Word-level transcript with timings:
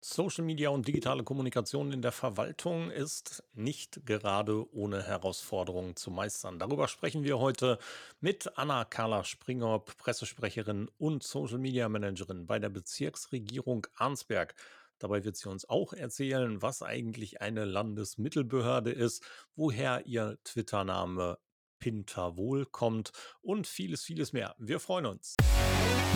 Social 0.00 0.44
Media 0.44 0.70
und 0.70 0.86
digitale 0.86 1.24
Kommunikation 1.24 1.92
in 1.92 2.02
der 2.02 2.12
Verwaltung 2.12 2.90
ist 2.90 3.42
nicht 3.54 4.06
gerade 4.06 4.72
ohne 4.72 5.02
Herausforderungen 5.02 5.96
zu 5.96 6.10
meistern. 6.10 6.58
Darüber 6.58 6.86
sprechen 6.86 7.24
wir 7.24 7.38
heute 7.38 7.78
mit 8.20 8.56
Anna-Carla 8.56 9.24
Springhoff, 9.24 9.96
Pressesprecherin 9.96 10.88
und 10.98 11.24
Social 11.24 11.58
Media 11.58 11.88
Managerin 11.88 12.46
bei 12.46 12.60
der 12.60 12.68
Bezirksregierung 12.68 13.88
Arnsberg. 13.96 14.54
Dabei 15.00 15.24
wird 15.24 15.36
sie 15.36 15.48
uns 15.48 15.68
auch 15.68 15.92
erzählen, 15.92 16.62
was 16.62 16.82
eigentlich 16.82 17.40
eine 17.40 17.64
Landesmittelbehörde 17.64 18.92
ist, 18.92 19.24
woher 19.56 20.06
ihr 20.06 20.38
Twitter-Name 20.44 21.38
Pinterwohl 21.80 22.66
kommt 22.66 23.12
und 23.40 23.66
vieles, 23.66 24.02
vieles 24.02 24.32
mehr. 24.32 24.54
Wir 24.58 24.80
freuen 24.80 25.06
uns. 25.06 25.36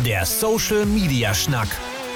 Der 0.05 0.25
Social 0.27 0.87
Media 0.87 1.35
Schnack. 1.35 1.69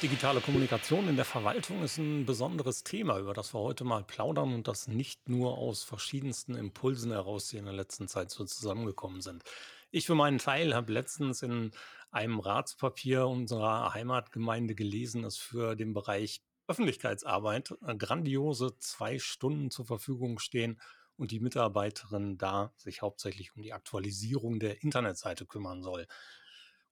Digitale 0.00 0.40
Kommunikation 0.40 1.08
in 1.08 1.16
der 1.16 1.24
Verwaltung 1.24 1.82
ist 1.82 1.98
ein 1.98 2.24
besonderes 2.24 2.84
Thema, 2.84 3.18
über 3.18 3.34
das 3.34 3.52
wir 3.52 3.58
heute 3.58 3.82
mal 3.82 4.04
plaudern 4.04 4.54
und 4.54 4.68
das 4.68 4.86
nicht 4.86 5.28
nur 5.28 5.58
aus 5.58 5.82
verschiedensten 5.82 6.54
Impulsen 6.54 7.10
heraus, 7.10 7.48
die 7.48 7.56
in 7.56 7.64
der 7.64 7.74
letzten 7.74 8.06
Zeit 8.06 8.30
so 8.30 8.44
zusammengekommen 8.44 9.22
sind. 9.22 9.42
Ich 9.90 10.06
für 10.06 10.14
meinen 10.14 10.38
Teil 10.38 10.72
habe 10.72 10.92
letztens 10.92 11.42
in 11.42 11.72
einem 12.12 12.38
Ratspapier 12.38 13.26
unserer 13.26 13.92
Heimatgemeinde 13.92 14.76
gelesen, 14.76 15.22
dass 15.22 15.36
für 15.36 15.74
den 15.74 15.94
Bereich 15.94 16.42
Öffentlichkeitsarbeit 16.68 17.74
äh, 17.84 17.96
grandiose 17.96 18.78
zwei 18.78 19.18
Stunden 19.18 19.72
zur 19.72 19.86
Verfügung 19.86 20.38
stehen 20.38 20.80
und 21.16 21.32
die 21.32 21.40
Mitarbeiterin 21.40 22.38
da 22.38 22.72
sich 22.76 23.02
hauptsächlich 23.02 23.56
um 23.56 23.62
die 23.62 23.72
Aktualisierung 23.72 24.60
der 24.60 24.80
Internetseite 24.84 25.44
kümmern 25.44 25.82
soll 25.82 26.06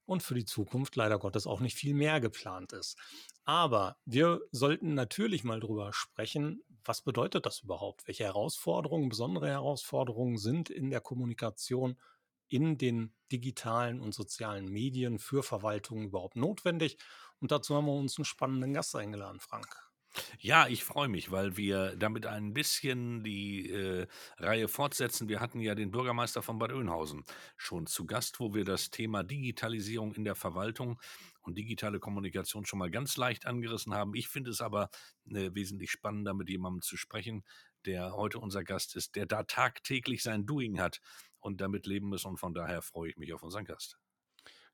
und 0.06 0.22
für 0.22 0.34
die 0.34 0.44
Zukunft 0.44 0.96
leider 0.96 1.18
Gottes 1.18 1.46
auch 1.46 1.60
nicht 1.60 1.76
viel 1.76 1.94
mehr 1.94 2.20
geplant 2.20 2.72
ist. 2.72 2.96
Aber 3.44 3.96
wir 4.04 4.40
sollten 4.52 4.94
natürlich 4.94 5.44
mal 5.44 5.60
drüber 5.60 5.92
sprechen, 5.92 6.62
was 6.84 7.02
bedeutet 7.02 7.46
das 7.46 7.60
überhaupt? 7.60 8.06
Welche 8.06 8.24
Herausforderungen, 8.24 9.08
besondere 9.08 9.48
Herausforderungen 9.48 10.38
sind 10.38 10.70
in 10.70 10.90
der 10.90 11.00
Kommunikation 11.00 11.98
in 12.48 12.78
den 12.78 13.12
digitalen 13.32 14.00
und 14.00 14.14
sozialen 14.14 14.68
Medien 14.68 15.18
für 15.18 15.42
Verwaltungen 15.42 16.06
überhaupt 16.06 16.36
notwendig? 16.36 16.96
Und 17.40 17.50
dazu 17.50 17.74
haben 17.74 17.86
wir 17.86 17.92
uns 17.92 18.18
einen 18.18 18.24
spannenden 18.24 18.72
Gast 18.72 18.94
eingeladen, 18.94 19.40
Frank. 19.40 19.85
Ja, 20.38 20.66
ich 20.66 20.84
freue 20.84 21.08
mich, 21.08 21.30
weil 21.30 21.56
wir 21.56 21.94
damit 21.96 22.26
ein 22.26 22.54
bisschen 22.54 23.22
die 23.22 23.70
äh, 23.70 24.06
Reihe 24.38 24.68
fortsetzen. 24.68 25.28
Wir 25.28 25.40
hatten 25.40 25.60
ja 25.60 25.74
den 25.74 25.90
Bürgermeister 25.90 26.42
von 26.42 26.58
Bad 26.58 26.72
Oeynhausen 26.72 27.24
schon 27.56 27.86
zu 27.86 28.06
Gast, 28.06 28.40
wo 28.40 28.54
wir 28.54 28.64
das 28.64 28.90
Thema 28.90 29.22
Digitalisierung 29.24 30.14
in 30.14 30.24
der 30.24 30.34
Verwaltung 30.34 31.00
und 31.42 31.58
digitale 31.58 31.98
Kommunikation 32.00 32.64
schon 32.64 32.78
mal 32.78 32.90
ganz 32.90 33.16
leicht 33.16 33.46
angerissen 33.46 33.94
haben. 33.94 34.14
Ich 34.14 34.28
finde 34.28 34.50
es 34.50 34.60
aber 34.60 34.90
äh, 35.30 35.50
wesentlich 35.54 35.90
spannender, 35.90 36.34
mit 36.34 36.48
jemandem 36.48 36.82
zu 36.82 36.96
sprechen, 36.96 37.44
der 37.84 38.14
heute 38.14 38.38
unser 38.38 38.64
Gast 38.64 38.96
ist, 38.96 39.16
der 39.16 39.26
da 39.26 39.42
tagtäglich 39.44 40.22
sein 40.22 40.46
Doing 40.46 40.80
hat 40.80 41.00
und 41.40 41.60
damit 41.60 41.86
leben 41.86 42.08
muss. 42.08 42.24
Und 42.24 42.38
von 42.38 42.54
daher 42.54 42.82
freue 42.82 43.10
ich 43.10 43.16
mich 43.16 43.32
auf 43.34 43.42
unseren 43.42 43.64
Gast. 43.64 43.98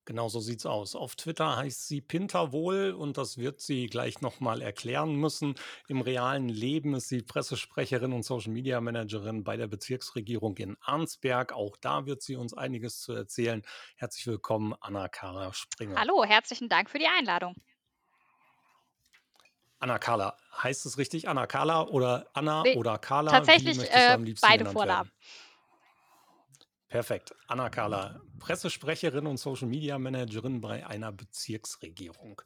Genau 0.04 0.28
so 0.28 0.40
sieht's 0.40 0.66
aus. 0.66 0.96
Auf 0.96 1.14
Twitter 1.14 1.56
heißt 1.56 1.86
sie 1.86 2.00
Pinterwohl 2.00 2.90
und 2.90 3.18
das 3.18 3.38
wird 3.38 3.60
sie 3.60 3.86
gleich 3.86 4.20
nochmal 4.20 4.60
erklären 4.60 5.14
müssen. 5.14 5.54
Im 5.86 6.00
realen 6.00 6.48
Leben 6.48 6.94
ist 6.94 7.08
sie 7.08 7.22
Pressesprecherin 7.22 8.12
und 8.12 8.24
Social 8.24 8.52
Media 8.52 8.80
Managerin 8.80 9.44
bei 9.44 9.56
der 9.56 9.68
Bezirksregierung 9.68 10.56
in 10.56 10.76
Arnsberg. 10.80 11.52
Auch 11.52 11.76
da 11.76 12.04
wird 12.04 12.20
sie 12.20 12.34
uns 12.34 12.52
einiges 12.52 13.00
zu 13.00 13.12
erzählen. 13.12 13.62
Herzlich 13.94 14.26
willkommen, 14.26 14.74
Anna-Kara 14.80 15.52
Springer. 15.52 16.00
Hallo, 16.00 16.24
herzlichen 16.24 16.68
Dank 16.68 16.90
für 16.90 16.98
die 16.98 17.06
Einladung. 17.06 17.54
Anna-Carla, 19.78 20.36
heißt 20.62 20.84
es 20.86 20.98
richtig 20.98 21.28
Anna-Carla 21.28 21.88
oder 21.88 22.28
Anna 22.34 22.62
Nee, 22.62 22.76
oder 22.76 22.98
Carla? 22.98 23.30
Wie 23.30 23.34
tatsächlich 23.36 23.80
äh, 23.90 24.18
beide 24.40 24.66
Vornamen. 24.66 25.10
Perfekt. 26.92 27.34
Anna-Carla, 27.46 28.20
Pressesprecherin 28.38 29.26
und 29.26 29.38
Social 29.38 29.66
Media 29.66 29.98
Managerin 29.98 30.60
bei 30.60 30.86
einer 30.86 31.10
Bezirksregierung. 31.10 32.42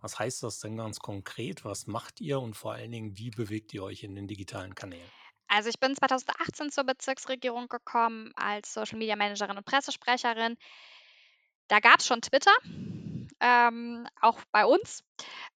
Was 0.00 0.16
heißt 0.16 0.44
das 0.44 0.60
denn 0.60 0.76
ganz 0.76 1.00
konkret? 1.00 1.64
Was 1.64 1.88
macht 1.88 2.20
ihr 2.20 2.38
und 2.38 2.54
vor 2.54 2.74
allen 2.74 2.92
Dingen, 2.92 3.18
wie 3.18 3.30
bewegt 3.30 3.74
ihr 3.74 3.82
euch 3.82 4.04
in 4.04 4.14
den 4.14 4.28
digitalen 4.28 4.76
Kanälen? 4.76 5.10
Also 5.48 5.70
ich 5.70 5.80
bin 5.80 5.96
2018 5.96 6.70
zur 6.70 6.84
Bezirksregierung 6.84 7.66
gekommen 7.66 8.30
als 8.36 8.72
Social 8.72 8.96
Media 8.96 9.16
Managerin 9.16 9.56
und 9.56 9.66
Pressesprecherin. 9.66 10.56
Da 11.66 11.80
gab 11.80 11.98
es 11.98 12.06
schon 12.06 12.20
Twitter, 12.20 12.54
ähm, 13.40 14.06
auch 14.20 14.40
bei 14.52 14.64
uns. 14.66 15.02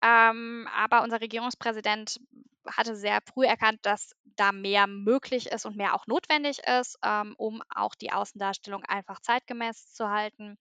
Ähm, 0.02 0.68
aber 0.76 1.04
unser 1.04 1.22
Regierungspräsident 1.22 2.20
hatte 2.68 2.96
sehr 2.96 3.20
früh 3.22 3.46
erkannt, 3.46 3.80
dass 3.84 4.16
da 4.36 4.52
mehr 4.52 4.88
möglich 4.88 5.48
ist 5.48 5.66
und 5.66 5.76
mehr 5.76 5.96
auch 5.96 6.08
notwendig 6.08 6.60
ist, 6.60 6.98
ähm, 7.04 7.36
um 7.38 7.62
auch 7.74 7.96
die 7.96 8.12
Außendarstellung 8.12 8.84
einfach 8.86 9.20
zeitgemäß 9.20 9.94
zu 9.94 10.10
halten. 10.10 10.58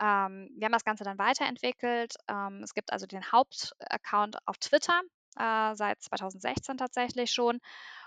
Ähm, 0.00 0.50
wir 0.56 0.66
haben 0.66 0.72
das 0.72 0.84
Ganze 0.84 1.04
dann 1.04 1.18
weiterentwickelt. 1.18 2.14
Ähm, 2.28 2.60
es 2.62 2.74
gibt 2.74 2.92
also 2.92 3.06
den 3.06 3.32
Hauptaccount 3.32 4.36
auf 4.46 4.58
Twitter, 4.58 5.00
äh, 5.38 5.74
seit 5.74 6.02
2016 6.02 6.76
tatsächlich 6.76 7.32
schon. 7.32 7.60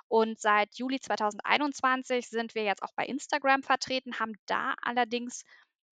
Und 0.08 0.40
seit 0.40 0.76
Juli 0.76 1.00
2021 1.00 2.30
sind 2.30 2.56
wir 2.56 2.64
jetzt 2.64 2.82
auch 2.82 2.94
bei 2.96 3.06
Instagram 3.06 3.62
vertreten, 3.62 4.20
haben 4.20 4.34
da 4.48 4.74
allerdings 4.82 5.44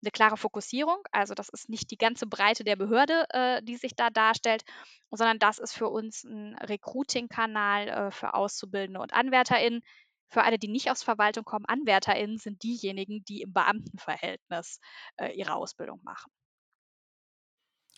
eine 0.03 0.11
klare 0.11 0.37
Fokussierung. 0.37 0.97
Also 1.11 1.33
das 1.33 1.49
ist 1.49 1.69
nicht 1.69 1.91
die 1.91 1.97
ganze 1.97 2.27
Breite 2.27 2.63
der 2.63 2.75
Behörde, 2.75 3.25
äh, 3.29 3.61
die 3.63 3.77
sich 3.77 3.95
da 3.95 4.09
darstellt, 4.09 4.63
sondern 5.11 5.39
das 5.39 5.59
ist 5.59 5.73
für 5.73 5.89
uns 5.89 6.23
ein 6.23 6.55
Recruiting-Kanal 6.57 7.87
äh, 7.87 8.11
für 8.11 8.33
Auszubildende 8.33 8.99
und 8.99 9.13
AnwärterInnen. 9.13 9.81
Für 10.29 10.43
alle, 10.43 10.59
die 10.59 10.67
nicht 10.67 10.91
aus 10.91 11.03
Verwaltung 11.03 11.45
kommen, 11.45 11.65
AnwärterInnen 11.65 12.37
sind 12.37 12.61
diejenigen, 12.63 13.23
die 13.25 13.41
im 13.41 13.53
Beamtenverhältnis 13.53 14.79
äh, 15.17 15.31
ihre 15.31 15.55
Ausbildung 15.55 16.01
machen. 16.03 16.31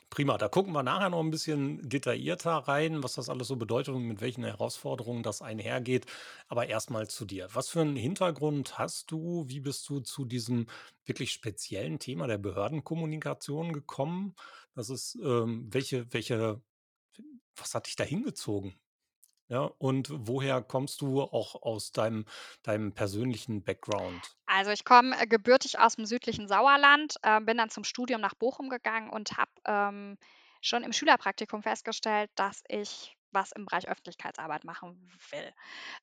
Prima, 0.10 0.38
da 0.40 0.48
gucken 0.50 0.74
wir 0.74 0.82
nachher 0.82 1.10
noch 1.10 1.20
ein 1.20 1.30
bisschen 1.30 1.88
detaillierter 1.88 2.52
rein, 2.52 3.04
was 3.04 3.14
das 3.14 3.30
alles 3.30 3.48
so 3.48 3.58
bedeutet 3.58 3.94
und 3.94 4.04
mit 4.04 4.22
welchen 4.22 4.44
Herausforderungen 4.44 5.22
das 5.22 5.42
einhergeht. 5.44 6.08
Aber 6.48 6.68
erstmal 6.68 7.08
zu 7.08 7.26
dir. 7.26 7.48
Was 7.54 7.70
für 7.70 7.82
einen 7.82 7.96
Hintergrund 7.96 8.80
hast 8.80 9.12
du? 9.12 9.46
Wie 9.48 9.60
bist 9.60 9.88
du 9.88 10.00
zu 10.00 10.26
diesem 10.26 10.66
wirklich 11.06 11.32
speziellen 11.32 12.00
Thema 12.00 12.26
der 12.28 12.40
Behördenkommunikation 12.40 13.72
gekommen? 13.72 14.36
Das 14.74 14.90
ist, 14.90 15.16
ähm, 15.24 15.68
welche, 15.72 16.12
welche, 16.12 16.62
was 17.56 17.76
hat 17.76 17.86
dich 17.88 17.96
da 17.96 18.04
hingezogen? 18.04 18.76
Ja, 19.50 19.64
und 19.80 20.10
woher 20.12 20.62
kommst 20.62 21.02
du 21.02 21.22
auch 21.22 21.56
aus 21.64 21.92
deinem, 21.92 22.26
deinem 22.64 22.94
persönlichen 22.94 23.64
Background? 23.64 24.38
Also 24.46 24.72
ich 24.72 24.84
komme 24.86 25.20
äh, 25.20 25.28
gebürtig 25.28 25.80
aus 25.80 25.96
dem 25.96 26.06
südlichen 26.06 26.48
Sauerland, 26.48 27.16
äh, 27.24 27.42
bin 27.42 27.58
dann 27.58 27.70
zum 27.70 27.84
Studium 27.84 28.22
nach 28.22 28.36
Bochum 28.36 28.70
gegangen 28.70 29.10
und 29.10 29.38
habe 29.38 29.52
ähm, 29.66 30.18
schon 30.62 30.84
im 30.84 30.94
Schülerpraktikum 30.94 31.64
festgestellt, 31.64 32.30
dass 32.36 32.64
ich 32.68 33.16
was 33.32 33.52
im 33.52 33.66
Bereich 33.66 33.88
Öffentlichkeitsarbeit 33.88 34.64
machen 34.64 35.10
will. 35.32 35.54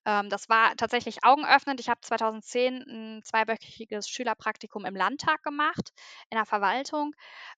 Ähm, 0.05 0.29
das 0.31 0.49
war 0.49 0.77
tatsächlich 0.77 1.25
augenöffnend. 1.25 1.81
Ich 1.81 1.89
habe 1.89 2.01
2010 2.01 2.83
ein 2.83 3.23
zweiwöchiges 3.25 4.09
Schülerpraktikum 4.09 4.85
im 4.85 4.97
Landtag 4.97 5.43
gemacht, 5.43 5.93
in 6.31 6.37
der 6.37 6.47
Verwaltung, 6.47 7.15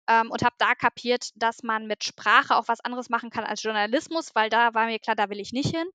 ähm, 0.08 0.30
und 0.30 0.42
habe 0.42 0.56
da 0.58 0.74
kapiert, 0.74 1.30
dass 1.36 1.62
man 1.62 1.86
mit 1.86 2.04
Sprache 2.04 2.56
auch 2.56 2.68
was 2.68 2.80
anderes 2.80 3.08
machen 3.08 3.30
kann 3.30 3.44
als 3.44 3.62
Journalismus, 3.62 4.34
weil 4.34 4.50
da 4.50 4.74
war 4.74 4.86
mir 4.86 4.98
klar, 4.98 5.16
da 5.16 5.30
will 5.30 5.40
ich 5.40 5.52
nicht 5.52 5.74
hin. 5.74 5.88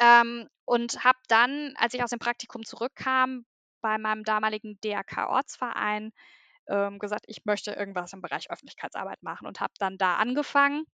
Ähm, 0.00 0.48
und 0.64 1.04
habe 1.04 1.18
dann, 1.28 1.74
als 1.76 1.94
ich 1.94 2.02
aus 2.02 2.10
dem 2.10 2.18
Praktikum 2.18 2.64
zurückkam, 2.64 3.44
bei 3.80 3.98
meinem 3.98 4.24
damaligen 4.24 4.78
DRK-Ortsverein 4.80 6.12
ähm, 6.68 6.98
gesagt, 6.98 7.24
ich 7.26 7.44
möchte 7.44 7.72
irgendwas 7.72 8.12
im 8.12 8.22
Bereich 8.22 8.50
Öffentlichkeitsarbeit 8.50 9.22
machen 9.22 9.46
und 9.46 9.60
habe 9.60 9.72
dann 9.78 9.98
da 9.98 10.16
angefangen, 10.16 10.84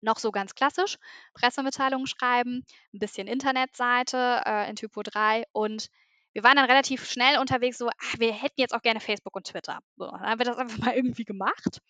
noch 0.00 0.18
so 0.18 0.30
ganz 0.30 0.54
klassisch, 0.54 0.96
Pressemitteilungen 1.34 2.06
schreiben, 2.06 2.64
ein 2.94 2.98
bisschen 2.98 3.26
Internetseite 3.26 4.42
äh, 4.44 4.70
in 4.70 4.76
Typo 4.76 5.02
3 5.02 5.44
und 5.52 5.88
wir 6.32 6.44
waren 6.44 6.56
dann 6.56 6.66
relativ 6.66 7.08
schnell 7.10 7.38
unterwegs, 7.38 7.78
so, 7.78 7.88
ach, 7.88 8.18
wir 8.18 8.32
hätten 8.32 8.60
jetzt 8.60 8.74
auch 8.74 8.82
gerne 8.82 9.00
Facebook 9.00 9.34
und 9.34 9.48
Twitter. 9.48 9.80
So, 9.96 10.06
dann 10.06 10.20
haben 10.20 10.38
wir 10.38 10.46
das 10.46 10.58
einfach 10.58 10.78
mal 10.86 10.94
irgendwie 10.94 11.24
gemacht. 11.24 11.80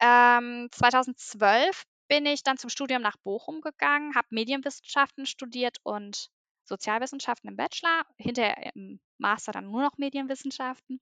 Ähm, 0.00 0.68
2012 0.72 1.84
bin 2.08 2.24
ich 2.24 2.42
dann 2.42 2.56
zum 2.56 2.70
Studium 2.70 3.02
nach 3.02 3.16
Bochum 3.18 3.60
gegangen, 3.60 4.14
habe 4.14 4.28
Medienwissenschaften 4.30 5.26
studiert 5.26 5.78
und 5.82 6.28
Sozialwissenschaften 6.64 7.50
im 7.50 7.56
Bachelor, 7.56 8.02
hinterher 8.16 8.74
im 8.74 9.00
Master 9.18 9.52
dann 9.52 9.66
nur 9.66 9.82
noch 9.82 9.98
Medienwissenschaften 9.98 11.00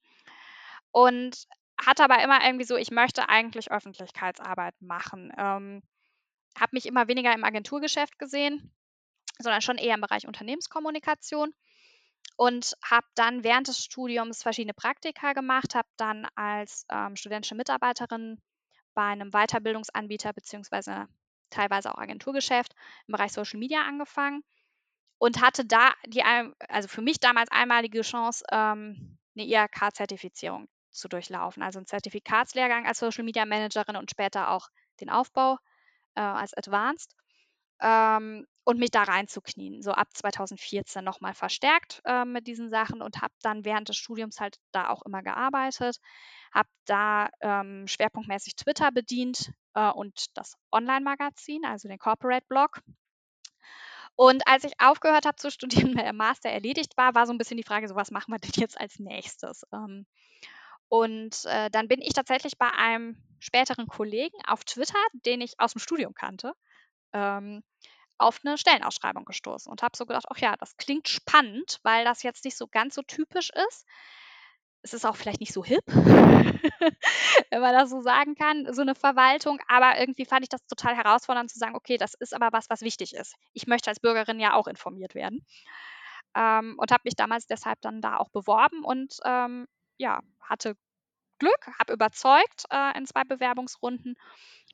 und 0.90 1.46
hatte 1.80 2.04
aber 2.04 2.22
immer 2.22 2.44
irgendwie 2.44 2.64
so, 2.64 2.76
ich 2.76 2.90
möchte 2.90 3.28
eigentlich 3.28 3.70
Öffentlichkeitsarbeit 3.70 4.74
machen. 4.80 5.32
Ähm, 5.36 5.82
habe 6.58 6.70
mich 6.72 6.86
immer 6.86 7.08
weniger 7.08 7.32
im 7.34 7.44
Agenturgeschäft 7.44 8.18
gesehen, 8.18 8.72
sondern 9.38 9.62
schon 9.62 9.78
eher 9.78 9.94
im 9.94 10.00
Bereich 10.00 10.26
Unternehmenskommunikation 10.26 11.54
und 12.36 12.74
habe 12.82 13.06
dann 13.14 13.44
während 13.44 13.68
des 13.68 13.84
Studiums 13.84 14.42
verschiedene 14.42 14.74
Praktika 14.74 15.32
gemacht, 15.32 15.74
habe 15.74 15.88
dann 15.96 16.26
als 16.34 16.86
ähm, 16.90 17.16
studentische 17.16 17.54
Mitarbeiterin 17.54 18.40
bei 18.94 19.02
einem 19.02 19.30
Weiterbildungsanbieter 19.30 20.32
beziehungsweise 20.32 21.08
teilweise 21.50 21.92
auch 21.92 21.98
Agenturgeschäft 21.98 22.74
im 23.06 23.12
Bereich 23.12 23.32
Social 23.32 23.58
Media 23.58 23.82
angefangen 23.82 24.42
und 25.18 25.40
hatte 25.40 25.64
da 25.64 25.92
die, 26.06 26.22
also 26.22 26.88
für 26.88 27.02
mich 27.02 27.20
damals 27.20 27.50
einmalige 27.50 28.02
Chance, 28.02 28.44
ähm, 28.50 29.18
eine 29.36 29.46
IHK-Zertifizierung 29.46 30.68
zu 30.90 31.08
durchlaufen, 31.08 31.62
also 31.62 31.78
einen 31.78 31.86
Zertifikatslehrgang 31.86 32.86
als 32.86 32.98
Social 32.98 33.24
Media 33.24 33.44
Managerin 33.44 33.96
und 33.96 34.10
später 34.10 34.50
auch 34.50 34.68
den 35.00 35.10
Aufbau 35.10 35.58
äh, 36.14 36.20
als 36.20 36.54
Advanced 36.54 37.14
ähm, 37.80 38.46
und 38.64 38.78
mich 38.78 38.90
da 38.90 39.02
reinzuknien, 39.02 39.82
so 39.82 39.92
ab 39.92 40.08
2014 40.14 41.04
nochmal 41.04 41.34
verstärkt 41.34 42.00
äh, 42.04 42.24
mit 42.24 42.46
diesen 42.46 42.70
Sachen 42.70 43.02
und 43.02 43.20
habe 43.20 43.34
dann 43.42 43.64
während 43.64 43.88
des 43.88 43.96
Studiums 43.96 44.40
halt 44.40 44.56
da 44.72 44.88
auch 44.88 45.02
immer 45.02 45.22
gearbeitet, 45.22 45.98
habe 46.52 46.68
da 46.86 47.28
ähm, 47.40 47.86
schwerpunktmäßig 47.86 48.56
Twitter 48.56 48.90
bedient 48.90 49.52
äh, 49.74 49.90
und 49.90 50.26
das 50.34 50.56
Online-Magazin, 50.72 51.64
also 51.64 51.88
den 51.88 51.98
Corporate-Blog. 51.98 52.80
Und 54.16 54.46
als 54.46 54.64
ich 54.64 54.72
aufgehört 54.78 55.26
habe 55.26 55.36
zu 55.36 55.50
studieren, 55.90 55.94
der 55.94 56.12
Master 56.12 56.48
erledigt 56.48 56.96
war, 56.96 57.14
war 57.14 57.26
so 57.26 57.32
ein 57.32 57.38
bisschen 57.38 57.56
die 57.56 57.64
Frage, 57.64 57.88
so 57.88 57.96
was 57.96 58.10
machen 58.10 58.32
wir 58.32 58.38
denn 58.38 58.52
jetzt 58.54 58.80
als 58.80 58.98
nächstes? 58.98 59.64
Ähm, 59.72 60.06
und 60.94 61.44
äh, 61.46 61.70
dann 61.70 61.88
bin 61.88 62.00
ich 62.00 62.12
tatsächlich 62.12 62.56
bei 62.56 62.70
einem 62.70 63.16
späteren 63.40 63.88
Kollegen 63.88 64.38
auf 64.46 64.62
Twitter, 64.62 65.00
den 65.26 65.40
ich 65.40 65.58
aus 65.58 65.72
dem 65.72 65.80
Studium 65.80 66.14
kannte, 66.14 66.52
ähm, 67.12 67.64
auf 68.16 68.38
eine 68.44 68.56
Stellenausschreibung 68.56 69.24
gestoßen 69.24 69.68
und 69.68 69.82
habe 69.82 69.96
so 69.96 70.06
gedacht, 70.06 70.26
ach 70.30 70.38
ja, 70.38 70.54
das 70.56 70.76
klingt 70.76 71.08
spannend, 71.08 71.80
weil 71.82 72.04
das 72.04 72.22
jetzt 72.22 72.44
nicht 72.44 72.56
so 72.56 72.68
ganz 72.68 72.94
so 72.94 73.02
typisch 73.02 73.50
ist. 73.66 73.88
Es 74.82 74.94
ist 74.94 75.04
auch 75.04 75.16
vielleicht 75.16 75.40
nicht 75.40 75.52
so 75.52 75.64
hip, 75.64 75.82
wenn 75.88 77.60
man 77.60 77.74
das 77.74 77.90
so 77.90 78.00
sagen 78.00 78.36
kann, 78.36 78.72
so 78.72 78.82
eine 78.82 78.94
Verwaltung, 78.94 79.58
aber 79.66 79.98
irgendwie 79.98 80.26
fand 80.26 80.44
ich 80.44 80.48
das 80.48 80.64
total 80.66 80.94
herausfordernd 80.94 81.50
zu 81.50 81.58
sagen, 81.58 81.74
okay, 81.74 81.96
das 81.96 82.14
ist 82.14 82.34
aber 82.34 82.50
was, 82.52 82.70
was 82.70 82.82
wichtig 82.82 83.14
ist. 83.16 83.34
Ich 83.52 83.66
möchte 83.66 83.90
als 83.90 83.98
Bürgerin 83.98 84.38
ja 84.38 84.54
auch 84.54 84.68
informiert 84.68 85.16
werden. 85.16 85.44
Ähm, 86.36 86.76
und 86.78 86.92
habe 86.92 87.02
mich 87.04 87.16
damals 87.16 87.48
deshalb 87.48 87.80
dann 87.80 88.00
da 88.00 88.16
auch 88.18 88.28
beworben 88.28 88.84
und 88.84 89.18
ähm, 89.24 89.66
ja, 89.96 90.20
hatte 90.40 90.76
Glück, 91.44 91.78
habe 91.78 91.92
überzeugt 91.92 92.64
äh, 92.70 92.96
in 92.96 93.06
zwei 93.06 93.24
Bewerbungsrunden 93.24 94.16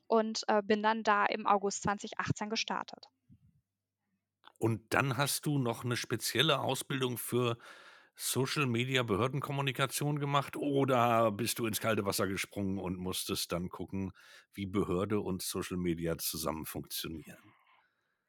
und 0.07 0.43
äh, 0.47 0.61
bin 0.63 0.81
dann 0.81 1.03
da 1.03 1.25
im 1.25 1.45
August 1.45 1.83
2018 1.83 2.49
gestartet. 2.49 3.05
Und 4.57 4.93
dann 4.93 5.17
hast 5.17 5.45
du 5.45 5.57
noch 5.57 5.83
eine 5.83 5.97
spezielle 5.97 6.59
Ausbildung 6.59 7.17
für 7.17 7.57
Social 8.15 8.67
Media 8.67 9.03
Behördenkommunikation 9.03 10.19
gemacht 10.19 10.55
oder 10.55 11.31
bist 11.31 11.59
du 11.59 11.65
ins 11.65 11.79
kalte 11.79 12.05
Wasser 12.05 12.27
gesprungen 12.27 12.77
und 12.77 12.97
musstest 12.97 13.51
dann 13.51 13.69
gucken, 13.69 14.11
wie 14.53 14.67
Behörde 14.67 15.19
und 15.19 15.41
Social 15.41 15.77
Media 15.77 16.17
zusammen 16.17 16.65
funktionieren? 16.65 17.53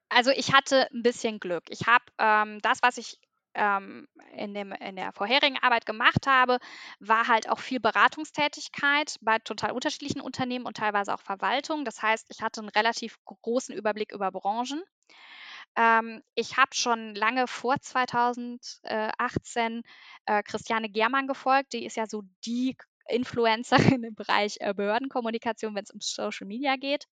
Also 0.08 0.30
ich 0.30 0.52
hatte 0.52 0.90
ein 0.92 1.02
bisschen 1.02 1.40
Glück. 1.40 1.64
Ich 1.68 1.86
habe 1.86 2.04
ähm, 2.18 2.60
das, 2.60 2.78
was 2.82 2.98
ich 2.98 3.18
ähm, 3.54 4.08
in, 4.36 4.54
dem, 4.54 4.72
in 4.72 4.96
der 4.96 5.12
vorherigen 5.12 5.58
Arbeit 5.58 5.86
gemacht 5.86 6.26
habe, 6.26 6.58
war 7.00 7.28
halt 7.28 7.48
auch 7.48 7.58
viel 7.58 7.80
Beratungstätigkeit 7.80 9.16
bei 9.20 9.38
total 9.38 9.72
unterschiedlichen 9.72 10.20
Unternehmen 10.20 10.66
und 10.66 10.76
teilweise 10.76 11.14
auch 11.14 11.20
Verwaltung. 11.20 11.84
Das 11.84 12.02
heißt, 12.02 12.26
ich 12.30 12.42
hatte 12.42 12.60
einen 12.60 12.70
relativ 12.70 13.18
großen 13.24 13.74
Überblick 13.74 14.12
über 14.12 14.30
Branchen. 14.30 14.82
Ähm, 15.76 16.22
ich 16.34 16.56
habe 16.56 16.74
schon 16.74 17.14
lange 17.14 17.46
vor 17.46 17.76
2018 17.80 19.82
äh, 20.26 20.42
Christiane 20.42 20.90
Germann 20.90 21.26
gefolgt. 21.26 21.72
Die 21.72 21.84
ist 21.84 21.96
ja 21.96 22.06
so 22.06 22.22
die 22.44 22.76
Influencerin 23.08 24.04
im 24.04 24.14
Bereich 24.14 24.56
äh, 24.60 24.74
Behördenkommunikation, 24.74 25.74
wenn 25.74 25.84
es 25.84 25.90
um 25.90 26.00
Social 26.00 26.46
Media 26.46 26.76
geht. 26.76 27.06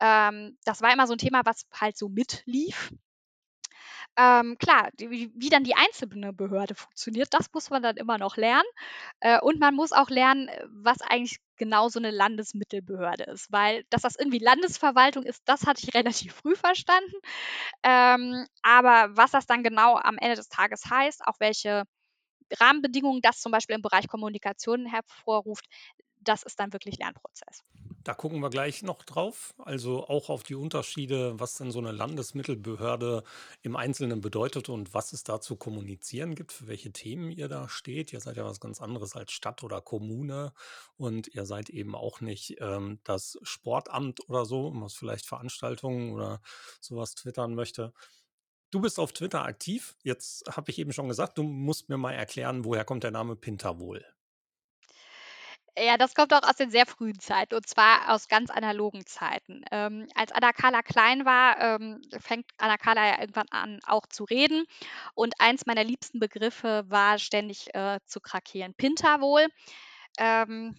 Ähm, 0.00 0.56
das 0.64 0.80
war 0.80 0.92
immer 0.92 1.06
so 1.06 1.14
ein 1.14 1.18
Thema, 1.18 1.42
was 1.44 1.66
halt 1.72 1.96
so 1.96 2.08
mitlief. 2.08 2.92
Ähm, 4.20 4.58
klar, 4.58 4.90
wie, 4.98 5.30
wie, 5.34 5.48
dann 5.48 5.62
die 5.62 5.76
einzelne 5.76 6.32
Behörde 6.32 6.74
funktioniert, 6.74 7.32
das 7.32 7.52
muss 7.54 7.70
man 7.70 7.82
dann 7.84 7.96
immer 7.96 8.18
noch 8.18 8.36
lernen. 8.36 8.66
Äh, 9.20 9.40
und 9.40 9.60
man 9.60 9.74
muss 9.76 9.92
auch 9.92 10.10
lernen, 10.10 10.50
was 10.68 11.00
eigentlich 11.02 11.38
genau 11.56 11.88
so 11.88 12.00
eine 12.00 12.10
Landesmittelbehörde 12.10 13.24
ist, 13.24 13.50
weil 13.52 13.84
dass 13.90 14.02
das 14.02 14.16
irgendwie 14.16 14.38
Landesverwaltung 14.40 15.22
ist, 15.24 15.42
das 15.44 15.66
hatte 15.66 15.82
ich 15.84 15.94
relativ 15.94 16.34
früh 16.34 16.56
verstanden. 16.56 17.14
Ähm, 17.84 18.46
aber 18.62 19.16
was 19.16 19.30
das 19.32 19.46
dann 19.46 19.62
genau 19.62 19.96
am 19.96 20.18
Ende 20.18 20.36
des 20.36 20.48
Tages 20.48 20.84
heißt, 20.90 21.26
auch 21.26 21.38
welche 21.40 21.84
Rahmenbedingungen 22.60 23.22
das 23.22 23.40
zum 23.40 23.52
Beispiel 23.52 23.76
im 23.76 23.82
Bereich 23.82 24.08
Kommunikation 24.08 24.86
hervorruft, 24.86 25.66
das 26.20 26.42
ist 26.44 26.60
dann 26.60 26.72
wirklich 26.72 26.98
Lernprozess. 26.98 27.64
Da 28.08 28.14
gucken 28.14 28.40
wir 28.40 28.48
gleich 28.48 28.82
noch 28.82 29.04
drauf. 29.04 29.52
Also 29.58 30.08
auch 30.08 30.30
auf 30.30 30.42
die 30.42 30.54
Unterschiede, 30.54 31.38
was 31.38 31.56
denn 31.56 31.70
so 31.70 31.78
eine 31.78 31.92
Landesmittelbehörde 31.92 33.22
im 33.60 33.76
Einzelnen 33.76 34.22
bedeutet 34.22 34.70
und 34.70 34.94
was 34.94 35.12
es 35.12 35.24
da 35.24 35.42
zu 35.42 35.56
kommunizieren 35.56 36.34
gibt, 36.34 36.52
für 36.52 36.68
welche 36.68 36.90
Themen 36.90 37.30
ihr 37.30 37.48
da 37.48 37.68
steht. 37.68 38.14
Ihr 38.14 38.20
seid 38.20 38.38
ja 38.38 38.46
was 38.46 38.60
ganz 38.60 38.80
anderes 38.80 39.14
als 39.14 39.32
Stadt 39.32 39.62
oder 39.62 39.82
Kommune 39.82 40.54
und 40.96 41.28
ihr 41.34 41.44
seid 41.44 41.68
eben 41.68 41.94
auch 41.94 42.22
nicht 42.22 42.56
ähm, 42.60 42.98
das 43.04 43.38
Sportamt 43.42 44.26
oder 44.26 44.46
so, 44.46 44.72
was 44.76 44.94
vielleicht 44.94 45.26
Veranstaltungen 45.26 46.14
oder 46.14 46.40
sowas 46.80 47.14
twittern 47.14 47.54
möchte. 47.54 47.92
Du 48.70 48.80
bist 48.80 48.98
auf 48.98 49.12
Twitter 49.12 49.44
aktiv. 49.44 49.96
Jetzt 50.02 50.44
habe 50.50 50.70
ich 50.70 50.78
eben 50.78 50.94
schon 50.94 51.08
gesagt, 51.08 51.36
du 51.36 51.42
musst 51.42 51.90
mir 51.90 51.98
mal 51.98 52.12
erklären, 52.12 52.64
woher 52.64 52.86
kommt 52.86 53.04
der 53.04 53.10
Name 53.10 53.36
Pinterwohl? 53.36 54.02
Ja, 55.80 55.96
das 55.96 56.14
kommt 56.14 56.32
auch 56.32 56.42
aus 56.42 56.56
den 56.56 56.70
sehr 56.70 56.86
frühen 56.86 57.18
Zeiten 57.20 57.54
und 57.54 57.66
zwar 57.66 58.10
aus 58.14 58.28
ganz 58.28 58.50
analogen 58.50 59.04
Zeiten. 59.06 59.62
Ähm, 59.70 60.06
als 60.14 60.32
Anna 60.32 60.52
Carla 60.52 60.82
klein 60.82 61.24
war, 61.24 61.60
ähm, 61.60 62.00
fängt 62.20 62.46
Anna 62.58 62.76
Carla 62.78 63.06
ja 63.06 63.20
irgendwann 63.20 63.48
an, 63.50 63.78
auch 63.86 64.06
zu 64.06 64.24
reden. 64.24 64.64
Und 65.14 65.34
eins 65.38 65.66
meiner 65.66 65.84
liebsten 65.84 66.18
Begriffe 66.20 66.84
war 66.88 67.18
ständig 67.18 67.74
äh, 67.74 68.00
zu 68.06 68.20
krakeelen. 68.20 68.74
Pinta 68.74 69.20
wohl. 69.20 69.46
Ähm, 70.18 70.76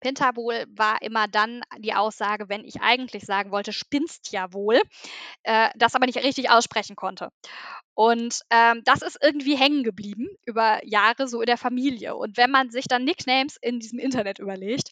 Pinta 0.00 0.36
wohl 0.36 0.64
war 0.70 1.00
immer 1.02 1.28
dann 1.28 1.62
die 1.78 1.94
Aussage, 1.94 2.48
wenn 2.48 2.64
ich 2.64 2.80
eigentlich 2.80 3.24
sagen 3.24 3.50
wollte, 3.50 3.72
spinnst 3.72 4.32
ja 4.32 4.52
wohl, 4.52 4.80
äh, 5.44 5.70
das 5.76 5.94
aber 5.94 6.06
nicht 6.06 6.22
richtig 6.22 6.50
aussprechen 6.50 6.96
konnte. 6.96 7.30
Und 7.94 8.40
ähm, 8.50 8.82
das 8.84 9.02
ist 9.02 9.18
irgendwie 9.22 9.56
hängen 9.56 9.84
geblieben 9.84 10.28
über 10.46 10.80
Jahre 10.86 11.28
so 11.28 11.40
in 11.40 11.46
der 11.46 11.58
Familie. 11.58 12.16
Und 12.16 12.36
wenn 12.36 12.50
man 12.50 12.70
sich 12.70 12.86
dann 12.86 13.04
Nicknames 13.04 13.56
in 13.60 13.80
diesem 13.80 13.98
Internet 13.98 14.38
überlegt, 14.38 14.90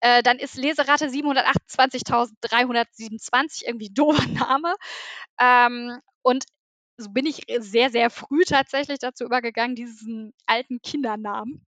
äh, 0.00 0.22
dann 0.22 0.38
ist 0.38 0.56
Leseratte 0.56 1.08
728.327 1.08 3.64
irgendwie 3.66 3.88
ein 3.88 3.94
doofer 3.94 4.26
Name. 4.28 4.74
Ähm, 5.40 5.98
und 6.22 6.44
so 6.96 7.10
bin 7.10 7.26
ich 7.26 7.42
sehr, 7.58 7.90
sehr 7.90 8.10
früh 8.10 8.44
tatsächlich 8.44 8.98
dazu 8.98 9.24
übergegangen, 9.24 9.76
diesen 9.76 10.32
alten 10.46 10.80
Kindernamen 10.82 11.66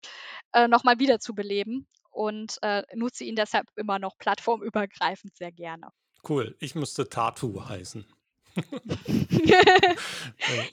äh, 0.54 0.68
nochmal 0.68 1.00
wiederzubeleben 1.00 1.88
und 2.12 2.58
äh, 2.62 2.84
nutze 2.96 3.24
ihn 3.24 3.36
deshalb 3.36 3.68
immer 3.76 4.00
noch 4.00 4.18
plattformübergreifend 4.18 5.36
sehr 5.36 5.52
gerne. 5.52 5.90
Cool, 6.28 6.56
ich 6.60 6.76
müsste 6.76 7.10
Tatu 7.10 7.68
heißen. 7.68 8.06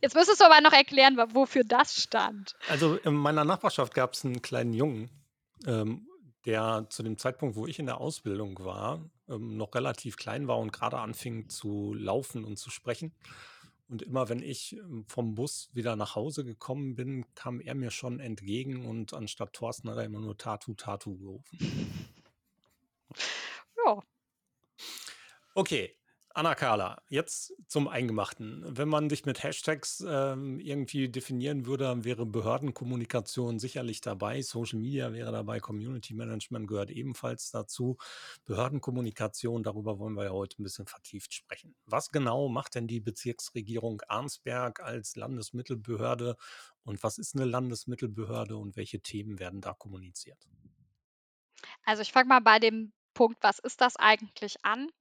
Jetzt 0.03 0.15
müsstest 0.15 0.41
du 0.41 0.45
aber 0.45 0.61
noch 0.61 0.73
erklären, 0.73 1.17
wofür 1.33 1.63
das 1.65 2.03
stand. 2.03 2.57
Also 2.69 2.97
in 2.97 3.15
meiner 3.15 3.45
Nachbarschaft 3.45 3.95
gab 3.95 4.15
es 4.15 4.25
einen 4.25 4.43
kleinen 4.43 4.73
Jungen, 4.73 5.11
ähm, 5.67 6.09
der 6.45 6.87
zu 6.91 7.03
dem 7.03 7.19
Zeitpunkt, 7.19 7.57
wo 7.57 7.67
ich 7.67 7.79
in 7.79 7.87
der 7.87 8.01
Ausbildung 8.01 8.59
war, 8.59 9.09
ähm, 9.29 9.57
noch 9.57 9.75
relativ 9.75 10.17
klein 10.17 10.49
war 10.49 10.59
und 10.59 10.73
gerade 10.73 10.99
anfing 10.99 11.49
zu 11.49 11.95
laufen 11.95 12.45
und 12.45 12.59
zu 12.59 12.71
sprechen. 12.71 13.15
Und 13.89 14.03
immer 14.03 14.29
wenn 14.29 14.43
ich 14.43 14.75
ähm, 14.77 15.05
vom 15.07 15.35
Bus 15.35 15.71
wieder 15.73 15.97
nach 15.97 16.15
Hause 16.15 16.45
gekommen 16.45 16.95
bin, 16.95 17.25
kam 17.35 17.61
er 17.61 17.75
mir 17.75 17.91
schon 17.91 18.21
entgegen 18.21 18.85
und 18.85 19.15
anstatt 19.15 19.55
Thorsten 19.55 19.89
hat 19.91 19.97
er 19.97 20.05
immer 20.05 20.21
nur 20.21 20.37
Tatu, 20.37 20.75
Tatu 20.75 21.17
gerufen. 21.17 21.59
Ja. 23.87 24.03
Okay, 25.55 25.98
Anna 26.39 26.55
Carla, 26.55 27.03
jetzt 27.09 27.53
zum 27.67 27.89
Eingemachten. 27.89 28.63
Wenn 28.65 28.89
man 28.89 29.09
dich 29.09 29.27
mit 29.27 29.43
Hashtags 29.43 30.05
ähm, 30.09 30.61
irgendwie 30.61 31.09
definieren 31.09 31.67
würde, 31.67 32.05
wäre 32.05 32.27
Behördenkommunikation 32.27 33.59
sicherlich 33.59 34.01
dabei, 34.03 34.41
Social 34.43 34.79
Media 34.79 35.13
wäre 35.13 35.33
dabei, 35.33 35.59
Community 35.59 36.15
Management 36.15 36.69
gehört 36.69 36.93
ebenfalls 36.93 37.51
dazu. 37.51 37.97
Behördenkommunikation, 38.45 39.65
darüber 39.65 39.99
wollen 39.99 40.15
wir 40.15 40.27
ja 40.27 40.31
heute 40.31 40.63
ein 40.63 40.63
bisschen 40.63 40.87
vertieft 40.87 41.35
sprechen. 41.35 41.75
Was 41.87 42.13
genau 42.13 42.49
macht 42.49 42.77
denn 42.77 42.87
die 42.87 43.01
Bezirksregierung 43.01 44.01
Arnsberg 44.07 44.79
als 44.79 45.17
Landesmittelbehörde 45.17 46.37
und 46.85 47.03
was 47.03 47.19
ist 47.19 47.35
eine 47.35 47.47
Landesmittelbehörde 47.47 48.57
und 48.57 48.77
welche 48.77 49.01
Themen 49.01 49.41
werden 49.41 49.61
da 49.61 49.75
kommuniziert? 49.75 50.47
Also 51.85 52.03
ich 52.03 52.13
fange 52.13 52.29
mal 52.29 52.41
bei 52.43 52.61
dem 52.61 52.93
Punkt, 53.19 53.39
was 53.41 53.59
ist 53.59 53.81
das 53.81 53.97
eigentlich 53.97 54.65
an? 54.65 54.93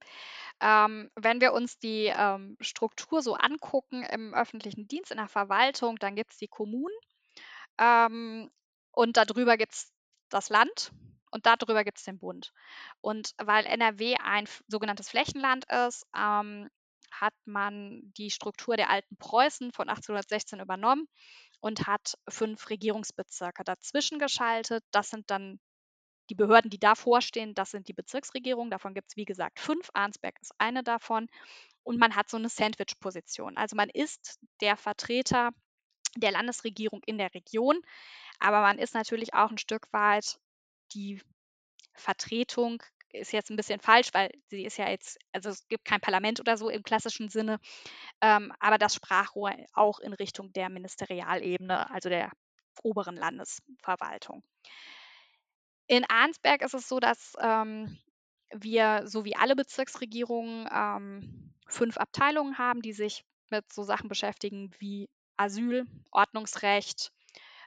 Ähm, 0.60 1.10
wenn 1.14 1.40
wir 1.40 1.52
uns 1.52 1.78
die 1.78 2.06
ähm, 2.06 2.56
Struktur 2.60 3.22
so 3.22 3.34
angucken 3.34 4.02
im 4.02 4.34
öffentlichen 4.34 4.88
Dienst, 4.88 5.10
in 5.10 5.18
der 5.18 5.28
Verwaltung, 5.28 5.96
dann 5.98 6.16
gibt 6.16 6.32
es 6.32 6.38
die 6.38 6.48
Kommunen 6.48 6.94
ähm, 7.78 8.50
und 8.92 9.16
darüber 9.16 9.56
gibt 9.56 9.74
es 9.74 9.92
das 10.30 10.48
Land 10.48 10.92
und 11.30 11.46
darüber 11.46 11.84
gibt 11.84 11.98
es 11.98 12.04
den 12.04 12.18
Bund. 12.18 12.52
Und 13.00 13.32
weil 13.38 13.66
NRW 13.66 14.16
ein 14.16 14.48
sogenanntes 14.66 15.08
Flächenland 15.10 15.64
ist, 15.70 16.06
ähm, 16.16 16.68
hat 17.10 17.34
man 17.44 18.02
die 18.16 18.30
Struktur 18.30 18.76
der 18.76 18.90
alten 18.90 19.16
Preußen 19.16 19.72
von 19.72 19.88
1816 19.88 20.60
übernommen 20.60 21.08
und 21.60 21.86
hat 21.86 22.14
fünf 22.28 22.68
Regierungsbezirke 22.70 23.64
dazwischen 23.64 24.18
geschaltet. 24.18 24.84
Das 24.90 25.10
sind 25.10 25.30
dann 25.30 25.58
die 26.30 26.34
Behörden, 26.34 26.70
die 26.70 26.78
davor 26.78 27.20
stehen, 27.20 27.54
das 27.54 27.70
sind 27.70 27.88
die 27.88 27.92
Bezirksregierungen. 27.92 28.70
Davon 28.70 28.94
gibt 28.94 29.08
es, 29.10 29.16
wie 29.16 29.24
gesagt, 29.24 29.60
fünf. 29.60 29.90
Arnsberg 29.94 30.40
ist 30.40 30.52
eine 30.58 30.82
davon. 30.82 31.28
Und 31.82 31.98
man 31.98 32.16
hat 32.16 32.28
so 32.28 32.36
eine 32.36 32.48
Sandwich-Position. 32.48 33.56
Also 33.56 33.76
man 33.76 33.88
ist 33.88 34.38
der 34.60 34.76
Vertreter 34.76 35.50
der 36.16 36.32
Landesregierung 36.32 37.02
in 37.06 37.18
der 37.18 37.32
Region, 37.34 37.80
aber 38.38 38.60
man 38.60 38.78
ist 38.78 38.94
natürlich 38.94 39.34
auch 39.34 39.50
ein 39.50 39.58
Stück 39.58 39.92
weit 39.92 40.38
die 40.92 41.20
Vertretung 41.94 42.82
ist 43.12 43.32
jetzt 43.32 43.50
ein 43.50 43.56
bisschen 43.56 43.80
falsch, 43.80 44.10
weil 44.12 44.30
sie 44.48 44.64
ist 44.64 44.76
ja 44.76 44.88
jetzt, 44.88 45.18
also 45.32 45.48
es 45.48 45.66
gibt 45.68 45.84
kein 45.84 46.00
Parlament 46.00 46.40
oder 46.40 46.56
so 46.56 46.68
im 46.68 46.82
klassischen 46.82 47.28
Sinne, 47.28 47.58
ähm, 48.20 48.52
aber 48.60 48.78
das 48.78 48.94
Sprachrohr 48.94 49.54
auch 49.72 49.98
in 49.98 50.12
Richtung 50.12 50.52
der 50.52 50.68
Ministerialebene, 50.68 51.90
also 51.90 52.08
der 52.08 52.30
oberen 52.82 53.16
Landesverwaltung. 53.16 54.42
In 55.88 56.04
Arnsberg 56.08 56.62
ist 56.62 56.74
es 56.74 56.86
so, 56.86 57.00
dass 57.00 57.32
ähm, 57.40 57.98
wir, 58.52 59.02
so 59.06 59.24
wie 59.24 59.36
alle 59.36 59.56
Bezirksregierungen, 59.56 60.68
ähm, 60.72 61.54
fünf 61.66 61.96
Abteilungen 61.96 62.58
haben, 62.58 62.82
die 62.82 62.92
sich 62.92 63.24
mit 63.50 63.72
so 63.72 63.82
Sachen 63.82 64.08
beschäftigen 64.08 64.70
wie 64.78 65.08
Asyl, 65.36 65.86
Ordnungsrecht, 66.10 67.10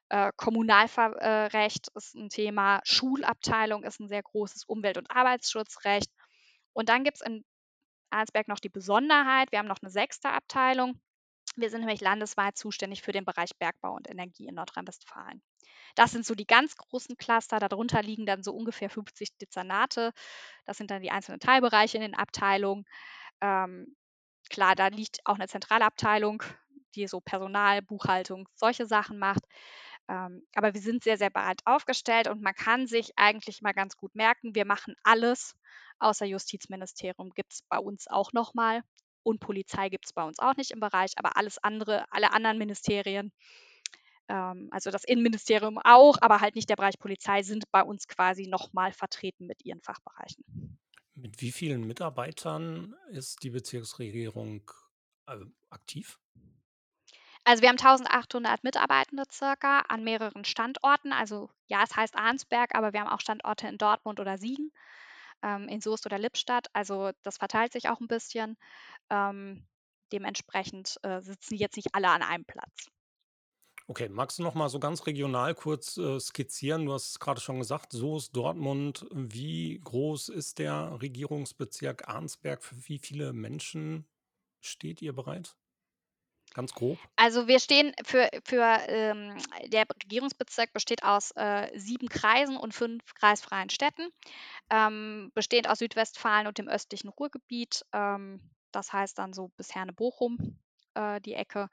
äh, 0.09 0.31
Kommunalrecht 0.37 1.87
ist 1.95 2.15
ein 2.15 2.29
Thema, 2.29 2.81
Schulabteilung 2.83 3.83
ist 3.83 3.99
ein 3.99 4.07
sehr 4.07 4.21
großes 4.23 4.65
Umwelt- 4.65 4.97
und 4.97 5.09
Arbeitsschutzrecht. 5.09 6.11
Und 6.73 6.89
dann 6.89 7.03
gibt 7.03 7.17
es 7.17 7.25
in 7.25 7.43
Arnsberg 8.11 8.47
noch 8.47 8.59
die 8.59 8.69
Besonderheit, 8.69 9.51
wir 9.51 9.59
haben 9.59 9.67
noch 9.67 9.81
eine 9.81 9.91
sechste 9.91 10.29
Abteilung. 10.29 10.99
Wir 11.55 11.69
sind 11.69 11.81
nämlich 11.81 12.01
landesweit 12.01 12.57
zuständig 12.57 13.01
für 13.01 13.11
den 13.11 13.25
Bereich 13.25 13.55
Bergbau 13.57 13.95
und 13.95 14.09
Energie 14.09 14.47
in 14.47 14.55
Nordrhein-Westfalen. 14.55 15.41
Das 15.95 16.11
sind 16.11 16.25
so 16.25 16.35
die 16.35 16.47
ganz 16.47 16.75
großen 16.77 17.17
Cluster. 17.17 17.59
Darunter 17.59 18.01
liegen 18.01 18.25
dann 18.25 18.43
so 18.43 18.53
ungefähr 18.53 18.89
50 18.89 19.37
Dezernate. 19.37 20.13
Das 20.65 20.77
sind 20.77 20.91
dann 20.91 21.01
die 21.01 21.11
einzelnen 21.11 21.39
Teilbereiche 21.39 21.97
in 21.97 22.03
den 22.03 22.15
Abteilungen. 22.15 22.85
Ähm, 23.41 23.95
klar, 24.49 24.75
da 24.75 24.87
liegt 24.87 25.19
auch 25.25 25.35
eine 25.35 25.47
Zentralabteilung, 25.47 26.43
die 26.95 27.07
so 27.07 27.19
Personal, 27.21 27.81
Buchhaltung, 27.81 28.47
solche 28.55 28.85
Sachen 28.85 29.19
macht. 29.19 29.43
Ähm, 30.07 30.45
aber 30.55 30.73
wir 30.73 30.81
sind 30.81 31.03
sehr, 31.03 31.17
sehr 31.17 31.29
breit 31.29 31.61
aufgestellt 31.65 32.27
und 32.27 32.41
man 32.41 32.53
kann 32.55 32.87
sich 32.87 33.11
eigentlich 33.17 33.61
mal 33.61 33.73
ganz 33.73 33.97
gut 33.97 34.15
merken, 34.15 34.55
wir 34.55 34.65
machen 34.65 34.95
alles 35.03 35.55
außer 36.01 36.25
Justizministerium 36.25 37.29
gibt 37.29 37.53
es 37.53 37.61
bei 37.69 37.77
uns 37.77 38.07
auch 38.07 38.33
nochmal. 38.33 38.81
Und 39.23 39.39
Polizei 39.39 39.89
gibt 39.89 40.05
es 40.05 40.13
bei 40.13 40.23
uns 40.23 40.39
auch 40.39 40.55
nicht 40.55 40.71
im 40.71 40.79
Bereich, 40.79 41.13
aber 41.17 41.37
alles 41.37 41.57
andere, 41.63 42.05
alle 42.11 42.33
anderen 42.33 42.57
Ministerien, 42.57 43.31
ähm, 44.27 44.69
also 44.71 44.91
das 44.91 45.03
Innenministerium 45.03 45.77
auch, 45.83 46.17
aber 46.21 46.41
halt 46.41 46.55
nicht 46.55 46.69
der 46.69 46.75
Bereich 46.75 46.97
Polizei, 46.99 47.43
sind 47.43 47.69
bei 47.71 47.83
uns 47.83 48.07
quasi 48.07 48.47
nochmal 48.47 48.93
vertreten 48.93 49.45
mit 49.45 49.65
ihren 49.65 49.81
Fachbereichen. 49.81 50.43
Mit 51.15 51.41
wie 51.41 51.51
vielen 51.51 51.85
Mitarbeitern 51.85 52.95
ist 53.09 53.43
die 53.43 53.49
Bezirksregierung 53.49 54.71
äh, 55.27 55.37
aktiv? 55.69 56.17
Also 57.43 57.63
wir 57.63 57.69
haben 57.69 57.79
1800 57.79 58.63
Mitarbeitende 58.63 59.23
circa 59.31 59.79
an 59.81 60.03
mehreren 60.03 60.45
Standorten. 60.45 61.11
Also 61.11 61.49
ja, 61.67 61.83
es 61.83 61.95
heißt 61.95 62.15
Arnsberg, 62.15 62.75
aber 62.75 62.93
wir 62.93 63.01
haben 63.01 63.09
auch 63.09 63.19
Standorte 63.19 63.67
in 63.67 63.77
Dortmund 63.77 64.19
oder 64.19 64.37
Siegen, 64.37 64.71
ähm, 65.43 65.67
in 65.67 65.81
Soest 65.81 66.05
oder 66.05 66.19
Lippstadt. 66.19 66.67
Also 66.73 67.11
das 67.23 67.37
verteilt 67.37 67.73
sich 67.73 67.89
auch 67.89 67.99
ein 67.99 68.07
bisschen. 68.07 68.57
Ähm, 69.09 69.67
dementsprechend 70.11 70.97
äh, 71.03 71.21
sitzen 71.21 71.55
jetzt 71.55 71.77
nicht 71.77 71.93
alle 71.93 72.09
an 72.09 72.21
einem 72.21 72.45
Platz. 72.45 72.87
Okay, 73.87 74.07
magst 74.09 74.39
du 74.39 74.43
noch 74.43 74.53
mal 74.53 74.69
so 74.69 74.79
ganz 74.79 75.05
regional 75.05 75.53
kurz 75.53 75.97
äh, 75.97 76.19
skizzieren? 76.19 76.85
Du 76.85 76.93
hast 76.93 77.09
es 77.09 77.19
gerade 77.19 77.41
schon 77.41 77.59
gesagt, 77.59 77.91
Soest, 77.91 78.35
Dortmund. 78.35 79.05
Wie 79.11 79.81
groß 79.83 80.29
ist 80.29 80.59
der 80.59 81.01
Regierungsbezirk 81.01 82.07
Arnsberg? 82.07 82.63
Für 82.63 82.75
wie 82.87 82.99
viele 82.99 83.33
Menschen 83.33 84.05
steht 84.61 85.01
ihr 85.01 85.13
bereit? 85.13 85.57
Ganz 86.53 86.73
grob. 86.73 86.97
Also 87.15 87.47
wir 87.47 87.59
stehen 87.59 87.93
für, 88.03 88.29
für 88.43 88.63
ähm, 88.87 89.37
der 89.67 89.85
Regierungsbezirk 90.03 90.73
besteht 90.73 91.03
aus 91.03 91.31
äh, 91.31 91.69
sieben 91.79 92.09
Kreisen 92.09 92.57
und 92.57 92.73
fünf 92.73 93.13
kreisfreien 93.13 93.69
Städten, 93.69 94.09
ähm, 94.69 95.31
bestehend 95.33 95.69
aus 95.69 95.79
Südwestfalen 95.79 96.47
und 96.47 96.57
dem 96.57 96.67
östlichen 96.67 97.07
Ruhrgebiet. 97.09 97.85
Ähm, 97.93 98.41
das 98.73 98.91
heißt 98.91 99.17
dann 99.17 99.33
so 99.33 99.49
bis 99.55 99.73
Herne-Bochum 99.73 100.59
äh, 100.93 101.21
die 101.21 101.35
Ecke. 101.35 101.69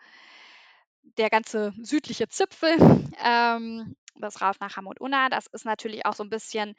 Der 1.17 1.31
ganze 1.31 1.73
südliche 1.83 2.29
Zipfel, 2.29 2.77
ähm, 3.25 3.97
das 4.15 4.41
rauf 4.43 4.61
nach 4.61 4.77
Hamm 4.77 4.87
und 4.87 5.01
Unna, 5.01 5.29
das 5.29 5.47
ist 5.47 5.65
natürlich 5.65 6.07
auch 6.07 6.15
so 6.15 6.23
ein 6.23 6.31
bisschen 6.31 6.75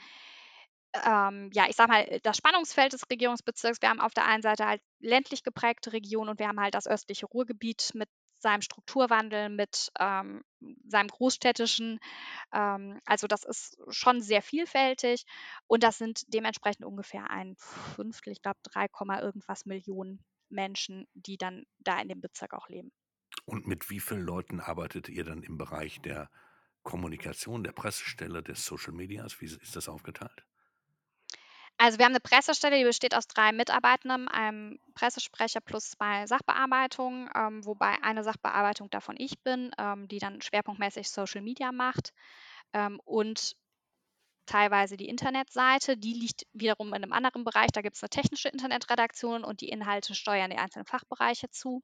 ähm, 0.94 1.50
ja, 1.54 1.68
ich 1.70 1.76
sage 1.76 1.92
mal, 1.92 2.20
das 2.24 2.38
Spannungsfeld 2.38 2.94
des 2.94 3.10
Regierungsbezirks. 3.10 3.82
Wir 3.82 3.90
haben 3.90 4.00
auf 4.00 4.14
der 4.14 4.26
einen 4.26 4.42
Seite 4.42 4.66
halt 4.66 4.82
ländlich 5.00 5.44
geprägte 5.44 5.94
Regionen 5.94 6.30
und 6.30 6.40
wir 6.40 6.48
haben 6.48 6.60
halt 6.60 6.74
das 6.74 6.88
östliche 6.88 7.28
Ruhrgebiet 7.28 7.92
mit 7.94 8.10
seinem 8.40 8.62
Strukturwandel, 8.62 9.50
mit 9.50 9.92
ähm, 10.00 10.44
seinem 10.88 11.10
großstädtischen. 11.10 12.00
Ähm, 12.54 13.00
also 13.06 13.28
das 13.28 13.44
ist 13.44 13.78
schon 13.90 14.22
sehr 14.22 14.42
vielfältig 14.42 15.26
und 15.68 15.84
das 15.84 15.98
sind 15.98 16.24
dementsprechend 16.34 16.86
ungefähr 16.86 17.30
ein 17.30 17.56
Fünftel, 17.58 18.32
ich 18.32 18.42
glaube 18.42 18.60
3, 18.64 18.88
irgendwas 19.22 19.66
Millionen 19.66 20.24
Menschen, 20.50 21.06
die 21.14 21.38
dann 21.38 21.66
da 21.80 22.00
in 22.00 22.08
dem 22.08 22.22
Bezirk 22.22 22.54
auch 22.54 22.70
leben. 22.70 22.92
Und 23.46 23.68
mit 23.68 23.90
wie 23.90 24.00
vielen 24.00 24.24
Leuten 24.24 24.60
arbeitet 24.60 25.10
ihr 25.10 25.24
dann 25.24 25.44
im 25.44 25.58
Bereich 25.58 26.02
der 26.02 26.30
Kommunikation, 26.84 27.64
der 27.64 27.72
Pressestelle, 27.72 28.42
des 28.42 28.66
Social 28.66 28.94
Medias? 28.94 29.42
Wie 29.42 29.46
ist 29.46 29.76
das 29.76 29.90
aufgeteilt? 29.90 30.46
Also 31.82 31.98
wir 31.98 32.06
haben 32.06 32.12
eine 32.12 32.20
Pressestelle, 32.20 32.78
die 32.78 32.84
besteht 32.84 33.16
aus 33.16 33.28
drei 33.28 33.54
Mitarbeitenden, 33.54 34.28
einem 34.28 34.80
Pressesprecher 34.96 35.62
plus 35.62 35.92
zwei 35.92 36.28
Sachbearbeitungen, 36.28 37.30
ähm, 37.34 37.66
wobei 37.66 37.96
eine 38.04 38.24
Sachbearbeitung 38.24 38.90
davon 38.90 39.16
ich 39.18 39.42
bin, 39.44 39.72
ähm, 39.78 40.08
die 40.10 40.20
dann 40.20 40.42
schwerpunktmäßig 40.42 41.10
Social 41.10 41.42
Media 41.42 41.72
macht 41.72 42.12
ähm, 42.74 43.00
und 43.06 43.56
teilweise 44.48 44.98
die 44.98 45.10
Internetseite. 45.10 45.98
Die 45.98 46.14
liegt 46.14 46.46
wiederum 46.54 46.90
in 46.90 47.04
einem 47.04 47.14
anderen 47.14 47.46
Bereich. 47.46 47.70
Da 47.74 47.82
gibt 47.82 47.98
es 47.98 48.04
eine 48.04 48.10
technische 48.12 48.50
Internetredaktion 48.50 49.44
und 49.46 49.62
die 49.62 49.70
Inhalte 49.70 50.16
steuern 50.16 50.52
die 50.52 50.58
einzelnen 50.58 50.86
Fachbereiche 50.88 51.50
zu. 51.52 51.84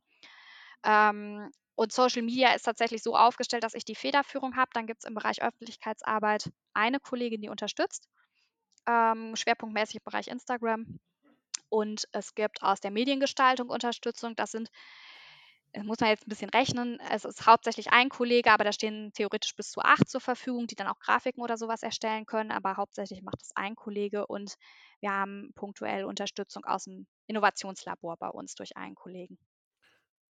Ähm, 0.85 1.51
und 1.75 1.93
Social 1.93 2.23
Media 2.23 2.53
ist 2.53 2.63
tatsächlich 2.63 3.03
so 3.03 3.15
aufgestellt, 3.17 3.63
dass 3.63 3.75
ich 3.75 3.85
die 3.85 3.95
Federführung 3.95 4.55
habe. 4.57 4.71
Dann 4.73 4.87
gibt 4.87 5.03
es 5.03 5.09
im 5.09 5.15
Bereich 5.15 5.43
Öffentlichkeitsarbeit 5.43 6.51
eine 6.73 6.99
Kollegin, 7.01 7.41
die 7.41 7.49
unterstützt 7.49 8.07
ähm, 8.87 9.35
schwerpunktmäßig 9.35 9.97
im 9.97 10.03
Bereich 10.03 10.27
Instagram. 10.27 10.99
Und 11.69 12.07
es 12.11 12.35
gibt 12.35 12.61
aus 12.61 12.79
der 12.79 12.91
Mediengestaltung 12.91 13.69
Unterstützung. 13.69 14.35
Das 14.35 14.51
sind, 14.51 14.69
das 15.73 15.83
muss 15.83 15.99
man 15.99 16.09
jetzt 16.09 16.25
ein 16.25 16.29
bisschen 16.29 16.49
rechnen. 16.49 16.99
Es 17.11 17.25
ist 17.25 17.45
hauptsächlich 17.45 17.91
ein 17.91 18.09
Kollege, 18.09 18.51
aber 18.51 18.63
da 18.63 18.71
stehen 18.71 19.11
theoretisch 19.13 19.55
bis 19.55 19.71
zu 19.71 19.81
acht 19.81 20.09
zur 20.09 20.21
Verfügung, 20.21 20.67
die 20.67 20.75
dann 20.75 20.87
auch 20.87 20.99
Grafiken 20.99 21.41
oder 21.41 21.57
sowas 21.57 21.83
erstellen 21.83 22.25
können. 22.25 22.51
Aber 22.51 22.77
hauptsächlich 22.77 23.21
macht 23.23 23.41
es 23.41 23.51
ein 23.55 23.75
Kollege 23.75 24.27
und 24.27 24.55
wir 25.01 25.11
haben 25.11 25.51
punktuell 25.55 26.05
Unterstützung 26.05 26.65
aus 26.65 26.85
dem 26.85 27.07
Innovationslabor 27.27 28.17
bei 28.17 28.29
uns 28.29 28.55
durch 28.55 28.77
einen 28.77 28.95
Kollegen. 28.95 29.37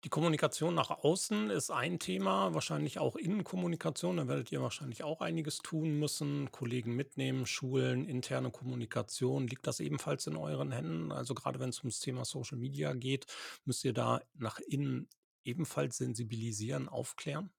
Die 0.06 0.10
Kommunikation 0.10 0.74
nach 0.76 0.92
außen 0.92 1.50
ist 1.50 1.70
ein 1.72 2.00
Thema, 2.00 2.54
wahrscheinlich 2.54 3.00
auch 3.00 3.16
Innenkommunikation. 3.18 4.18
Da 4.18 4.28
werdet 4.28 4.52
ihr 4.52 4.62
wahrscheinlich 4.62 5.04
auch 5.04 5.20
einiges 5.20 5.58
tun 5.58 5.98
müssen, 6.00 6.52
Kollegen 6.52 6.96
mitnehmen, 6.96 7.46
Schulen, 7.48 8.06
interne 8.08 8.52
Kommunikation. 8.52 9.48
Liegt 9.48 9.66
das 9.68 9.80
ebenfalls 9.82 10.28
in 10.28 10.38
euren 10.38 10.72
Händen? 10.72 11.12
Also 11.12 11.34
gerade 11.34 11.60
wenn 11.60 11.70
es 11.70 11.80
ums 11.80 12.00
Thema 12.00 12.24
Social 12.24 12.58
Media 12.60 12.94
geht, 12.94 13.26
müsst 13.66 13.84
ihr 13.84 13.94
da 13.94 14.22
nach 14.36 14.60
innen 14.60 15.10
ebenfalls 15.44 15.98
sensibilisieren, 15.98 16.88
aufklären? 16.88 17.50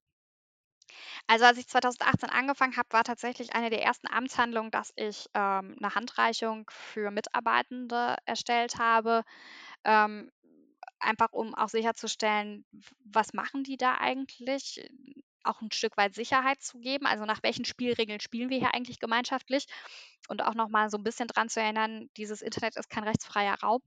Also, 1.29 1.45
als 1.45 1.59
ich 1.59 1.67
2018 1.69 2.31
angefangen 2.31 2.77
habe, 2.77 2.89
war 2.93 3.03
tatsächlich 3.05 3.53
eine 3.55 3.69
der 3.71 3.83
ersten 3.83 4.07
Amtshandlungen, 4.09 4.71
dass 4.71 4.93
ich, 4.97 5.27
ähm, 5.35 5.77
'ne 5.81 5.95
Handreichung 5.95 6.71
für 6.73 7.11
Mitarbeitende 7.11 8.17
erstellt 8.27 8.79
habe, 8.79 9.23
ähm, 9.85 10.31
einfach 11.01 11.33
um 11.33 11.55
auch 11.55 11.69
sicherzustellen, 11.69 12.65
was 13.05 13.33
machen 13.35 13.65
die 13.65 13.77
da 13.77 13.97
eigentlich? 13.99 14.89
Auch 15.45 15.61
ein 15.63 15.71
Stück 15.73 15.97
weit 15.97 16.15
Sicherheit 16.15 16.61
zu 16.63 16.79
geben. 16.81 17.07
Also, 17.07 17.25
nach 17.25 17.43
welchen 17.43 17.65
Spielregeln 17.65 18.21
spielen 18.21 18.51
wir 18.51 18.59
hier 18.59 18.75
eigentlich 18.75 18.99
gemeinschaftlich? 18.99 19.67
Und 20.29 20.43
auch 20.43 20.55
noch 20.55 20.69
mal 20.69 20.91
so 20.91 20.99
ein 20.99 21.05
bisschen 21.05 21.29
dran 21.29 21.49
zu 21.49 21.61
erinnern, 21.61 22.11
dieses 22.17 22.43
Internet 22.43 22.77
ist 22.77 22.91
kein 22.91 23.05
rechtsfreier 23.05 23.57
Raum. 23.63 23.83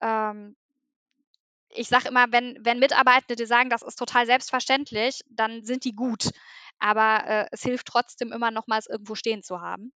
Ähm, 0.00 0.56
ich 1.70 1.88
sage 1.88 2.08
immer, 2.08 2.30
wenn 2.30 2.56
wenn 2.60 2.78
Mitarbeitende 2.78 3.34
dir 3.36 3.46
sagen, 3.46 3.68
das 3.70 3.82
ist 3.82 3.96
total 3.98 4.26
selbstverständlich, 4.26 5.22
dann 5.28 5.64
sind 5.64 5.84
die 5.84 5.94
gut. 5.94 6.30
Aber, 6.78 7.24
äh, 7.26 7.46
es 7.52 7.62
hilft 7.62 7.86
trotzdem 7.86 8.32
immer 8.32 8.50
noch 8.50 8.66
mal, 8.66 8.78
es 8.78 8.86
irgendwo 8.86 9.14
stehen 9.14 9.42
zu 9.42 9.60
haben. 9.60 9.92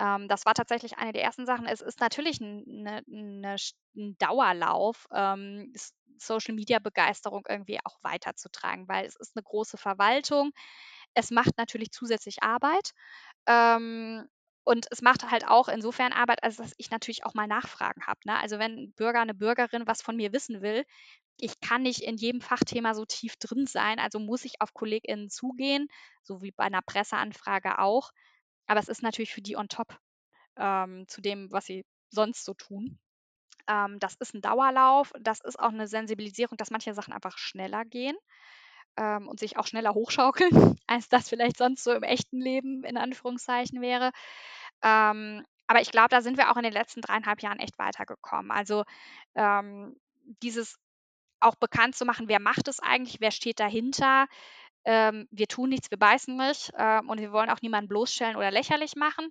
Ähm, 0.00 0.28
das 0.28 0.46
war 0.46 0.54
tatsächlich 0.54 0.98
eine 0.98 1.12
der 1.12 1.22
ersten 1.24 1.46
Sachen. 1.46 1.66
Es 1.66 1.82
ist 1.82 2.00
natürlich 2.00 2.40
'n 2.40 2.64
'ne 2.66 3.02
'ne 3.08 3.58
sch 3.58 3.74
'n 3.96 4.16
Dauerlauf, 4.18 5.06
ähm, 5.14 5.72
Social-Media-Begeisterung 6.18 7.44
irgendwie 7.48 7.80
auch 7.84 7.98
weiterzutragen, 8.02 8.88
weil 8.88 9.06
es 9.06 9.16
ist 9.16 9.36
'ne 9.36 9.42
große 9.44 9.78
Verwaltung. 9.78 10.52
Es 11.14 11.30
macht 11.30 11.58
natürlich 11.58 11.90
zusätzlich 11.92 12.42
Arbeit, 12.42 12.92
ähm, 13.46 14.28
und 14.64 14.86
es 14.92 15.02
macht 15.02 15.30
halt 15.30 15.46
auch 15.48 15.68
insofern 15.68 16.12
Arbeit, 16.14 16.44
als 16.44 16.56
dass 16.56 16.74
ich 16.78 16.90
natürlich 16.92 17.24
auch 17.26 17.34
mal 17.34 17.48
Nachfragen 17.48 18.06
habe, 18.06 18.20
ne? 18.26 18.38
Also, 18.40 18.58
wenn 18.60 18.78
'n 18.78 18.92
Bürger, 18.94 19.24
'ne 19.26 19.34
Bürgerin 19.34 19.86
was 19.88 20.02
von 20.02 20.16
mir 20.16 20.32
wissen 20.34 20.62
will, 20.62 20.84
ich 21.38 21.60
kann 21.60 21.82
nicht 21.84 22.02
in 22.02 22.16
jedem 22.18 22.40
Fachthema 22.42 22.94
so 22.94 23.04
tief 23.06 23.36
drin 23.38 23.66
sein, 23.68 23.98
also 24.00 24.20
muss 24.20 24.44
ich 24.46 24.60
auf 24.62 24.74
KollegInnen 24.74 25.30
zugehen, 25.30 25.88
so 26.24 26.42
wie 26.42 26.52
bei 26.52 26.68
'ner 26.70 26.82
Presseanfrage 26.82 27.78
auch. 27.80 28.12
Aber 28.70 28.80
es 28.80 28.88
ist 28.88 29.02
natürlich 29.02 29.32
für 29.34 29.42
die 29.42 29.56
on 29.56 29.68
top, 29.68 29.98
ähm, 30.58 31.06
zu 31.08 31.20
dem, 31.22 31.52
was 31.52 31.66
sie 31.66 31.84
sonst 32.10 32.44
so 32.44 32.54
tun. 32.54 32.98
Ähm, 33.68 33.98
das 34.00 34.16
ist 34.20 34.34
'n 34.34 34.42
Dauerlauf. 34.42 35.12
Das 35.20 35.40
ist 35.40 35.58
auch 35.60 35.72
'ne 35.72 35.88
Sensibilisierung, 35.88 36.56
dass 36.58 36.70
manche 36.70 36.94
Sachen 36.94 37.12
einfach 37.14 37.38
schneller 37.38 37.84
gehen, 37.86 38.16
ähm, 38.96 39.28
und 39.28 39.40
sich 39.40 39.58
auch 39.58 39.66
schneller 39.66 39.94
hochschaukeln, 39.94 40.50
als 40.86 41.08
das 41.08 41.28
vielleicht 41.28 41.58
sonst 41.58 41.84
so 41.84 41.92
im 41.92 42.02
echten 42.02 42.40
Leben 42.40 42.84
in 42.84 42.96
Anführungszeichen 42.98 43.80
wäre. 43.80 44.10
Ähm, 44.82 45.44
aber 45.66 45.80
ich 45.82 45.90
glaube, 45.92 46.08
da 46.10 46.22
sind 46.22 46.38
wir 46.38 46.50
auch 46.50 46.56
in 46.56 46.64
den 46.64 46.72
letzten 46.72 47.00
3,5 47.02 47.42
Jahren 47.42 47.60
echt 47.60 47.78
weitergekommen. 47.78 48.50
Also, 48.50 48.84
ähm, 49.34 49.96
dieses 50.42 50.78
auch 51.40 51.56
bekannt 51.56 51.96
zu 51.96 52.04
machen, 52.04 52.28
wer 52.28 52.40
macht 52.40 52.68
es 52.68 52.80
eigentlich, 52.80 53.20
wer 53.20 53.30
steht 53.32 53.60
dahinter. 53.60 54.26
Ähm, 54.84 55.28
wir 55.30 55.46
tun 55.48 55.70
nichts, 55.70 55.90
wir 55.90 55.98
beißen 55.98 56.36
nicht, 56.36 56.72
ähm, 56.78 57.08
und 57.10 57.20
wir 57.20 57.32
wollen 57.32 57.50
auch 57.50 57.60
niemanden 57.62 57.88
bloßstellen 57.88 58.36
oder 58.36 58.50
lächerlich 58.50 58.96
machen, 58.96 59.28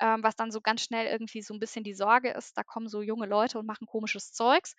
ähm, 0.00 0.22
was 0.24 0.36
dann 0.36 0.50
so 0.52 0.60
ganz 0.60 0.82
schnell 0.82 1.06
irgendwie 1.06 1.42
so 1.42 1.54
'n 1.54 1.60
bisschen 1.60 1.84
die 1.84 1.94
Sorge 1.94 2.30
ist, 2.32 2.56
da 2.58 2.64
kommen 2.64 2.88
so 2.88 3.02
junge 3.02 3.26
Leute 3.26 3.58
und 3.58 3.66
machen 3.66 3.86
komisches 3.86 4.32
Zeugs. 4.34 4.74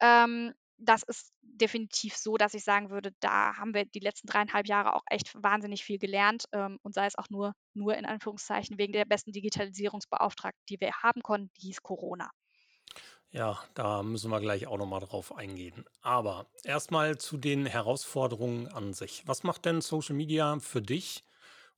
Ähm, 0.00 0.54
das 0.78 1.02
ist 1.04 1.32
definitiv 1.42 2.16
so, 2.16 2.36
dass 2.36 2.54
ich 2.54 2.64
sagen 2.64 2.90
würde, 2.90 3.12
da 3.20 3.56
haben 3.56 3.74
wir 3.74 3.84
die 3.86 4.00
letzten 4.00 4.26
3,5 4.28 4.66
Jahre 4.68 4.94
auch 4.96 5.04
echt 5.08 5.34
wahnsinnig 5.42 5.84
viel 5.84 5.98
gelernt, 5.98 6.44
ähm, 6.52 6.78
und 6.82 6.94
sei 6.94 7.06
es 7.06 7.16
auch 7.18 7.30
nur 7.30 7.54
nur 7.74 7.96
in 7.96 8.06
Anführungszeichen 8.06 8.78
wegen 8.78 8.92
der 8.94 9.04
besten 9.06 9.32
Digitalisierungsbeauftragten, 9.32 10.62
die 10.70 10.80
wir 10.80 10.92
haben 11.02 11.22
konnten, 11.22 11.50
die 11.58 11.68
hieß 11.68 11.82
Corona. 11.82 12.30
Ja, 13.34 13.58
da 13.74 14.02
müssen 14.04 14.30
wir 14.30 14.40
gleich 14.40 14.66
auch 14.68 14.78
noch 14.78 14.86
mal 14.86 15.00
drauf 15.00 15.34
eingehen. 15.34 15.84
Aber 16.02 16.46
erstmal 16.62 17.18
zu 17.18 17.36
den 17.36 17.66
Herausforderungen 17.66 18.68
an 18.68 18.92
sich. 18.94 19.24
Was 19.26 19.42
macht 19.42 19.64
denn 19.64 19.80
Social 19.80 20.14
Media 20.14 20.58
für 20.60 20.80
dich 20.80 21.24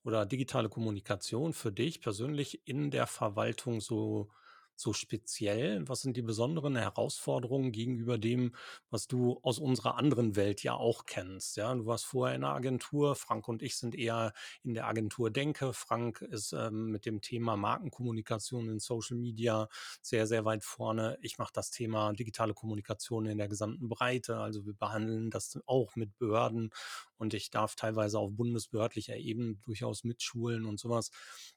oder 0.04 0.26
digitale 0.26 0.68
Kommunikation 0.68 1.54
für 1.54 1.72
dich 1.72 2.02
persönlich 2.02 2.66
in 2.68 2.90
der 2.90 3.06
Verwaltung 3.06 3.80
so 3.80 4.30
so 4.76 4.92
speziell? 4.92 5.88
Was 5.88 6.02
sind 6.02 6.16
die 6.16 6.22
besonderen 6.22 6.76
Herausforderungen 6.76 7.72
gegenüber 7.72 8.18
dem, 8.18 8.54
was 8.90 9.06
du 9.08 9.38
aus 9.42 9.58
unserer 9.58 9.96
anderen 9.96 10.36
Welt 10.36 10.62
ja 10.62 10.74
auch 10.74 11.06
kennst? 11.06 11.56
Ja, 11.56 11.74
du 11.74 11.86
warst 11.86 12.04
vorher 12.06 12.34
in 12.36 12.42
'ner 12.42 12.54
Agentur. 12.54 13.16
Frank 13.16 13.48
und 13.48 13.62
ich 13.62 13.76
sind 13.76 13.94
eher 13.94 14.32
in 14.62 14.74
der 14.74 14.86
Agentur 14.86 15.30
Denke. 15.30 15.72
Frank 15.72 16.20
ist, 16.22 16.52
ähm, 16.52 16.86
mit 16.90 17.06
dem 17.06 17.20
Thema 17.20 17.56
Markenkommunikation 17.56 18.68
in 18.68 18.78
Social 18.78 19.16
Media 19.16 19.68
sehr, 20.02 20.26
sehr 20.26 20.44
weit 20.44 20.64
vorne. 20.64 21.18
Ich 21.22 21.38
mache 21.38 21.52
das 21.52 21.70
Thema 21.70 22.12
digitale 22.12 22.54
Kommunikation 22.54 23.26
in 23.26 23.38
der 23.38 23.48
gesamten 23.48 23.88
Breite. 23.88 24.38
Also, 24.38 24.66
wir 24.66 24.74
behandeln 24.74 25.30
das 25.30 25.58
auch 25.66 25.96
mit 25.96 26.16
Behörden 26.18 26.70
und 27.18 27.34
ich 27.34 27.50
darf 27.50 27.74
teilweise 27.76 28.18
auf 28.18 28.30
bundesbehördlicher 28.32 29.16
Ebene 29.16 29.56
durchaus 29.56 30.04
mitschulen 30.04 30.64
und 30.66 30.78
sowas. 30.80 31.10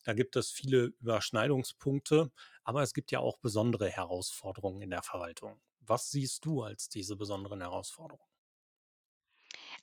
Da 0.04 0.14
gibt 0.14 0.36
es 0.36 0.52
viele 0.52 0.94
Überschneidungspunkte, 1.00 2.32
aber 2.64 2.82
es 2.84 2.94
gibt 2.94 3.12
ja 3.12 3.20
auch 3.20 3.38
besondere 3.40 3.90
Herausforderungen 3.90 4.82
in 4.82 4.90
der 4.92 5.04
Verwaltung. 5.04 5.60
Was 5.82 6.10
siehst 6.12 6.46
du 6.46 6.64
als 6.64 6.90
diese 6.90 7.16
besonderen 7.16 7.62
Herausforderungen? 7.62 8.30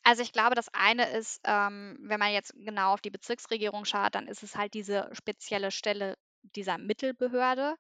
Also, 0.05 0.23
ich 0.23 0.33
glaube, 0.33 0.55
das 0.55 0.69
eine 0.73 1.11
ist, 1.11 1.41
ähm, 1.45 1.99
wenn 2.01 2.19
man 2.21 2.33
jetzt 2.33 2.53
genau 2.57 2.93
auf 2.95 3.01
die 3.01 3.11
Bezirksregierung 3.11 3.85
schaut, 3.85 4.15
dann 4.15 4.27
ist 4.29 4.43
es 4.43 4.57
halt 4.57 4.75
diese 4.75 5.09
spezielle 5.13 5.71
Stelle 5.71 6.17
dieser 6.55 6.79
Mittelbehörde, 6.79 7.77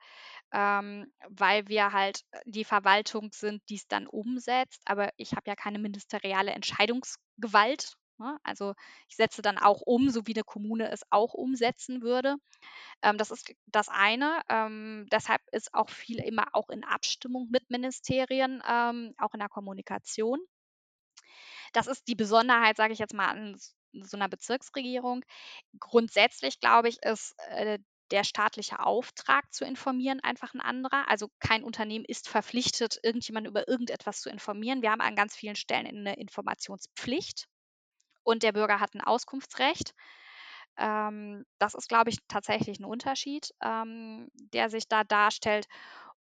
ähm, 0.52 1.12
weil 1.28 1.68
wir 1.68 1.92
halt 1.92 2.22
äh, 2.32 2.40
die 2.46 2.64
Verwaltung 2.64 3.30
sind, 3.32 3.62
die 3.70 3.76
es 3.76 3.88
dann 3.88 4.06
umsetzt, 4.08 4.82
aber 4.86 5.10
ich 5.18 5.32
habe 5.32 5.44
ja 5.48 5.56
keine 5.56 5.78
ministeriale 5.80 6.52
Entscheidungsgewalt, 6.52 7.94
ne? 8.18 8.38
Also, 8.44 8.74
ich 9.08 9.16
setze 9.16 9.42
dann 9.42 9.58
auch 9.58 9.82
um, 9.82 10.10
so 10.10 10.26
wie 10.26 10.34
'ne 10.34 10.44
Kommune 10.44 10.90
es 10.90 11.02
auch 11.10 11.34
umsetzen 11.34 12.02
würde. 12.02 12.36
Ähm, 13.02 13.18
das 13.18 13.30
ist 13.32 13.52
das 13.66 13.88
eine. 13.88 14.42
Ähm, 14.50 15.06
deshalb 15.12 15.42
ist 15.52 15.74
auch 15.74 15.90
viel 15.90 16.20
immer 16.20 16.46
auch 16.54 16.70
in 16.70 16.84
Abstimmung 16.84 17.48
mit 17.50 17.70
Ministerien, 17.70 18.62
ähm, 18.68 19.14
auch 19.18 19.34
in 19.34 19.40
der 19.40 19.48
Kommunikation. 19.50 20.40
Das 21.74 21.86
ist 21.86 22.08
die 22.08 22.14
Besonderheit, 22.14 22.76
sage 22.76 22.92
ich 22.92 22.98
jetzt 22.98 23.14
mal, 23.14 23.28
an 23.28 23.56
so 23.92 24.16
'ner 24.16 24.28
Bezirksregierung. 24.28 25.24
Grundsätzlich, 25.80 26.60
glaube 26.60 26.88
ich, 26.88 27.02
ist, 27.02 27.34
äh, 27.50 27.78
der 28.12 28.24
staatliche 28.24 28.80
Auftrag 28.80 29.52
zu 29.54 29.64
informieren 29.64 30.20
einfach 30.22 30.54
'n 30.54 30.60
anderer. 30.60 31.08
Also, 31.08 31.28
kein 31.40 31.64
Unternehmen 31.64 32.04
ist 32.06 32.28
verpflichtet, 32.28 32.98
irgendjemanden 33.02 33.50
über 33.50 33.68
irgendetwas 33.68 34.20
zu 34.22 34.30
informieren. 34.30 34.82
Wir 34.82 34.90
haben 34.92 35.00
an 35.02 35.16
ganz 35.16 35.36
vielen 35.36 35.56
Stellen 35.56 36.02
'ne 36.04 36.14
Informationspflicht 36.16 37.46
und 38.24 38.42
der 38.44 38.52
Bürger 38.52 38.80
hat 38.80 38.94
'n 38.96 39.02
Auskunftsrecht. 39.02 39.94
Ähm, 40.78 41.44
das 41.58 41.74
ist, 41.74 41.88
glaube 41.88 42.10
ich, 42.10 42.18
tatsächlich 42.28 42.80
'n 42.80 42.86
Unterschied, 42.86 43.50
ähm, 43.62 44.28
der 44.54 44.70
sich 44.70 44.88
da 44.88 45.04
darstellt. 45.04 45.66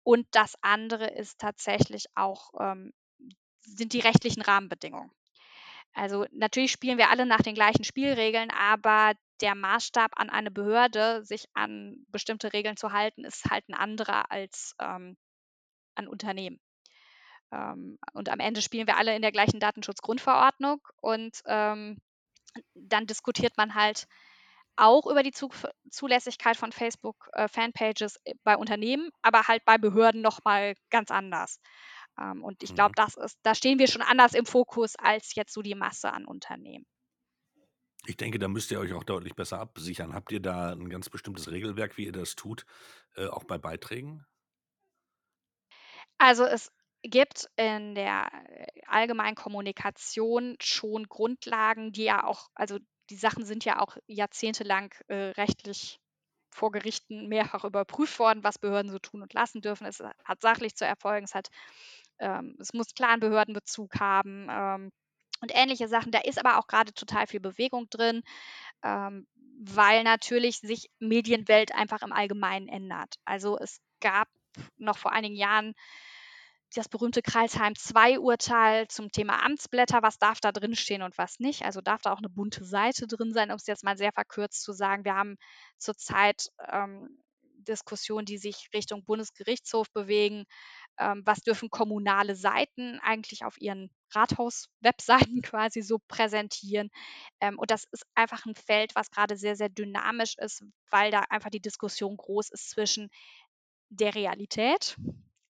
Und 0.03 0.27
das 0.31 0.55
andere 0.63 1.07
ist 1.07 1.39
tatsächlich 1.39 2.05
auch, 2.15 2.51
ähm 2.61 2.93
sind 3.67 3.93
die 3.93 3.99
rechtlichen 4.01 4.41
Rahmenbedingungen. 4.43 5.11
Also, 5.95 6.25
natürlich 6.31 6.71
spielen 6.73 6.97
wir 6.99 7.09
alle 7.11 7.25
nach 7.27 7.41
den 7.43 7.55
gleichen 7.55 7.83
Spielregeln, 7.85 8.51
aber 8.51 9.13
der 9.41 9.55
Maßstab 9.55 10.11
an 10.17 10.29
eine 10.29 10.51
Behörde, 10.51 11.23
sich 11.25 11.45
an 11.53 12.05
bestimmte 12.09 12.53
Regeln 12.53 12.77
zu 12.77 12.91
halten, 12.91 13.25
ist 13.25 13.45
halt 13.49 13.65
'n 13.69 13.75
anderer 13.75 14.31
als, 14.31 14.75
ähm, 14.81 15.17
an 15.95 16.07
Unternehmen. 16.07 16.59
Ähm, 17.51 17.97
und 18.13 18.29
am 18.29 18.39
Ende 18.39 18.61
spielen 18.61 18.87
wir 18.87 18.97
alle 18.97 19.15
in 19.15 19.21
der 19.21 19.31
gleichen 19.31 19.59
Datenschutzgrundverordnung 19.59 20.79
und, 21.01 21.41
ähm, 21.45 21.97
dann 22.75 23.07
diskutiert 23.07 23.57
man 23.57 23.75
halt 23.75 24.07
auch 24.77 25.07
über 25.07 25.23
die 25.23 25.31
Zugf 25.31 25.65
Zulässigkeit 25.91 26.57
von 26.57 26.71
Facebook, 26.73 27.29
äh, 27.33 27.47
Fanpages, 27.49 28.19
bei 28.43 28.57
Unternehmen, 28.57 29.11
aber 29.21 29.47
halt 29.47 29.65
bei 29.65 29.77
Behörden 29.77 30.21
noch 30.21 30.39
mal 30.45 30.75
ganz 30.91 31.11
anders. 31.11 31.59
Ähm, 32.19 32.43
und 32.43 32.63
ich 32.63 32.75
glaube, 32.75 32.91
Mhm. 32.91 32.95
das 32.95 33.15
ist 33.17 33.39
da 33.43 33.55
stehen 33.55 33.79
wir 33.79 33.87
schon 33.87 34.01
anders 34.03 34.33
im 34.35 34.45
Fokus 34.47 34.95
als 34.97 35.35
jetzt 35.35 35.53
so 35.53 35.61
die 35.61 35.75
Masse 35.75 36.13
an 36.13 36.25
Unternehmen. 36.25 36.85
Ich 38.07 38.17
denke, 38.17 38.39
da 38.39 38.47
müsst 38.47 38.71
ihr 38.71 38.79
euch 38.79 38.93
auch 38.93 39.03
deutlich 39.03 39.35
besser 39.35 39.59
absichern. 39.59 40.13
Habt 40.13 40.31
ihr 40.31 40.39
da 40.39 40.71
'n 40.73 40.89
ganz 40.89 41.09
bestimmtes 41.09 41.49
Regelwerk, 41.51 41.97
wie 41.97 42.05
ihr 42.05 42.11
das 42.11 42.35
tut, 42.35 42.65
äh, 43.15 43.27
auch 43.27 43.43
bei 43.45 43.57
Beiträgen? 43.57 44.25
Also, 46.19 46.45
es 46.45 46.71
gibt 47.03 47.47
in 47.57 47.95
der, 47.95 48.29
äh, 48.47 48.67
allgemeinen 48.87 49.35
Kommunikation 49.35 50.55
schon 50.61 51.03
Grundlagen, 51.07 51.91
die 51.91 52.03
ja 52.05 52.23
auch 52.23 52.47
also, 52.55 52.79
die 53.09 53.15
Sachen 53.17 53.45
sind 53.45 53.65
ja 53.65 53.79
auch 53.81 53.97
jahrzehntelang, 54.07 54.93
äh, 55.07 55.15
rechtlich 55.37 55.99
vor 56.51 56.71
Gerichten 56.71 57.27
mehrfach 57.27 57.65
überprüft 57.65 58.17
worden, 58.19 58.43
was 58.43 58.57
Behörden 58.59 58.91
so 58.91 58.97
tun 58.99 59.21
und 59.21 59.33
lassen 59.33 59.61
dürfen. 59.61 59.85
Es 59.85 59.99
hat 60.23 60.41
sachlich 60.41 60.75
zu 60.75 60.85
erfolgen, 60.85 61.25
es 61.25 61.35
hat 61.35 61.49
ähm, 62.19 62.55
es 62.59 62.73
muss 62.73 62.93
klaren 62.95 63.19
Behördenbezug 63.19 63.99
haben 63.99 64.47
ähm, 64.49 64.91
und 65.41 65.51
ähnliche 65.53 65.87
Sachen. 65.87 66.11
Da 66.11 66.19
ist 66.19 66.39
aber 66.39 66.57
auch 66.59 66.67
gerade 66.67 66.93
total 66.93 67.27
viel 67.27 67.39
Bewegung 67.39 67.89
drin, 67.89 68.23
ähm, 68.83 69.27
weil 69.59 70.03
natürlich 70.03 70.59
sich 70.59 70.89
Medienwelt 70.99 71.73
einfach 71.73 72.01
im 72.01 72.11
Allgemeinen 72.11 72.67
ändert. 72.67 73.15
Also 73.25 73.57
es 73.57 73.81
gab 73.99 74.27
noch 74.77 74.97
vor 74.97 75.11
einigen 75.11 75.35
Jahren 75.35 75.73
das 76.73 76.89
berühmte 76.89 77.21
Kreisheim 77.21 77.75
2 77.75 78.19
Urteil 78.19 78.87
zum 78.87 79.11
Thema 79.11 79.43
Amtsblätter, 79.45 80.01
was 80.01 80.17
darf 80.17 80.41
da 80.41 80.51
drin 80.51 80.75
stehen 80.75 81.03
und 81.03 81.17
was 81.17 81.39
nicht. 81.39 81.63
Also 81.63 81.79
darf 81.79 82.01
da 82.01 82.11
auch 82.11 82.17
eine 82.17 82.29
bunte 82.29 82.65
Seite 82.65 83.07
drin 83.07 83.33
sein, 83.33 83.49
um 83.51 83.55
es 83.55 83.67
jetzt 83.67 83.83
mal 83.83 83.97
sehr 83.97 84.11
verkürzt 84.11 84.61
zu 84.63 84.73
sagen. 84.73 85.05
Wir 85.05 85.15
haben 85.15 85.37
zurzeit 85.77 86.49
ähm, 86.71 87.23
Diskussionen, 87.59 88.25
die 88.25 88.37
sich 88.37 88.69
Richtung 88.73 89.05
Bundesgerichtshof 89.05 89.91
bewegen. 89.91 90.45
Ähm, 90.99 91.23
was 91.25 91.41
dürfen 91.41 91.69
kommunale 91.69 92.35
Seiten 92.35 92.99
eigentlich 93.01 93.43
auf 93.45 93.59
ihren 93.59 93.89
Rathaus-Webseiten 94.13 95.41
quasi 95.43 95.81
so 95.81 95.99
präsentieren? 96.07 96.89
Ähm, 97.41 97.59
und 97.59 97.71
das 97.71 97.85
ist 97.91 98.05
einfach 98.15 98.45
ein 98.45 98.55
Feld, 98.55 98.95
was 98.95 99.11
gerade 99.11 99.37
sehr, 99.37 99.55
sehr 99.55 99.69
dynamisch 99.69 100.35
ist, 100.37 100.63
weil 100.91 101.11
da 101.11 101.21
einfach 101.29 101.49
die 101.49 101.61
Diskussion 101.61 102.17
groß 102.17 102.49
ist 102.51 102.69
zwischen 102.71 103.09
der 103.89 104.15
Realität 104.15 104.97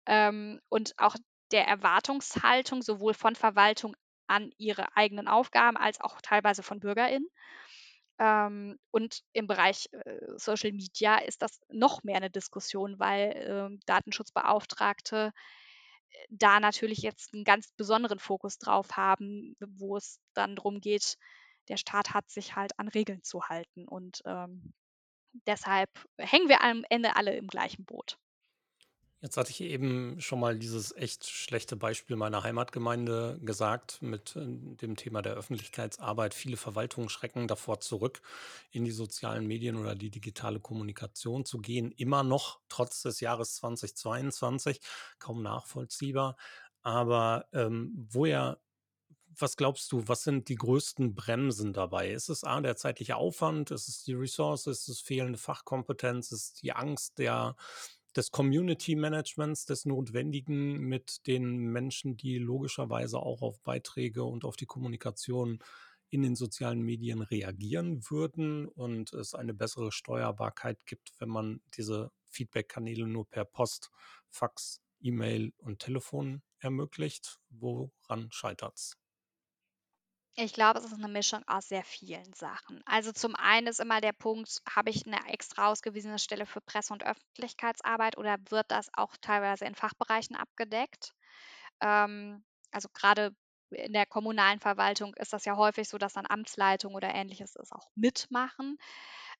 ähm, 0.07 0.59
und 0.69 0.93
auch 0.97 1.15
der 1.51 1.67
Erwartungshaltung 1.67 2.81
sowohl 2.81 3.13
von 3.13 3.35
Verwaltung 3.35 3.95
an 4.27 4.51
ihre 4.57 4.95
eigenen 4.97 5.27
Aufgaben 5.27 5.77
als 5.77 6.01
auch 6.01 6.19
teilweise 6.21 6.63
von 6.63 6.79
BürgerInnen. 6.79 7.27
Ähm, 8.19 8.79
und 8.91 9.21
im 9.33 9.47
Bereich 9.47 9.89
äh, 9.91 10.19
Social 10.37 10.71
Media 10.71 11.17
ist 11.17 11.41
das 11.41 11.59
noch 11.69 12.03
mehr 12.03 12.17
eine 12.17 12.29
Diskussion, 12.29 12.99
weil 12.99 13.31
äh, 13.31 13.77
Datenschutzbeauftragte 13.85 15.33
da 16.29 16.59
natürlich 16.59 16.99
jetzt 16.99 17.33
einen 17.33 17.43
ganz 17.43 17.71
besonderen 17.73 18.19
Fokus 18.19 18.57
drauf 18.57 18.95
haben, 18.95 19.55
wo 19.59 19.97
es 19.97 20.19
dann 20.33 20.55
darum 20.55 20.79
geht, 20.79 21.17
der 21.67 21.77
Staat 21.77 22.13
hat 22.13 22.29
sich 22.29 22.55
halt 22.55 22.77
an 22.79 22.87
Regeln 22.87 23.23
zu 23.23 23.43
halten. 23.49 23.87
Und 23.87 24.21
ähm, 24.25 24.73
deshalb 25.47 25.89
hängen 26.17 26.49
wir 26.49 26.61
am 26.61 26.83
Ende 26.89 27.15
alle 27.15 27.35
im 27.35 27.47
gleichen 27.47 27.85
Boot. 27.85 28.17
Jetzt 29.21 29.37
hatte 29.37 29.49
ich 29.49 29.61
eben 29.61 30.19
schon 30.19 30.39
mal 30.39 30.57
dieses 30.59 30.95
echt 30.95 31.25
schlechte 31.25 31.75
Beispiel 31.75 32.15
meiner 32.15 32.43
Heimatgemeinde 32.43 33.39
gesagt 33.41 34.01
mit 34.01 34.35
äh, 34.35 34.45
dem 34.45 34.95
Thema 34.95 35.21
der 35.21 35.33
Öffentlichkeitsarbeit. 35.33 36.33
Viele 36.33 36.57
Verwaltungen 36.57 37.09
schrecken 37.09 37.47
davor 37.47 37.79
zurück, 37.79 38.21
in 38.71 38.83
die 38.83 38.91
sozialen 38.91 39.47
Medien 39.47 39.77
oder 39.77 39.95
die 39.95 40.11
digitale 40.11 40.59
Kommunikation 40.59 41.45
zu 41.45 41.59
gehen. 41.59 41.91
Immer 41.91 42.23
noch, 42.23 42.59
trotz 42.69 43.01
des 43.01 43.19
Jahres 43.21 43.55
2022, 43.55 44.79
kaum 45.17 45.41
nachvollziehbar. 45.41 46.35
Aber 46.83 47.47
ähm, 47.53 48.07
woher 48.11 48.59
was 49.39 49.57
glaubst 49.57 49.91
du, 49.91 50.07
was 50.07 50.23
sind 50.23 50.49
die 50.49 50.55
größten 50.55 51.13
Bremsen 51.13 51.73
dabei? 51.73 52.11
Ist 52.11 52.29
es 52.29 52.43
A, 52.43 52.61
der 52.61 52.75
zeitliche 52.75 53.15
Aufwand? 53.17 53.71
Ist 53.71 53.87
es 53.87 54.03
die 54.03 54.13
Ressource? 54.13 54.67
Ist 54.67 54.87
es 54.87 55.01
fehlende 55.01 55.37
Fachkompetenz? 55.37 56.31
Ist 56.31 56.41
es 56.41 56.53
die 56.53 56.73
Angst 56.73 57.17
der, 57.17 57.55
des 58.15 58.31
Community 58.31 58.95
Managements, 58.95 59.65
des 59.65 59.85
Notwendigen 59.85 60.79
mit 60.79 61.27
den 61.27 61.57
Menschen, 61.57 62.17
die 62.17 62.37
logischerweise 62.37 63.19
auch 63.19 63.41
auf 63.41 63.59
Beiträge 63.61 64.23
und 64.23 64.45
auf 64.45 64.55
die 64.55 64.65
Kommunikation 64.65 65.59
in 66.09 66.21
den 66.21 66.35
sozialen 66.35 66.81
Medien 66.81 67.21
reagieren 67.21 68.09
würden 68.09 68.67
und 68.67 69.11
es 69.13 69.33
eine 69.33 69.53
bessere 69.53 69.91
Steuerbarkeit 69.91 70.85
gibt, 70.85 71.11
wenn 71.19 71.29
man 71.29 71.61
diese 71.75 72.11
Feedback-Kanäle 72.29 73.07
nur 73.07 73.27
per 73.27 73.43
Post, 73.43 73.91
Fax, 74.29 74.81
E-Mail 75.01 75.53
und 75.57 75.79
Telefon 75.79 76.41
ermöglicht. 76.59 77.39
Woran 77.49 78.31
scheitert 78.31 78.75
es? 78.75 78.97
Ich 80.37 80.51
glaube, 80.53 80.79
es 80.79 80.85
ist 80.85 80.93
eine 80.93 81.07
Mischung 81.07 81.43
aus 81.47 81.69
sehr 81.69 81.83
vielen 81.83 82.33
Sachen. 82.33 82.81
Also, 82.85 83.11
zum 83.13 83.35
einen 83.35 83.67
ist 83.67 83.79
immer 83.79 84.01
der 84.01 84.11
Punkt, 84.11 84.61
habe 84.69 84.89
ich 84.89 85.05
eine 85.05 85.25
extra 85.31 85.67
ausgewiesene 85.71 86.19
Stelle 86.19 86.45
für 86.45 86.59
Presse 86.61 86.91
und 86.93 87.03
Öffentlichkeitsarbeit 87.05 88.17
oder 88.17 88.35
wird 88.49 88.69
das 88.69 88.89
auch 88.93 89.15
teilweise 89.21 89.63
in 89.65 89.75
Fachbereichen 89.75 90.35
abgedeckt? 90.35 91.13
Ähm, 91.81 92.43
also, 92.71 92.89
gerade 92.93 93.31
in 93.71 93.93
der 93.93 94.05
kommunalen 94.05 94.59
Verwaltung 94.59 95.13
ist 95.15 95.33
das 95.33 95.45
ja 95.45 95.57
häufig 95.57 95.89
so, 95.89 95.97
dass 95.97 96.13
dann 96.13 96.25
Amtsleitung 96.27 96.95
oder 96.95 97.13
Ähnliches 97.13 97.53
das 97.53 97.71
auch 97.71 97.89
mitmachen. 97.95 98.77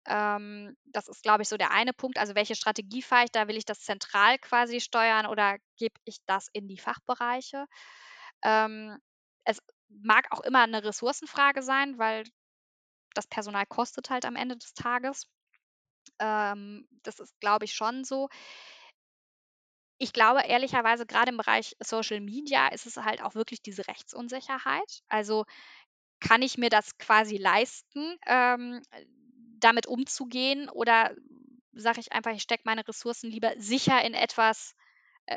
Ähm, 0.08 0.75
das 0.86 1.08
ist, 1.10 1.23
glaube 1.23 1.43
ich, 1.43 1.49
so 1.49 1.58
der 1.58 1.71
eine 1.71 1.93
Punkt. 1.93 2.17
Also, 2.19 2.36
welche 2.36 2.55
Strategie 2.55 3.01
fahre 3.01 3.25
ich 3.25 3.31
da? 3.31 3.47
Will 3.47 3.58
ich 3.58 3.65
das 3.65 3.81
zentral 3.81 4.39
quasi 4.39 4.81
steuern 4.81 5.25
oder 5.27 5.58
gebe 5.77 5.95
ich 6.05 6.17
das 6.25 6.47
in 6.53 6.67
die 6.67 6.77
Fachbereiche? 6.79 7.65
Ähm, 8.43 8.97
es 9.45 9.60
mag 9.89 10.28
auch 10.32 10.41
immer 10.41 10.63
eine 10.63 10.84
Ressourcenfrage 10.84 11.62
sein, 11.63 11.98
weil 11.98 12.24
das 13.13 13.28
Personal 13.28 13.65
kostet 13.65 14.10
halt 14.10 14.26
am 14.26 14.36
Ende 14.36 14.58
des 14.58 14.74
Tages. 14.74 15.28
Ähm, 16.19 16.88
das 17.04 17.19
ist, 17.19 17.39
glaube 17.39 17.65
ich, 17.65 17.74
schon 17.74 18.04
so. 18.04 18.30
Ich 19.98 20.12
glaube 20.13 20.41
ehrlicherweise, 20.41 21.06
gerade 21.06 21.32
im 21.32 21.38
Bereich 21.38 21.76
Social 21.80 22.19
Media 22.19 22.67
ist 22.67 22.86
es 22.86 22.98
halt 22.98 23.21
auch 23.21 23.36
wirklich 23.36 23.62
diese 23.62 23.88
Rechtsunsicherheit. 23.88 25.02
Also, 25.08 25.45
kann 26.19 26.41
ich 26.41 26.58
mir 26.58 26.69
das 26.69 26.98
quasi 26.98 27.38
leisten, 27.38 28.17
ähm, 28.28 28.82
damit 29.60 29.88
umzugehen 29.88 30.69
oder 30.69 31.15
sage 31.74 32.00
ich 32.00 32.13
einfach, 32.13 32.32
ich 32.32 32.41
stecke 32.43 32.63
meine 32.65 32.88
Ressourcen 32.88 33.30
lieber 33.30 33.54
sicher 33.58 34.04
in 34.04 34.13
etwas 34.13 34.76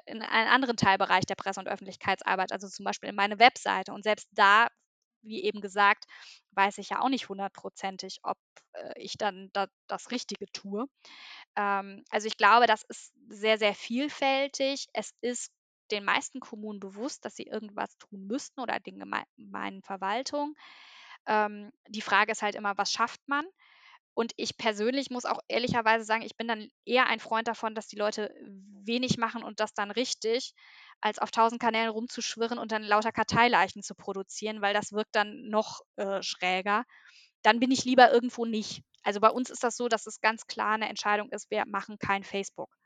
in 0.06 0.22
einen 0.22 0.48
anderen 0.48 0.76
Teilbereich 0.76 1.26
der 1.26 1.34
Presse 1.34 1.60
und 1.60 1.68
Öffentlichkeitsarbeit, 1.68 2.52
also 2.52 2.68
zum 2.68 2.84
Beispiel 2.84 3.08
in 3.10 3.16
meine 3.16 3.38
Webseite. 3.38 3.92
Und 3.92 4.02
selbst 4.04 4.28
da, 4.32 4.68
wie 5.22 5.42
eben 5.44 5.60
gesagt, 5.60 6.04
weiß 6.52 6.78
ich 6.78 6.90
ja 6.90 7.00
auch 7.00 7.08
nicht 7.08 7.28
hundertprozentig, 7.28 8.20
ob 8.22 8.38
äh, 8.74 8.92
ich 8.96 9.16
dann 9.18 9.50
da, 9.52 9.66
das 9.86 10.10
Richtige 10.10 10.46
tue. 10.52 10.86
Ähm, 11.56 12.04
also 12.10 12.26
ich 12.26 12.36
glaube, 12.36 12.66
das 12.66 12.82
ist 12.84 13.12
sehr, 13.28 13.58
sehr 13.58 13.74
vielfältig. 13.74 14.86
Es 14.92 15.14
ist 15.20 15.52
den 15.90 16.04
meisten 16.04 16.40
Kommunen 16.40 16.80
bewusst, 16.80 17.24
dass 17.24 17.36
sie 17.36 17.44
irgendwas 17.44 17.96
tun 17.98 18.26
müssten 18.26 18.60
oder 18.60 18.78
den 18.80 18.98
gemeinen 18.98 19.82
Verwaltungen. 19.82 20.54
Ähm, 21.26 21.72
die 21.88 22.02
Frage 22.02 22.32
ist 22.32 22.42
halt 22.42 22.54
immer, 22.54 22.76
was 22.76 22.92
schafft 22.92 23.26
man? 23.28 23.46
Und 24.18 24.32
ich 24.34 24.56
persönlich 24.56 25.10
muss 25.10 25.26
auch 25.26 25.38
ehrlicherweise 25.46 26.04
sagen, 26.04 26.24
ich 26.24 26.36
bin 26.36 26.48
dann 26.48 26.70
eher 26.84 27.06
ein 27.06 27.20
Freund 27.20 27.46
davon, 27.46 27.76
dass 27.76 27.86
die 27.86 27.94
Leute 27.94 28.34
wenig 28.84 29.16
machen 29.16 29.44
und 29.44 29.60
das 29.60 29.74
dann 29.74 29.92
richtig, 29.92 30.54
als 31.00 31.20
auf 31.20 31.30
tausend 31.30 31.60
Kanälen 31.60 31.88
rumzuschwirren 31.88 32.58
und 32.58 32.72
dann 32.72 32.82
lauter 32.82 33.12
Karteileichen 33.12 33.84
zu 33.84 33.94
produzieren, 33.94 34.60
weil 34.60 34.74
das 34.74 34.90
wirkt 34.90 35.14
dann 35.14 35.48
noch 35.48 35.82
äh, 35.94 36.20
schräger. 36.20 36.82
Dann 37.42 37.60
bin 37.60 37.70
ich 37.70 37.84
lieber 37.84 38.10
irgendwo 38.10 38.44
nicht. 38.44 38.82
Also 39.04 39.20
bei 39.20 39.30
uns 39.30 39.50
ist 39.50 39.62
das 39.62 39.76
so, 39.76 39.86
dass 39.86 40.08
es 40.08 40.20
ganz 40.20 40.48
klar 40.48 40.72
eine 40.72 40.88
Entscheidung 40.88 41.30
ist, 41.30 41.48
wir 41.52 41.64
machen 41.66 42.00
kein 42.00 42.24
Facebook, 42.24 42.76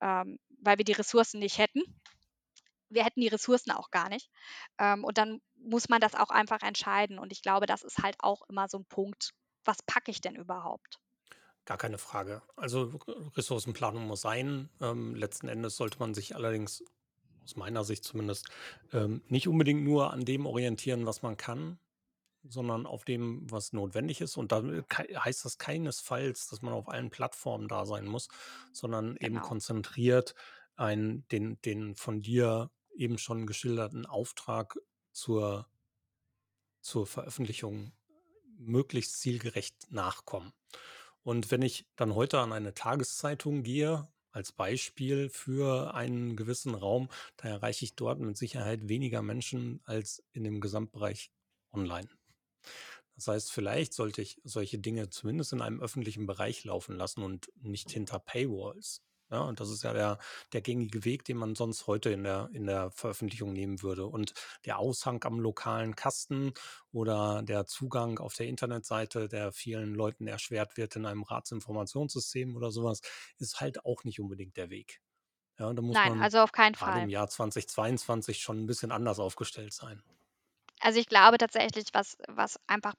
ähm, 0.00 0.38
weil 0.62 0.78
wir 0.78 0.86
die 0.86 0.92
Ressourcen 0.92 1.40
nicht 1.40 1.58
hätten. 1.58 1.82
Wir 2.88 3.04
hätten 3.04 3.20
die 3.20 3.28
Ressourcen 3.28 3.72
auch 3.72 3.90
gar 3.90 4.08
nicht. 4.08 4.30
Ähm, 4.78 5.04
und 5.04 5.18
dann 5.18 5.42
muss 5.54 5.90
man 5.90 6.00
das 6.00 6.14
auch 6.14 6.30
einfach 6.30 6.62
entscheiden. 6.62 7.18
Und 7.18 7.30
ich 7.30 7.42
glaube, 7.42 7.66
das 7.66 7.82
ist 7.82 7.98
halt 7.98 8.16
auch 8.20 8.40
immer 8.48 8.70
so 8.70 8.78
ein 8.78 8.86
Punkt, 8.86 9.34
was 9.64 9.82
packe 9.82 10.10
ich 10.10 10.20
denn 10.20 10.36
überhaupt? 10.36 11.00
Gar 11.64 11.78
keine 11.78 11.98
Frage. 11.98 12.42
Also 12.56 12.98
Ressourcenplanung 13.36 14.06
muss 14.06 14.20
sein. 14.20 14.68
Ähm, 14.80 15.14
letzten 15.14 15.46
Endes 15.48 15.76
sollte 15.76 15.98
man 16.00 16.12
sich 16.12 16.34
allerdings, 16.34 16.82
aus 17.44 17.54
meiner 17.56 17.84
Sicht 17.84 18.04
zumindest, 18.04 18.48
ähm, 18.92 19.22
nicht 19.28 19.46
unbedingt 19.48 19.84
nur 19.84 20.12
an 20.12 20.24
dem 20.24 20.46
orientieren, 20.46 21.06
was 21.06 21.22
man 21.22 21.36
kann, 21.36 21.78
sondern 22.44 22.86
auf 22.86 23.04
dem, 23.04 23.50
was 23.50 23.72
notwendig 23.72 24.20
ist. 24.20 24.36
Und 24.36 24.52
da 24.52 24.62
heißt 24.62 25.44
das 25.44 25.58
keinesfalls, 25.58 26.48
dass 26.48 26.62
man 26.62 26.74
auf 26.74 26.88
allen 26.88 27.10
Plattformen 27.10 27.68
da 27.68 27.86
sein 27.86 28.06
muss, 28.06 28.28
sondern 28.72 29.16
eben 29.18 29.40
Genau. 29.40 29.40
konzentriert 29.40 30.34
einen, 30.76 31.28
den, 31.28 31.60
den 31.62 31.94
von 31.96 32.22
dir 32.22 32.70
eben 32.96 33.18
schon 33.18 33.46
geschilderten 33.46 34.06
Auftrag 34.06 34.76
zur, 35.12 35.68
zur 36.80 37.06
Veröffentlichung 37.06 37.92
möglichst 38.66 39.20
zielgerecht 39.20 39.90
nachkommen. 39.90 40.52
Und 41.22 41.50
wenn 41.50 41.62
ich 41.62 41.86
dann 41.96 42.14
heute 42.14 42.40
an 42.40 42.52
eine 42.52 42.74
Tageszeitung 42.74 43.62
gehe, 43.62 44.08
als 44.32 44.50
Beispiel 44.50 45.28
für 45.28 45.94
einen 45.94 46.36
gewissen 46.36 46.74
Raum, 46.74 47.08
da 47.36 47.48
erreiche 47.48 47.84
ich 47.84 47.94
dort 47.94 48.18
mit 48.18 48.36
Sicherheit 48.36 48.88
weniger 48.88 49.22
Menschen 49.22 49.80
als 49.84 50.24
in 50.32 50.42
dem 50.42 50.60
Gesamtbereich 50.60 51.30
online. 51.72 52.08
Das 53.14 53.28
heißt, 53.28 53.52
vielleicht 53.52 53.92
sollte 53.92 54.22
ich 54.22 54.40
solche 54.42 54.78
Dinge 54.78 55.10
zumindest 55.10 55.52
in 55.52 55.60
einem 55.60 55.80
öffentlichen 55.80 56.26
Bereich 56.26 56.64
laufen 56.64 56.96
lassen 56.96 57.22
und 57.22 57.52
nicht 57.60 57.90
hinter 57.90 58.18
Paywalls. 58.18 59.02
Ja, 59.32 59.40
und 59.40 59.60
das 59.60 59.70
ist 59.70 59.82
ja 59.82 59.94
der, 59.94 60.18
der 60.52 60.60
gängige 60.60 61.04
Weg, 61.06 61.24
den 61.24 61.38
man 61.38 61.54
sonst 61.54 61.86
heute 61.86 62.10
in 62.10 62.22
der, 62.24 62.50
in 62.52 62.66
der 62.66 62.90
Veröffentlichung 62.90 63.52
nehmen 63.54 63.82
würde. 63.82 64.06
Und 64.06 64.34
der 64.66 64.78
Aushang 64.78 65.24
am 65.24 65.40
lokalen 65.40 65.96
Kasten 65.96 66.52
oder 66.92 67.42
der 67.42 67.64
Zugang 67.66 68.18
auf 68.18 68.34
der 68.34 68.46
Internetseite, 68.46 69.28
der 69.28 69.52
vielen 69.52 69.94
Leuten 69.94 70.26
erschwert 70.28 70.76
wird 70.76 70.96
in 70.96 71.06
einem 71.06 71.22
Ratsinformationssystem 71.22 72.54
oder 72.56 72.70
sowas, 72.70 73.00
ist 73.38 73.60
halt 73.60 73.86
auch 73.86 74.04
nicht 74.04 74.20
unbedingt 74.20 74.56
der 74.58 74.68
Weg. 74.70 75.00
Ja, 75.58 75.72
da 75.74 75.82
muss 75.82 76.02
Nein, 76.02 76.04
man 76.04 76.20
also 76.20 76.40
auf 76.40 76.52
keinen 76.52 76.74
gerade 76.74 76.98
im 76.98 77.08
Fall. 77.08 77.10
Jahr 77.10 77.28
2022 77.28 78.42
schon 78.42 78.58
'n 78.64 78.66
bisschen 78.66 78.92
anders 78.92 79.18
aufgestellt 79.20 79.72
sein. 79.74 80.02
Also, 80.80 80.98
ich 81.00 81.06
glaube 81.06 81.38
tatsächlich, 81.38 81.86
was 81.92 82.16
was 82.28 82.58
einfach 82.66 82.94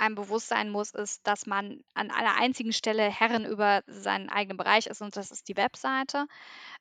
einem 0.00 0.14
bewusst 0.16 0.48
sein 0.48 0.70
muss, 0.70 0.92
ist, 0.92 1.26
dass 1.26 1.46
man 1.46 1.82
an 1.94 2.10
einer 2.10 2.36
einzigen 2.36 2.72
Stelle 2.72 3.04
Herrin 3.10 3.44
über 3.44 3.82
seinen 3.86 4.28
eigenen 4.30 4.56
Bereich 4.58 4.86
ist 4.86 5.02
und 5.02 5.16
das 5.16 5.30
ist 5.30 5.48
die 5.48 5.56
Webseite. 5.56 6.26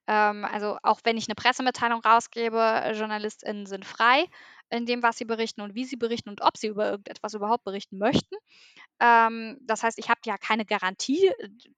Ähm, 0.07 0.45
also, 0.45 0.77
auch 0.83 1.01
wenn 1.03 1.17
ich 1.17 1.27
'ne 1.27 1.35
Pressemitteilung 1.35 2.01
rausgebe, 2.01 2.93
JournalistInnen 2.95 3.65
sind 3.67 3.85
frei 3.85 4.25
in 4.71 4.85
dem, 4.85 5.03
was 5.03 5.17
sie 5.17 5.25
berichten 5.25 5.61
und 5.61 5.75
wie 5.75 5.85
sie 5.85 5.97
berichten 5.97 6.29
und 6.29 6.41
ob 6.41 6.57
sie 6.57 6.67
über 6.67 6.89
irgendetwas 6.91 7.33
überhaupt 7.35 7.63
berichten 7.65 7.97
möchten. 7.99 8.35
Ähm, 9.01 9.57
das 9.61 9.83
heißt, 9.83 9.99
ich 9.99 10.09
habe 10.09 10.21
ja 10.25 10.37
keine 10.37 10.65
Garantie. 10.65 11.31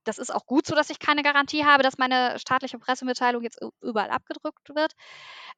Das 0.05 0.17
ist 0.19 0.33
auch 0.33 0.45
gut 0.47 0.67
so, 0.67 0.75
dass 0.75 0.89
ich 0.89 0.99
keine 0.99 1.23
Garantie 1.23 1.65
habe, 1.65 1.83
dass 1.83 1.97
meine 1.99 2.39
staatliche 2.39 2.79
Pressemitteilung 2.79 3.43
jetzt 3.43 3.59
überall 3.81 4.09
abgedruckt 4.11 4.69
wird. 4.75 4.93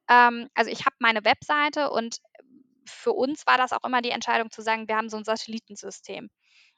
Ähm, 0.09 0.49
also, 0.55 0.71
ich 0.71 0.85
habe 0.85 0.95
meine 0.99 1.23
Webseite 1.25 1.91
und 1.91 2.17
für 2.85 3.13
uns 3.13 3.45
war 3.47 3.57
das 3.57 3.71
auch 3.73 3.83
immer 3.85 4.01
die 4.01 4.11
Entscheidung 4.11 4.51
zu 4.51 4.61
sagen, 4.61 4.87
wir 4.87 4.97
haben 4.97 5.09
so 5.09 5.17
'n 5.17 5.25
Satellitensystem. 5.25 6.29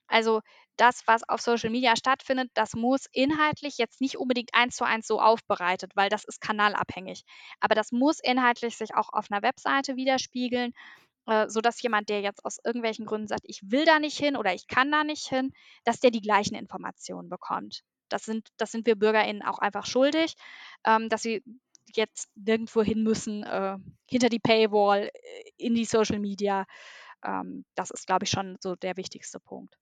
Also, 0.08 0.42
das, 0.78 1.04
was 1.08 1.28
auf 1.30 1.42
Social 1.42 1.70
Media 1.72 1.96
stattfindet, 1.98 2.52
das 2.56 2.74
muss 2.76 3.08
inhaltlich 3.14 3.78
jetzt 3.80 4.02
nicht 4.02 4.18
unbedingt 4.18 4.52
eins 4.54 4.76
zu 4.78 4.86
eins 4.86 5.08
so 5.08 5.22
aufbereitet, 5.22 5.94
weil 5.96 6.10
das 6.10 6.26
ist 6.26 6.42
kanalabhängig. 6.42 7.24
Aber 7.62 7.76
das 7.76 7.92
muss 7.94 8.20
inhaltlich 8.22 8.78
sich 8.78 8.96
auch 8.96 9.10
auf 9.14 9.30
'ner 9.32 9.42
Webseite 9.44 9.96
widerspiegeln, 9.98 10.74
äh, 11.28 11.50
sodass 11.50 11.82
jemand, 11.84 12.10
der 12.10 12.22
jetzt 12.22 12.46
aus 12.46 12.60
irgendwelchen 12.66 13.06
Gründen 13.08 13.28
sagt: 13.30 13.44
„Ich 13.46 13.62
will 13.72 13.86
da 13.86 14.00
nicht 14.00 14.18
hin 14.20 14.38
oder 14.38 14.54
ich 14.56 14.68
kann 14.68 14.92
da 14.92 15.04
nicht 15.06 15.28
hin“, 15.30 15.52
dass 15.86 16.00
der 16.02 16.12
die 16.12 16.22
gleichen 16.22 16.56
Informationen 16.56 17.30
bekommt. 17.30 17.84
Das 18.10 18.26
sind 18.26 18.50
das 18.58 18.72
sind 18.72 18.86
wir 18.88 18.96
BürgerInnen 18.98 19.44
auch 19.44 19.60
einfach 19.60 19.86
schuldig, 19.88 20.36
ähm, 20.86 21.10
dass 21.10 21.24
sie 21.24 21.44
jetzt 21.96 22.30
nirgendwo 22.36 22.82
hin 22.84 23.04
müssen, 23.04 23.44
äh, 23.44 23.78
hinter 24.10 24.30
die 24.30 24.40
Paywall, 24.40 25.10
äh, 25.14 25.52
in 25.58 25.76
die 25.76 25.86
Social 25.86 26.20
Media. 26.20 26.66
Ähm, 27.24 27.66
das 27.76 27.92
ist, 27.92 28.08
glaube 28.08 28.26
ich, 28.26 28.32
schon 28.32 28.58
so 28.62 28.76
der 28.76 28.98
wichtigste 28.98 29.40
Punkt. 29.40 29.78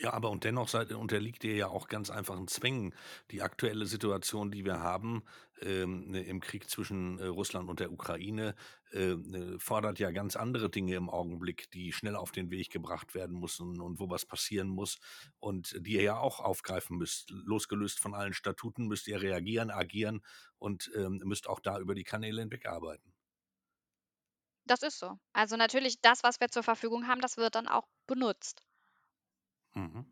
Ja, 0.00 0.12
aber 0.12 0.30
und 0.30 0.44
dennoch 0.44 0.68
seid 0.68 0.92
unterliegt 0.92 1.42
ihr 1.42 1.56
ja 1.56 1.66
auch 1.68 1.88
ganz 1.88 2.08
einfachen 2.10 2.46
Zwängen. 2.46 2.94
Die 3.32 3.42
aktuelle 3.42 3.84
Situation, 3.84 4.52
die 4.52 4.64
wir 4.64 4.78
haben, 4.78 5.24
ähm, 5.60 6.10
ne, 6.12 6.22
im 6.22 6.38
Krieg 6.40 6.70
zwischen, 6.70 7.18
äh, 7.18 7.24
Russland 7.26 7.68
und 7.68 7.80
der 7.80 7.90
Ukraine, 7.90 8.54
äh, 8.92 9.16
fordert 9.58 9.98
ja 9.98 10.12
ganz 10.12 10.36
andere 10.36 10.70
Dinge 10.70 10.94
im 10.94 11.10
Augenblick, 11.10 11.68
die 11.72 11.92
schnell 11.92 12.14
auf 12.14 12.30
den 12.30 12.50
Weg 12.52 12.70
gebracht 12.70 13.14
werden 13.16 13.40
müssen 13.40 13.80
und 13.80 13.98
wo 13.98 14.08
was 14.08 14.24
passieren 14.24 14.68
muss 14.68 14.98
und 15.40 15.74
die 15.84 15.94
ihr 15.94 16.02
ja 16.02 16.18
auch 16.18 16.38
aufgreifen 16.38 16.96
müsst. 16.96 17.30
Losgelöst 17.30 17.98
von 17.98 18.14
allen 18.14 18.34
Statuten 18.34 18.86
müsst 18.86 19.08
ihr 19.08 19.20
reagieren, 19.20 19.70
agieren 19.70 20.20
und, 20.58 20.92
ähm, 20.94 21.20
müsst 21.24 21.48
auch 21.48 21.58
da 21.58 21.80
über 21.80 21.96
die 21.96 22.04
Kanäle 22.04 22.40
hinweg 22.42 22.66
arbeiten. 22.68 23.12
Das 24.66 24.82
ist 24.84 25.00
so. 25.00 25.18
Also, 25.32 25.56
natürlich 25.56 26.00
das, 26.00 26.22
was 26.22 26.38
wir 26.38 26.48
zur 26.48 26.62
Verfügung 26.62 27.08
haben, 27.08 27.20
das 27.20 27.38
wird 27.38 27.56
dann 27.56 27.66
auch 27.66 27.88
benutzt. 28.06 28.62
Mhm. 29.78 30.06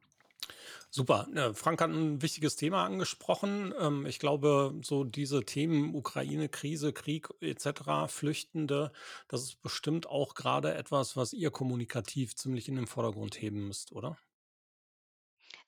Super. 0.91 1.29
Frank 1.55 1.81
hat 1.83 1.91
'n 1.91 2.23
wichtiges 2.23 2.57
Thema 2.57 2.85
angesprochen. 2.85 3.75
Ähm, 3.79 4.07
ich 4.07 4.19
glaube, 4.21 4.75
so 4.83 5.05
diese 5.05 5.45
Themen 5.45 5.95
Ukraine-Krise, 5.95 6.93
Krieg 6.93 7.29
et 7.41 7.61
cetera, 7.61 8.09
Flüchtende, 8.09 8.93
das 9.29 9.43
ist 9.45 9.63
bestimmt 9.63 10.09
auch 10.09 10.35
grade 10.35 10.75
etwas, 10.75 11.17
was 11.17 11.33
ihr 11.35 11.51
kommunikativ 11.53 12.37
ziemlich 12.37 12.69
in 12.69 12.77
den 12.77 12.87
Vordergrund 12.89 13.41
heben 13.43 13.69
müsst, 13.69 13.93
oder? 13.93 14.19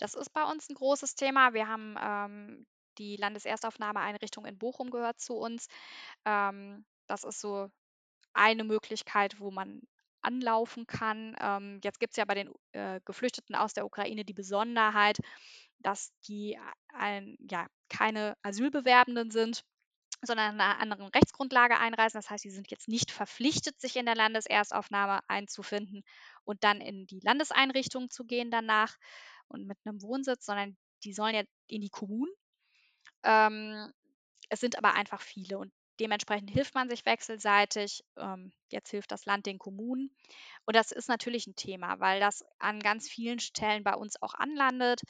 Das 0.01 0.15
ist 0.15 0.31
bei 0.33 0.45
uns 0.45 0.69
'n 0.71 0.75
großes 0.75 1.15
Thema. 1.17 1.53
Wir 1.55 1.69
haben, 1.69 1.97
ähm 2.01 2.67
die 2.99 3.15
Landeserstaufnahmeeinrichtung 3.17 4.45
in 4.45 4.59
Bochum 4.59 4.91
gehört 4.91 5.21
zu 5.21 5.35
uns. 5.37 5.69
Ähm, 6.25 6.87
das 7.09 7.25
ist 7.25 7.41
so 7.41 7.71
eine 8.35 8.65
Möglichkeit, 8.65 9.41
wo 9.41 9.51
man 9.51 9.83
anlaufen 10.23 10.87
kann. 10.87 11.37
Ähm, 11.41 11.81
jetzt 11.85 12.01
gibt's 12.01 12.17
ja 12.17 12.25
bei 12.25 12.35
den, 12.35 12.53
äh, 12.73 13.01
Geflüchteten 13.05 13.55
aus 13.57 13.73
der 13.75 13.87
Ukraine 13.87 14.25
die 14.25 14.35
Besonderheit, 14.35 15.19
dass 15.81 16.13
die 16.29 16.59
ein 16.95 17.37
ja, 17.51 17.67
keine 17.91 18.37
Asylbewerbenden 18.43 19.31
sind, 19.31 19.63
sondern 20.23 20.53
in 20.53 20.57
'ner 20.59 20.81
anderen 20.81 21.09
Rechtsgrundlage 21.09 21.79
einreisen. 21.79 22.19
Das 22.21 22.31
heißt, 22.31 22.43
sie 22.45 22.51
sind 22.51 22.71
jetzt 22.71 22.89
nicht 22.89 23.11
verpflichtet, 23.13 23.81
sich 23.81 23.97
in 23.97 24.07
der 24.07 24.17
Landeserstaufnahme 24.17 25.21
einzufinden 25.29 26.03
und 26.45 26.65
dann 26.65 26.81
in 26.81 27.07
die 27.07 27.21
Landeseinrichtung 27.23 28.11
zu 28.11 28.25
gehen 28.25 28.51
danach 28.51 28.97
und 29.49 29.67
mit 29.67 29.79
'nem 29.87 30.03
Wohnsitz, 30.03 30.47
sondern 30.47 30.77
die 31.05 31.13
sollen 31.15 31.35
ja 31.37 31.43
in 31.69 31.81
die 31.83 31.91
Kommunen. 31.91 32.33
Ähm, 33.25 33.93
es 34.51 34.61
sind 34.61 34.79
aber 34.79 34.95
einfach 34.95 35.23
viele 35.23 35.59
und 35.59 35.73
dementsprechend 36.01 36.51
hilft 36.51 36.75
man 36.75 36.89
sich 36.91 37.05
wechselseitig. 37.07 38.05
Ähm, 38.17 38.53
jetzt 38.71 38.91
hilft 38.91 39.13
das 39.13 39.27
Land 39.27 39.47
den 39.47 39.59
Kommunen. 39.59 40.11
Und 40.67 40.77
das 40.77 40.93
ist 40.93 41.09
natürlich 41.09 41.47
'n 41.47 41.57
Thema, 41.57 42.01
weil 42.01 42.21
das 42.21 42.45
an 42.59 42.81
ganz 42.81 43.09
vielen 43.09 43.41
Stellen 43.41 43.85
bei 43.85 43.95
uns 43.95 44.21
auch 44.23 44.35
anlandet. 44.35 45.03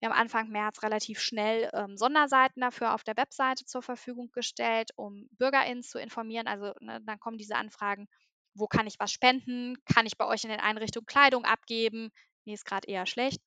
Wir 0.00 0.08
haben 0.10 0.16
Anfang 0.18 0.48
März 0.50 0.82
relativ 0.82 1.20
schnell, 1.20 1.70
ähm, 1.72 1.96
Sonderseiten 1.96 2.60
dafür 2.60 2.94
auf 2.94 3.04
der 3.04 3.16
Webseite 3.16 3.64
zur 3.64 3.82
Verfügung 3.82 4.30
gestellt, 4.32 4.90
um 4.96 5.28
BürgerInnen 5.38 5.82
zu 5.82 5.98
informieren. 5.98 6.46
Also, 6.46 6.74
ne, 6.80 7.00
dann 7.06 7.18
kommen 7.20 7.38
diese 7.38 7.56
Anfragen: 7.56 8.06
„Wo 8.54 8.66
kann 8.66 8.86
ich 8.86 8.98
was 9.00 9.12
spenden? 9.12 9.76
Kann 9.92 10.06
ich 10.06 10.16
bei 10.18 10.26
euch 10.26 10.44
in 10.44 10.50
den 10.50 10.60
Einrichtungen 10.60 11.06
Kleidung 11.06 11.44
abgeben?“ 11.44 12.10
Ne, 12.44 12.54
ist 12.54 12.66
grad 12.66 12.86
eher 12.86 13.06
schlecht. 13.06 13.40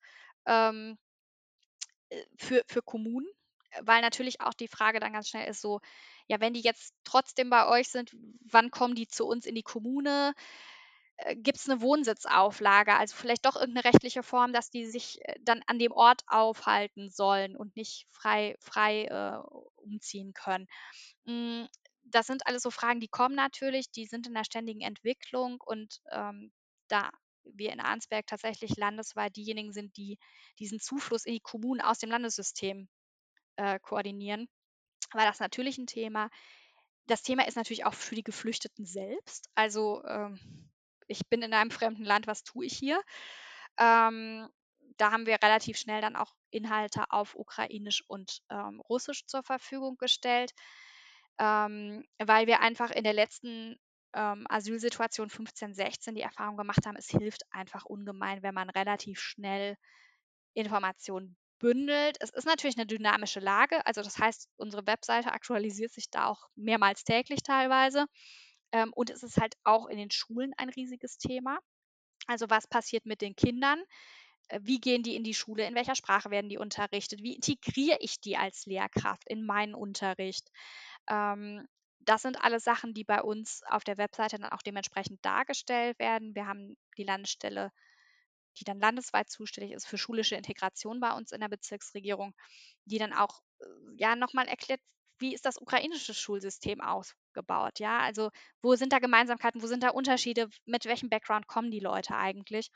Ähm 0.46 0.98
äh, 2.10 2.24
für 2.36 2.62
für 2.66 2.82
Kommunen, 2.82 3.26
weil 3.84 4.02
natürlich 4.02 4.40
auch 4.40 4.54
die 4.54 4.68
Frage 4.68 5.00
dann 5.00 5.12
ganz 5.12 5.28
schnell 5.28 5.48
ist 5.48 5.60
so: 5.62 5.80
„Ja, 6.28 6.40
wenn 6.40 6.54
die 6.54 6.60
jetzt 6.62 6.94
trotzdem 7.04 7.50
bei 7.50 7.66
euch 7.68 7.88
sind, 7.90 8.12
wann 8.50 8.70
kommen 8.70 8.94
die 8.94 9.08
zu 9.08 9.26
uns 9.26 9.46
in 9.46 9.54
die 9.54 9.62
Kommune? 9.62 10.34
Äh, 11.18 11.36
gibt's 11.36 11.66
'ne 11.68 11.80
Wohnsitzauflage?“ 11.82 12.94
Also, 12.96 13.16
vielleicht 13.16 13.46
doch 13.46 13.56
irgend 13.56 13.76
'ne 13.76 13.84
rechtliche 13.84 14.22
Form, 14.24 14.52
dass 14.54 14.70
die 14.70 14.86
sich, 14.86 15.20
äh, 15.26 15.36
dann 15.42 15.62
an 15.68 15.78
dem 15.80 15.92
Ort 15.92 16.22
aufhalten 16.28 17.10
sollen 17.10 17.56
und 17.56 17.76
nicht 17.76 18.06
frei 18.12 18.56
frei, 18.60 19.04
äh, 19.06 19.38
umziehen 19.76 20.34
können. 20.34 20.66
Hm, 21.26 21.68
das 22.04 22.26
sind 22.28 22.46
alles 22.46 22.62
so 22.64 22.70
Fragen, 22.72 23.00
die 23.00 23.08
kommen 23.08 23.34
natürlich, 23.36 23.90
die 23.92 24.06
sind 24.06 24.26
in 24.28 24.34
'ner 24.34 24.44
ständigen 24.46 24.82
Entwicklung 24.82 25.60
und, 25.64 26.00
ähm, 26.12 26.52
da 26.88 27.10
wir 27.44 27.72
in 27.72 27.80
Arnsberg 27.80 28.26
tatsächlich 28.28 28.76
landesweit 28.76 29.36
diejenigen 29.36 29.72
sind, 29.72 29.96
die 29.98 30.18
diesen 30.60 30.80
Zufluss 30.80 31.24
in 31.26 31.34
die 31.34 31.40
Kommunen 31.40 31.80
aus 31.82 31.98
dem 32.00 32.10
Landessystem, 32.10 32.88
äh, 33.58 33.80
koordinieren, 33.80 34.48
war 35.12 35.26
das 35.26 35.40
natürlich 35.40 35.78
'n 35.78 35.86
Thema. 35.88 36.30
Das 37.06 37.22
Thema 37.22 37.46
ist 37.48 37.56
natürlich 37.56 37.86
auch 37.86 37.94
für 37.94 38.14
die 38.16 38.24
Geflüchteten 38.24 38.86
selbst. 38.86 39.48
Also, 39.54 40.04
ähm, 40.06 40.38
ich 41.08 41.28
bin 41.28 41.42
in 41.42 41.54
einem 41.54 41.70
fremden 41.70 42.04
Land, 42.04 42.26
was 42.26 42.44
tue 42.44 42.66
ich 42.66 42.74
hier? 42.76 43.02
Ähm, 43.78 44.48
da 44.98 45.12
haben 45.12 45.26
wir 45.26 45.38
relativ 45.42 45.78
schnell 45.78 46.00
dann 46.02 46.16
auch 46.16 46.34
Inhalte 46.50 47.10
auf 47.12 47.36
Ukrainisch 47.36 48.04
und, 48.08 48.42
ähm, 48.50 48.80
Russisch 48.88 49.26
zur 49.26 49.42
Verfügung 49.44 49.96
gestellt, 49.98 50.52
ähm, 51.38 52.04
weil 52.18 52.46
wir 52.46 52.60
einfach 52.60 52.90
in 52.90 53.04
der 53.04 53.12
letzten, 53.14 53.76
ähm, 54.14 54.46
Asylsituation 54.48 55.30
15, 55.30 55.74
16 55.74 56.14
die 56.14 56.22
Erfahrung 56.22 56.56
gemacht 56.56 56.86
haben, 56.86 56.96
es 56.96 57.08
hilft 57.10 57.42
einfach 57.52 57.84
ungemein, 57.84 58.42
wenn 58.42 58.54
man 58.54 58.70
relativ 58.70 59.20
schnell 59.20 59.76
Informationen 60.54 61.36
bündelt. 61.58 62.16
Es 62.20 62.30
ist 62.30 62.46
natürlich 62.46 62.76
'ne 62.76 62.86
dynamische 62.86 63.40
Lage. 63.40 63.84
Also, 63.86 64.02
das 64.02 64.18
heißt, 64.18 64.48
unsere 64.56 64.86
Webseite 64.86 65.32
aktualisiert 65.32 65.92
sich 65.92 66.10
da 66.10 66.26
auch 66.26 66.48
mehrmals 66.56 67.04
täglich 67.04 67.42
teilweise. 67.42 68.06
Ähm, 68.72 68.92
und 68.94 69.10
es 69.10 69.22
ist 69.22 69.38
halt 69.38 69.54
auch 69.64 69.86
in 69.88 69.98
den 69.98 70.10
Schulen 70.10 70.52
ein 70.58 70.68
riesiges 70.70 71.18
Thema. 71.18 71.58
Also, 72.26 72.50
was 72.50 72.66
passiert 72.68 73.06
mit 73.06 73.20
den 73.22 73.36
Kindern? 73.36 73.82
Äh, 74.48 74.60
wie 74.62 74.80
gehen 74.80 75.02
die 75.02 75.16
in 75.16 75.24
die 75.24 75.34
Schule? 75.34 75.66
In 75.66 75.74
welcher 75.74 75.94
Sprache 75.96 76.30
werden 76.30 76.50
die 76.50 76.58
unterrichtet? 76.58 77.22
Wie 77.22 77.34
integriere 77.34 77.98
ich 78.00 78.20
die 78.20 78.36
als 78.36 78.66
Lehrkraft 78.66 79.24
in 79.28 79.44
meinen 79.46 79.74
Unterricht? 79.74 80.48
Ähm, 81.08 81.66
das 82.00 82.22
sind 82.22 82.42
alles 82.42 82.64
Sachen, 82.64 82.94
die 82.94 83.04
bei 83.04 83.22
uns 83.22 83.62
auf 83.68 83.84
der 83.84 83.98
Webseite 83.98 84.38
dann 84.38 84.50
auch 84.50 84.62
dementsprechend 84.62 85.24
dargestellt 85.24 85.98
werden. 85.98 86.34
Wir 86.34 86.46
haben 86.46 86.76
die 86.98 87.04
Landesstelle, 87.04 87.70
die 88.58 88.64
dann 88.64 88.80
landesweit 88.80 89.30
zuständig 89.30 89.72
ist 89.74 89.86
für 89.86 89.98
schulische 89.98 90.36
Integration 90.36 91.00
bei 91.00 91.12
uns 91.12 91.32
in 91.32 91.40
der 91.40 91.48
Bezirksregierung, 91.48 92.34
die 92.84 92.98
dann 92.98 93.12
auch, 93.12 93.40
äh, 93.60 93.64
ja, 93.96 94.16
noch 94.16 94.32
mal 94.34 94.48
erklärt, 94.48 94.80
wie 95.20 95.34
ist 95.34 95.44
das 95.46 95.58
ukrainische 95.60 96.14
Schulsystem 96.14 96.80
aufgebaut, 96.80 97.80
ja? 97.80 97.98
Also, 98.00 98.30
wo 98.62 98.76
sind 98.76 98.92
da 98.92 98.98
Gemeinsamkeiten, 99.00 99.62
wo 99.62 99.66
sind 99.66 99.82
da 99.82 99.90
Unterschiede? 99.90 100.48
Mit 100.64 100.84
welchem 100.84 101.08
Background 101.10 101.48
kommen 101.48 101.70
die 101.72 101.80
Leute 101.80 102.14
eigentlich? 102.16 102.70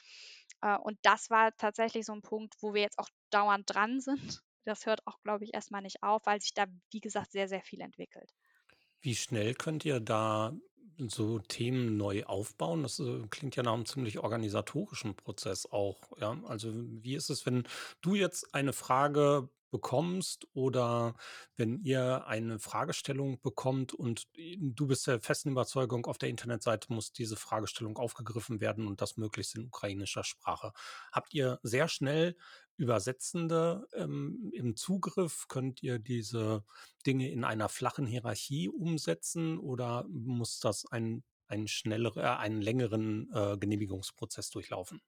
Äh, 0.62 0.76
und 0.78 0.98
das 1.02 1.30
war 1.30 1.54
tatsächlich 1.56 2.04
so 2.06 2.12
'n 2.14 2.22
Punkt, 2.22 2.54
wo 2.60 2.74
wir 2.74 2.82
jetzt 2.82 2.98
auch 2.98 3.08
dauernd 3.30 3.64
dran 3.72 4.00
sind. 4.00 4.40
Das 4.64 4.86
hört 4.86 5.06
auch, 5.06 5.20
glaube 5.22 5.44
ich, 5.44 5.50
erst 5.54 5.70
mal 5.72 5.80
nicht 5.82 6.02
auf, 6.02 6.22
weil 6.24 6.40
sich 6.40 6.54
da, 6.54 6.66
wie 6.92 7.00
gesagt, 7.00 7.32
sehr, 7.32 7.48
sehr 7.48 7.62
viel 7.62 7.80
entwickelt. 7.80 8.30
Wie 9.00 9.14
schnell 9.14 9.54
könnt 9.54 9.84
ihr 9.84 10.00
da 10.00 10.56
so 10.98 11.38
Themen 11.40 11.96
neu 11.96 12.24
aufbauen? 12.24 12.82
Das, 12.82 12.98
äh, 12.98 13.22
klingt 13.30 13.56
ja 13.56 13.62
nach 13.62 13.74
'nem 13.76 13.86
ziemlich 13.86 14.18
organisatorischen 14.18 15.14
Prozess 15.16 15.66
auch, 15.70 16.00
ja? 16.20 16.38
Also, 16.46 16.70
wie 16.74 17.14
ist 17.14 17.30
es, 17.30 17.46
wenn 17.46 17.64
du 18.00 18.14
jetzt 18.14 18.54
eine 18.54 18.72
Frage 18.72 19.48
bekommst 19.70 20.46
oder 20.52 21.14
wenn 21.56 21.78
ihr 21.82 22.26
eine 22.26 22.58
Fragestellung 22.58 23.40
bekommt 23.40 23.94
und 23.94 24.24
i 24.36 24.58
du 24.60 24.86
bist 24.86 25.06
der 25.06 25.18
festen 25.20 25.50
Überzeugung, 25.50 26.04
auf 26.06 26.18
der 26.18 26.28
Internetseite 26.28 26.92
muss 26.92 27.12
diese 27.12 27.36
Fragestellung 27.36 27.96
aufgegriffen 27.96 28.60
werden 28.60 28.86
und 28.86 29.00
das 29.00 29.16
möglichst 29.16 29.54
in 29.56 29.64
ukrainischer 29.66 30.24
Sprache. 30.24 30.72
Habt 31.10 31.32
ihr 31.32 31.58
sehr 31.62 31.88
schnell 31.88 32.36
Übersetzende, 32.76 33.86
ähm, 33.94 34.50
im 34.54 34.76
Zugriff? 34.76 35.46
Könnt 35.48 35.82
ihr 35.82 35.98
diese 35.98 36.64
Dinge 37.06 37.30
in 37.30 37.44
einer 37.44 37.68
flachen 37.68 38.06
Hierarchie 38.06 38.68
umsetzen 38.68 39.58
oder 39.58 40.04
muss 40.08 40.58
das 40.60 40.84
ein 40.90 41.24
ein 41.48 41.68
schnellere 41.68 42.22
äh, 42.22 42.26
einen 42.38 42.62
längeren, 42.62 43.30
äh, 43.34 43.58
Genehmigungsprozess 43.58 44.48
durchlaufen? 44.50 45.00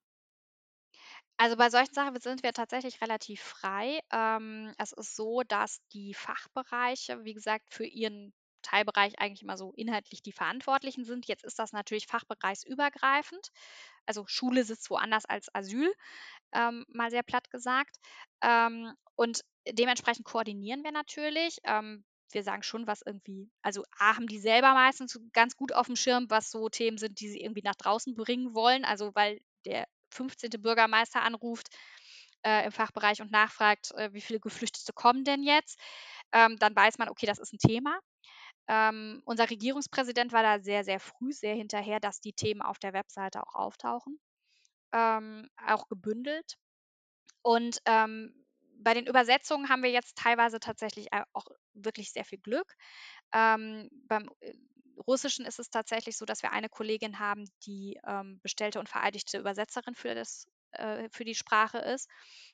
Also, 1.36 1.56
bei 1.56 1.70
solchen 1.70 1.94
Sachen 1.94 2.18
sind 2.20 2.42
wir 2.42 2.52
tatsächlich 2.52 3.00
relativ 3.00 3.40
frei. 3.42 4.00
Ähm, 4.12 4.72
es 4.78 4.92
ist 4.92 5.16
so, 5.16 5.42
dass 5.42 5.80
die 5.92 6.14
Fachbereiche, 6.14 7.24
wie 7.24 7.34
gesagt, 7.34 7.72
für 7.72 7.84
ihren 7.86 8.32
Teilbereich 8.64 9.18
eigentlich 9.20 9.42
immer 9.42 9.56
so 9.56 9.72
inhaltlich 9.76 10.22
die 10.22 10.32
Verantwortlichen 10.32 11.04
sind. 11.04 11.26
Jetzt 11.26 11.44
ist 11.44 11.58
das 11.58 11.72
natürlich 11.72 12.06
fachbereichsübergreifend. 12.08 13.50
Also, 14.06 14.24
Schule 14.26 14.64
sitzt 14.64 14.90
woanders 14.90 15.24
als 15.24 15.54
Asyl, 15.54 15.92
ähm, 16.52 16.84
mal 16.88 17.10
sehr 17.10 17.22
platt 17.22 17.50
gesagt. 17.50 17.96
Ähm, 18.42 18.92
und 19.16 19.42
dementsprechend 19.68 20.24
koordinieren 20.24 20.82
wir 20.82 20.92
natürlich. 20.92 21.58
Ähm, 21.64 22.04
wir 22.32 22.42
sagen 22.42 22.62
schon, 22.64 22.86
was 22.86 23.02
irgendwie 23.06 23.50
also, 23.62 23.84
A, 23.98 24.16
haben 24.16 24.26
die 24.26 24.40
selber 24.40 24.74
meistens 24.74 25.20
ganz 25.32 25.56
gut 25.56 25.72
auf 25.72 25.86
dem 25.86 25.96
Schirm, 25.96 26.26
was 26.30 26.50
so 26.50 26.68
Themen 26.68 26.98
sind, 26.98 27.20
die 27.20 27.28
sie 27.28 27.40
irgendwie 27.40 27.62
nach 27.62 27.76
draußen 27.76 28.14
bringen 28.14 28.54
wollen. 28.54 28.84
Also, 28.84 29.14
weil 29.14 29.40
der 29.64 29.86
fünfzehnte 30.10 30.58
Bürgermeister 30.58 31.22
anruft, 31.22 31.68
äh, 32.44 32.64
im 32.66 32.72
Fachbereich 32.72 33.20
und 33.22 33.30
nachfragt, 33.32 33.92
äh, 33.92 34.12
wie 34.12 34.20
viele 34.20 34.40
Geflüchtete 34.40 34.92
kommen 34.92 35.24
denn 35.24 35.42
jetzt? 35.42 35.78
Ähm, 36.32 36.58
dann 36.58 36.76
weiß 36.76 36.98
man, 36.98 37.08
okay, 37.08 37.26
das 37.26 37.38
ist 37.38 37.52
ein 37.52 37.58
Thema. 37.58 37.98
Ähm, 38.68 39.22
unser 39.26 39.50
Regierungspräsident 39.50 40.32
war 40.32 40.42
da 40.42 40.60
sehr, 40.60 40.84
sehr 40.84 41.00
früh 41.00 41.32
sehr 41.32 41.54
hinterher, 41.54 42.00
dass 42.00 42.20
die 42.20 42.32
Themen 42.34 42.62
auf 42.62 42.78
der 42.78 42.92
Webseite 42.94 43.42
auch 43.42 43.54
auftauchen, 43.54 44.18
ähm, 44.92 45.48
auch 45.66 45.88
gebündelt. 45.88 46.56
Und, 47.42 47.78
ähm, 47.86 48.34
bei 48.78 48.92
den 48.94 49.06
Übersetzungen 49.06 49.68
haben 49.70 49.82
wir 49.82 49.90
jetzt 49.90 50.16
teilweise 50.18 50.60
tatsächlich 50.60 51.08
auch 51.32 51.46
wirklich 51.74 52.12
sehr 52.12 52.24
viel 52.24 52.38
Glück. 52.38 52.74
Ähm, 53.32 53.88
beim, 54.08 54.28
äh, 54.40 54.52
Russischen 55.06 55.46
ist 55.46 55.58
es 55.58 55.70
tatsächlich 55.70 56.16
so, 56.16 56.24
dass 56.24 56.42
wir 56.42 56.52
eine 56.52 56.68
Kollegin 56.68 57.18
haben, 57.18 57.44
die, 57.66 57.98
ähm, 58.06 58.40
bestellte 58.42 58.80
und 58.80 58.88
vereidigte 58.88 59.38
Übersetzerin 59.38 59.94
für 59.94 60.14
das 60.14 60.46
äh, 60.78 61.08
für 61.10 61.24
die 61.24 61.34
Sprache 61.34 61.78
ist. 61.78 62.08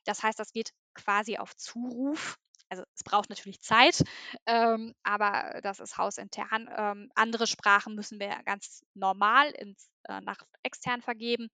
Das 0.04 0.22
heißt, 0.22 0.38
das 0.38 0.52
geht 0.52 0.72
quasi 0.94 1.38
auf 1.38 1.56
Zuruf. 1.56 2.38
Also, 2.68 2.84
es 2.94 3.02
braucht 3.02 3.30
natürlich 3.30 3.60
Zeit, 3.62 4.00
ähm, 4.46 4.94
aber 5.02 5.60
das 5.62 5.80
ist 5.80 5.98
hausintern. 5.98 6.68
Ähm, 6.76 7.10
andere 7.16 7.48
Sprachen 7.48 7.96
müssen 7.96 8.20
wir 8.20 8.28
ganz 8.44 8.84
normal 8.94 9.50
ins 9.50 9.90
äh, 10.04 10.20
nach 10.20 10.38
extern 10.62 11.02
vergeben. 11.02 11.48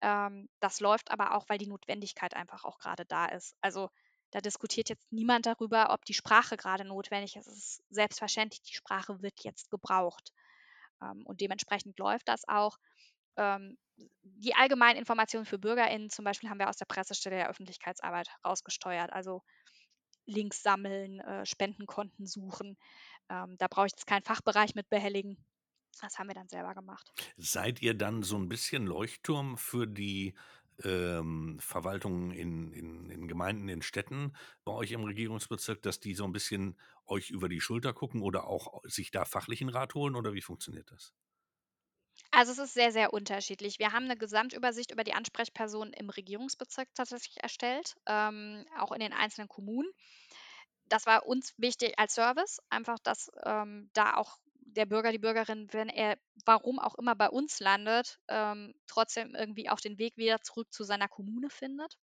Ähm, 0.00 0.48
das 0.60 0.80
läuft 0.80 1.10
aber 1.10 1.34
auch, 1.34 1.48
weil 1.48 1.58
die 1.58 1.66
Notwendigkeit 1.66 2.34
einfach 2.34 2.64
auch 2.64 2.78
gerade 2.78 3.04
da 3.04 3.26
ist. 3.26 3.56
Also, 3.60 3.90
da 4.30 4.40
diskutiert 4.40 4.88
jetzt 4.88 5.12
niemand 5.12 5.46
darüber, 5.46 5.90
ob 5.92 6.04
die 6.04 6.14
Sprache 6.14 6.56
gerade 6.56 6.84
notwendig 6.84 7.36
ist. 7.36 7.46
Es 7.46 7.56
ist 7.58 7.82
selbstverständlich, 7.90 8.62
die 8.62 8.74
Sprache 8.74 9.22
wird 9.22 9.42
jetzt 9.42 9.70
gebraucht. 9.70 10.32
Ähm, 11.02 11.24
und 11.26 11.40
dementsprechend 11.40 11.98
läuft 11.98 12.28
das 12.28 12.46
auch. 12.48 12.78
Ähm, 13.36 13.78
die 14.22 14.54
allgemeinen 14.54 14.98
Informationen 14.98 15.46
für 15.46 15.58
BürgerInnen 15.58 16.10
zum 16.10 16.24
Beispiel 16.24 16.50
haben 16.50 16.58
wir 16.58 16.68
aus 16.68 16.76
der 16.76 16.86
Pressestelle 16.86 17.36
der 17.36 17.48
Öffentlichkeitsarbeit 17.48 18.28
rausgesteuert. 18.44 19.12
Also 19.12 19.42
Links 20.26 20.62
sammeln, 20.62 21.20
äh, 21.20 21.46
Spendenkonten 21.46 22.26
suchen. 22.26 22.78
Ähm, 23.30 23.56
da 23.58 23.68
brauche 23.68 23.86
ich 23.86 23.92
jetzt 23.92 24.06
keinen 24.06 24.24
Fachbereich 24.24 24.74
mit 24.74 24.88
behelligen. 24.90 25.44
Das 26.00 26.18
haben 26.18 26.28
wir 26.28 26.34
dann 26.34 26.48
selber 26.48 26.74
gemacht. 26.74 27.14
Seid 27.36 27.80
ihr 27.82 27.94
dann 27.94 28.22
so 28.22 28.36
ein 28.36 28.48
bisschen 28.48 28.86
Leuchtturm 28.86 29.56
für 29.56 29.86
die, 29.86 30.34
ähm, 30.82 31.58
Verwaltungen 31.60 32.32
in 32.32 32.72
in 32.72 33.10
in 33.10 33.28
Gemeinden, 33.28 33.68
in 33.68 33.82
Städten 33.82 34.34
bei 34.64 34.72
euch 34.72 34.90
im 34.92 35.04
Regierungsbezirk, 35.04 35.80
dass 35.82 36.00
die 36.00 36.14
so 36.14 36.24
ein 36.24 36.32
bisschen 36.32 36.76
euch 37.06 37.30
über 37.30 37.48
die 37.48 37.60
Schulter 37.60 37.92
gucken 37.92 38.22
oder 38.22 38.46
auch 38.48 38.82
sich 38.84 39.10
da 39.12 39.24
fachlichen 39.24 39.68
Rat 39.68 39.94
holen 39.94 40.16
oder 40.16 40.34
wie 40.34 40.42
funktioniert 40.42 40.90
das? 40.90 41.14
Also, 42.30 42.52
es 42.52 42.58
ist 42.58 42.74
sehr, 42.74 42.92
sehr 42.92 43.12
unterschiedlich. 43.12 43.78
Wir 43.78 43.92
haben 43.92 44.04
eine 44.04 44.16
Gesamtübersicht 44.16 44.90
über 44.90 45.04
die 45.04 45.14
Ansprechpersonen 45.14 45.92
im 45.92 46.10
Regierungsbezirk 46.10 46.88
tatsächlich 46.94 47.42
erstellt, 47.42 47.94
ähm, 48.06 48.64
auch 48.78 48.92
in 48.92 49.00
den 49.00 49.12
einzelnen 49.12 49.48
Kommunen. 49.48 49.88
Das 50.88 51.06
war 51.06 51.26
uns 51.26 51.54
wichtig 51.58 51.98
als 51.98 52.14
Service, 52.14 52.60
einfach, 52.70 52.98
dass, 52.98 53.30
ähm, 53.44 53.90
da 53.94 54.14
auch 54.16 54.38
der 54.66 54.86
Bürger, 54.86 55.12
die 55.12 55.18
Bürgerin, 55.18 55.68
wenn 55.72 55.88
er 55.88 56.18
warum 56.44 56.78
auch 56.78 56.94
immer 56.96 57.14
bei 57.14 57.28
uns 57.28 57.60
landet, 57.60 58.18
ähm, 58.28 58.74
trotzdem 58.86 59.34
irgendwie 59.34 59.68
auch 59.70 59.80
den 59.80 59.98
Weg 59.98 60.16
wieder 60.16 60.40
zurück 60.40 60.72
zu 60.72 60.84
seiner 60.84 61.08
Kommune 61.08 61.50
findet. 61.50 61.96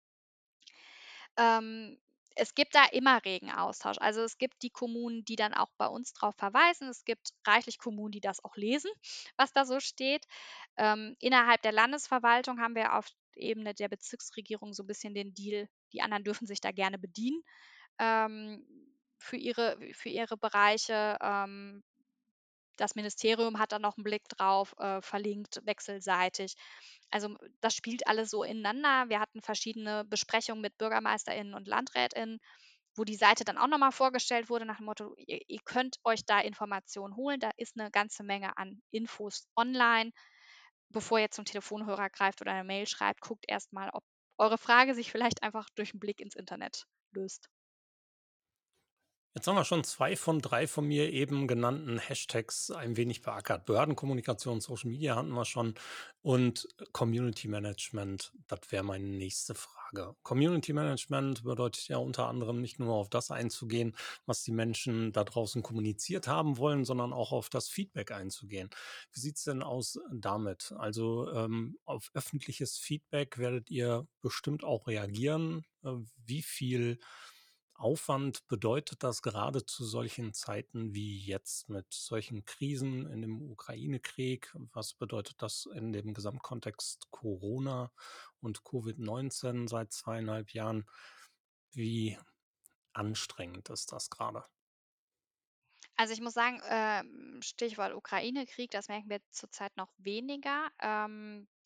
Ähm, 1.38 1.98
es 2.40 2.56
gibt 2.56 2.76
da 2.76 2.86
immer 2.92 3.24
regen 3.26 3.52
Austausch. 3.52 3.98
Also, 4.00 4.22
es 4.22 4.38
gibt 4.38 4.62
die 4.64 4.70
Kommunen, 4.70 5.26
die 5.26 5.36
dann 5.36 5.54
auch 5.54 5.72
bei 5.78 5.88
uns 5.88 6.14
drauf 6.14 6.36
verweisen. 6.38 6.90
Es 6.90 7.06
gibt 7.06 7.30
reichlich 7.46 7.78
Kommunen, 7.80 8.12
die 8.12 8.22
das 8.22 8.44
auch 8.44 8.56
lesen, 8.58 8.92
was 9.38 9.54
da 9.54 9.66
so 9.66 9.80
steht. 9.80 10.26
Ähm, 10.78 11.16
innerhalb 11.20 11.62
der 11.62 11.72
Landesverwaltung 11.74 12.60
haben 12.60 12.76
wir 12.76 12.96
auf 12.98 13.08
Ebene 13.36 13.74
der 13.74 13.90
Bezirksregierung 13.90 14.74
so 14.74 14.84
ein 14.84 14.88
bisschen 14.88 15.14
den 15.14 15.34
Deal, 15.34 15.70
die 15.94 16.02
anderen 16.02 16.24
dürfen 16.24 16.48
sich 16.48 16.62
da 16.62 16.72
gerne 16.72 16.98
bedienen, 17.00 17.42
ähm, 18.00 18.66
für 19.20 19.38
ihre 19.38 19.78
für 19.94 20.10
ihre 20.10 20.38
Bereiche. 20.38 21.18
Ähm, 21.22 21.84
das 22.80 22.96
Ministerium 22.96 23.60
hat 23.60 23.72
da 23.72 23.80
noch 23.80 23.98
einen 23.98 24.04
Blick 24.04 24.28
drauf, 24.30 24.76
äh, 24.80 25.02
verlinkt 25.02 25.62
wechselseitig. 25.66 26.56
Also, 27.12 27.36
das 27.62 27.76
spielt 27.76 28.08
alles 28.08 28.30
so 28.32 28.44
ineinander. 28.44 29.10
Wir 29.10 29.20
hatten 29.20 29.42
verschiedene 29.42 30.06
Besprechungen 30.06 30.62
mit 30.62 30.78
BürgermeisterInnen 30.78 31.54
und 31.54 31.68
LandrätInnen, 31.68 32.40
wo 32.96 33.04
die 33.06 33.16
Seite 33.16 33.46
dann 33.46 33.58
auch 33.58 33.68
noch 33.68 33.78
mal 33.80 33.92
vorgestellt 33.92 34.50
wurde 34.50 34.66
nach 34.66 34.78
dem 34.78 34.86
Motto: 34.88 35.14
„Ihr 35.18 35.40
ihr 35.48 35.60
könnt 35.66 35.98
euch 36.04 36.26
da 36.26 36.40
Informationen 36.42 37.16
holen. 37.16 37.40
Da 37.40 37.52
ist 37.58 37.80
eine 37.80 37.92
ganze 37.92 38.24
Menge 38.24 38.58
an 38.58 38.82
Infos 38.92 39.48
online. 39.56 40.12
Bevor 40.90 41.20
ihr 41.20 41.32
zum 41.32 41.46
Telefonhörer 41.46 42.10
greift 42.12 42.42
oder 42.42 42.52
eine 42.52 42.64
Mail 42.64 42.86
schreibt, 42.88 43.22
guckt 43.22 43.46
erst 43.48 43.74
mal, 43.74 43.90
ob 43.94 44.04
eure 44.38 44.60
Frage 44.60 44.94
sich 44.96 45.12
vielleicht 45.12 45.42
einfach 45.44 45.68
durch 45.76 45.94
einen 45.94 46.00
Blick 46.00 46.22
ins 46.22 46.36
Internet 46.36 46.86
löst.“ 47.12 47.50
Jetzt 49.36 49.48
haben 49.48 49.56
wir 49.56 49.64
schon 49.64 49.84
2 49.84 50.16
von 50.16 50.42
3 50.42 50.66
von 50.66 50.88
mir 50.88 51.14
eben 51.14 51.48
genannten 51.48 52.00
Hashtags 52.00 52.72
ein 52.72 52.98
wenig 52.98 53.22
beackert. 53.22 53.66
Behördenkommunikation, 53.66 54.60
Social 54.60 54.90
Media 54.90 55.16
hatten 55.16 55.30
wir 55.30 55.46
schon 55.46 55.76
und 56.24 56.68
Community 56.94 57.48
Management, 57.48 58.34
das 58.48 58.60
wäre 58.70 58.84
meine 58.84 59.06
nächste 59.06 59.54
Frage. 59.54 60.16
Community 60.24 60.74
Management 60.74 61.44
bedeutet 61.44 61.88
ja 61.90 61.98
unter 61.98 62.28
anderem 62.28 62.60
nicht 62.60 62.80
nur 62.80 62.96
auf 62.96 63.08
das 63.08 63.30
einzugehen, 63.30 63.96
was 64.26 64.42
die 64.42 64.52
Menschen 64.52 65.12
da 65.12 65.24
draußen 65.24 65.62
kommuniziert 65.62 66.28
haben 66.28 66.58
wollen, 66.58 66.84
sondern 66.84 67.14
auch 67.14 67.32
auf 67.32 67.50
das 67.50 67.70
Feedback 67.70 68.12
einzugehen. 68.12 68.72
Wie 69.14 69.20
sieht's 69.20 69.44
denn 69.44 69.62
aus 69.62 70.00
damit? 70.12 70.74
Also, 70.76 71.32
ähm, 71.32 71.78
auf 71.86 72.10
öffentliches 72.16 72.78
Feedback 72.80 73.38
werdet 73.38 73.70
ihr 73.70 74.08
bestimmt 74.22 74.64
auch 74.64 74.88
reagieren. 74.88 75.66
Äh, 75.84 75.92
wie 76.26 76.42
viel 76.42 76.98
Aufwand 77.80 78.46
bedeutet 78.50 79.04
das 79.04 79.22
gerade 79.22 79.66
zu 79.66 79.86
solchen 79.86 80.34
Zeiten 80.34 80.94
wie 80.94 81.18
jetzt 81.18 81.70
mit 81.70 81.86
solchen 81.94 82.44
Krisen 82.44 83.10
in 83.10 83.22
dem 83.22 83.42
Ukraine-Krieg? 83.42 84.54
Was 84.74 84.94
bedeutet 84.94 85.42
das 85.42 85.66
in 85.66 85.94
dem 85.94 86.14
Gesamtkontext 86.14 87.10
Corona 87.10 87.92
und 88.42 88.64
Covid-19 88.64 89.70
seit 89.70 89.94
zweieinhalb 89.94 90.52
Jahren? 90.52 90.86
Wie 91.72 92.18
anstrengend 92.92 93.70
ist 93.70 93.94
das 93.94 94.10
gerade? 94.10 94.44
Also, 95.96 96.14
ich 96.14 96.22
muss 96.22 96.34
sagen, 96.34 96.62
ähm, 96.70 97.42
Stichwort 97.42 97.94
Ukraine-Krieg, 97.94 98.72
das 98.72 98.90
merken 98.90 99.10
wir 99.10 99.22
zurzeit 99.32 99.76
noch 99.78 99.94
weniger. 99.98 100.70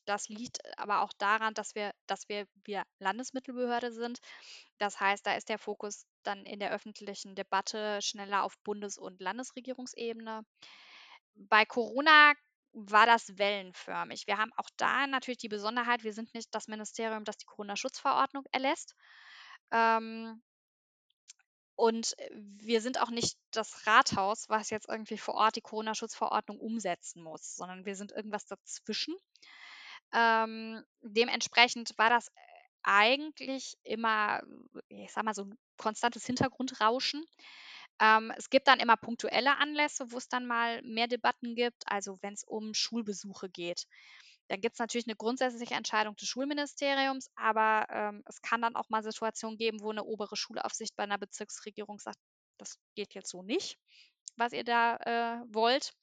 Das 0.06 0.30
liegt 0.30 0.60
aber 0.78 1.02
auch 1.02 1.14
daran, 1.18 1.54
dass 1.54 1.76
wir 1.76 1.94
dass 2.08 2.28
wir 2.30 2.48
wir 2.66 2.84
Landesmittelbehörde 3.00 3.92
sind. 3.92 4.20
Das 4.78 5.00
heißt, 5.00 5.26
da 5.26 5.36
ist 5.36 5.50
der 5.50 5.60
Fokus 5.60 6.06
dann 6.24 6.46
in 6.46 6.60
der 6.60 6.72
öffentlichen 6.72 7.36
Debatte 7.36 8.02
schneller 8.02 8.44
auf 8.44 8.58
Bundes 8.64 8.98
und 8.98 9.22
Landesregierungsebene. 9.22 10.46
Bei 11.36 11.66
Corona 11.66 12.34
war 12.74 13.06
das 13.06 13.38
wellenförmig. 13.38 14.28
Wir 14.28 14.38
haben 14.38 14.52
auch 14.58 14.70
da 14.78 15.08
natürlich 15.08 15.38
die 15.38 15.50
Besonderheit, 15.50 16.04
wir 16.04 16.14
sind 16.14 16.34
nicht 16.34 16.54
das 16.56 16.68
Ministerium, 16.68 17.24
das 17.24 17.38
die 17.38 17.46
Corona-Schutzverordnung 17.46 18.46
erlässt. 18.52 18.96
Ähm, 19.72 20.42
und, 21.76 22.18
äh, 22.20 22.30
wir 22.34 22.82
sind 22.82 23.00
auch 23.00 23.10
nicht 23.10 23.38
das 23.52 23.86
Rathaus, 23.88 24.50
was 24.50 24.70
jetzt 24.70 24.90
irgendwie 24.90 25.18
vor 25.18 25.36
Ort 25.36 25.56
die 25.56 25.62
Corona-Schutzverordnung 25.62 26.60
umsetzen 26.60 27.24
muss, 27.24 27.56
sondern 27.56 27.86
wir 27.86 27.96
sind 27.96 28.12
irgendwas 28.12 28.46
dazwischen. 28.46 29.16
Ähm, 30.14 30.84
dementsprechend 31.02 31.94
war 31.98 32.10
das, 32.10 32.28
äh, 32.30 32.32
eigentlich 32.84 33.76
immer, 33.84 34.42
ich 34.90 35.12
sage 35.14 35.26
mal, 35.26 35.34
so 35.36 35.44
'n 35.44 35.58
konstantes 35.78 36.26
Hintergrundrauschen. 36.26 37.26
Ähm, 38.02 38.34
es 38.38 38.50
gibt 38.50 38.68
dann 38.68 38.80
immer 38.82 38.98
punktuelle 38.98 39.58
Anlässe, 39.58 40.12
wo 40.12 40.18
es 40.18 40.30
dann 40.30 40.46
mal 40.48 40.82
mehr 40.84 41.08
Debatten 41.08 41.56
gibt, 41.56 41.84
also 41.88 42.18
wenn's 42.22 42.44
um 42.46 42.74
Schulbesuche 42.74 43.50
geht. 43.50 43.86
Dann 44.50 44.62
gibt's 44.62 44.80
natürlich 44.80 45.08
'ne 45.08 45.16
grundsätzliche 45.18 45.76
Entscheidung 45.76 46.16
des 46.18 46.28
Schulministeriums, 46.30 47.30
aber, 47.36 47.88
ähm, 47.92 48.24
es 48.28 48.42
kann 48.42 48.62
dann 48.62 48.76
auch 48.78 48.90
mal 48.90 49.04
Situationen 49.04 49.58
geben, 49.58 49.82
wo 49.82 49.92
'ne 49.94 50.04
obere 50.04 50.36
Schulaufsicht 50.38 50.96
bei 50.98 51.06
'ner 51.08 51.18
Bezirksregierung 51.20 52.00
sagt: 52.00 52.20
„Das 52.60 52.78
geht 52.96 53.14
jetzt 53.16 53.30
so 53.32 53.44
nicht, 53.44 53.78
was 54.38 54.54
ihr 54.54 54.64
da, 54.66 54.98
äh, 54.98 55.46
wollt.“ 55.54 55.94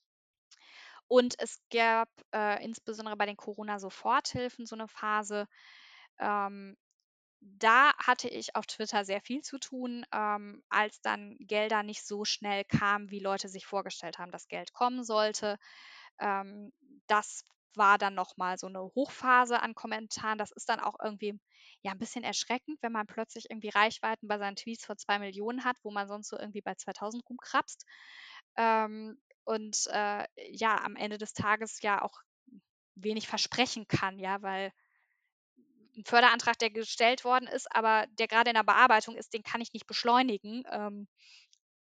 Und 1.11 1.35
es 1.41 1.61
gab, 1.75 2.09
äh, 2.33 2.65
insbesondere 2.65 3.17
bei 3.17 3.27
den 3.27 3.37
Corona-Soforthilfen 3.37 4.65
so 4.65 4.77
'ne 4.77 4.87
Phase, 4.87 5.49
ähm, 6.21 6.77
da 7.41 7.93
hatte 7.99 8.29
ich 8.29 8.57
auf 8.57 8.67
Twitter 8.67 9.05
sehr 9.05 9.21
viel 9.23 9.43
zu 9.43 9.59
tun, 9.59 10.07
ähm, 10.13 10.63
als 10.71 11.01
dann 11.03 11.37
Gelder 11.41 11.83
nicht 11.85 12.07
so 12.07 12.25
schnell 12.27 12.65
kamen, 12.65 13.11
wie 13.11 13.21
Leute 13.21 13.49
sich 13.51 13.67
vorgestellt 13.67 14.19
haben, 14.19 14.33
dass 14.33 14.49
Geld 14.49 14.73
kommen 14.75 15.05
sollte. 15.05 15.59
Ähm, 16.21 16.73
das 17.09 17.45
war 17.77 17.99
dann 17.99 18.15
noch 18.17 18.37
mal 18.39 18.59
so 18.59 18.69
'ne 18.69 18.81
Hochphase 18.97 19.61
an 19.63 19.75
Kommentaren. 19.77 20.39
Das 20.39 20.53
ist 20.53 20.69
dann 20.71 20.81
auch 20.81 20.97
irgendwie, 21.03 21.39
ja, 21.83 21.93
'n 21.93 21.99
bisschen 22.01 22.25
erschreckend, 22.25 22.79
wenn 22.83 22.93
man 22.93 23.07
plötzlich 23.09 23.51
irgendwie 23.51 23.71
Reichweiten 23.71 24.29
bei 24.29 24.39
seinen 24.39 24.57
Tweets 24.57 24.87
von 24.87 24.99
2.000.000 24.99 25.65
hat, 25.65 25.79
wo 25.85 25.91
man 25.93 26.09
sonst 26.09 26.29
so 26.31 26.39
irgendwie 26.39 26.63
bei 26.63 26.75
2.000 26.77 27.25
rumkrebst. 27.31 27.87
Ähm, 28.57 29.21
und, 29.51 29.87
äh, 29.93 30.27
ja, 30.51 30.83
am 30.85 30.97
Ende 30.97 31.19
des 31.19 31.35
Tages 31.35 31.83
ja 31.83 32.03
auch 32.03 32.21
wenig 32.97 33.29
versprechen 33.29 33.89
kann, 33.89 34.19
ja, 34.21 34.43
weil 34.43 34.73
'n 35.97 36.05
Förderantrag, 36.05 36.59
der 36.59 36.71
gestellt 36.71 37.25
worden 37.25 37.49
ist, 37.49 37.67
aber 37.75 38.07
der 38.19 38.29
grade 38.29 38.51
in 38.51 38.55
der 38.55 38.63
Bearbeitung 38.65 39.17
ist, 39.17 39.35
den 39.35 39.43
kann 39.43 39.61
ich 39.61 39.73
nicht 39.73 39.87
beschleunigen. 39.87 40.63
Ähm, 40.71 41.09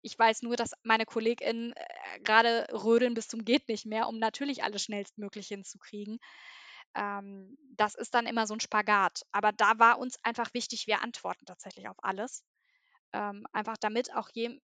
ich 0.03 0.19
weiß 0.19 0.43
nur, 0.43 0.57
dass 0.57 0.73
meine 0.85 1.07
KollegInnen, 1.07 1.73
äh, 1.75 2.21
grade 2.25 2.67
rödeln 2.73 3.15
bis 3.15 3.29
zum 3.29 3.45
geht 3.45 3.69
nicht 3.69 3.87
mehr, 3.87 4.09
um 4.09 4.19
natürlich 4.19 4.65
alles 4.65 4.83
schnellstmöglich 4.85 5.49
hinzukriegen. 5.49 6.19
Ähm, 6.97 7.59
das 7.77 7.95
ist 7.97 8.15
dann 8.15 8.27
immer 8.27 8.47
so 8.47 8.55
'n 8.55 8.61
Spagat. 8.61 9.23
Aber 9.33 9.53
da 9.53 9.79
war 9.79 9.99
uns 9.99 10.19
einfach 10.25 10.55
wichtig, 10.55 10.87
wir 10.89 11.03
antworten 11.03 11.47
tatsächlich 11.47 11.89
auf 11.89 11.99
alles. 12.03 12.45
Ähm, 13.15 13.47
einfach 13.53 13.77
damit 13.79 14.15
auch 14.15 14.31
jem 14.35 14.61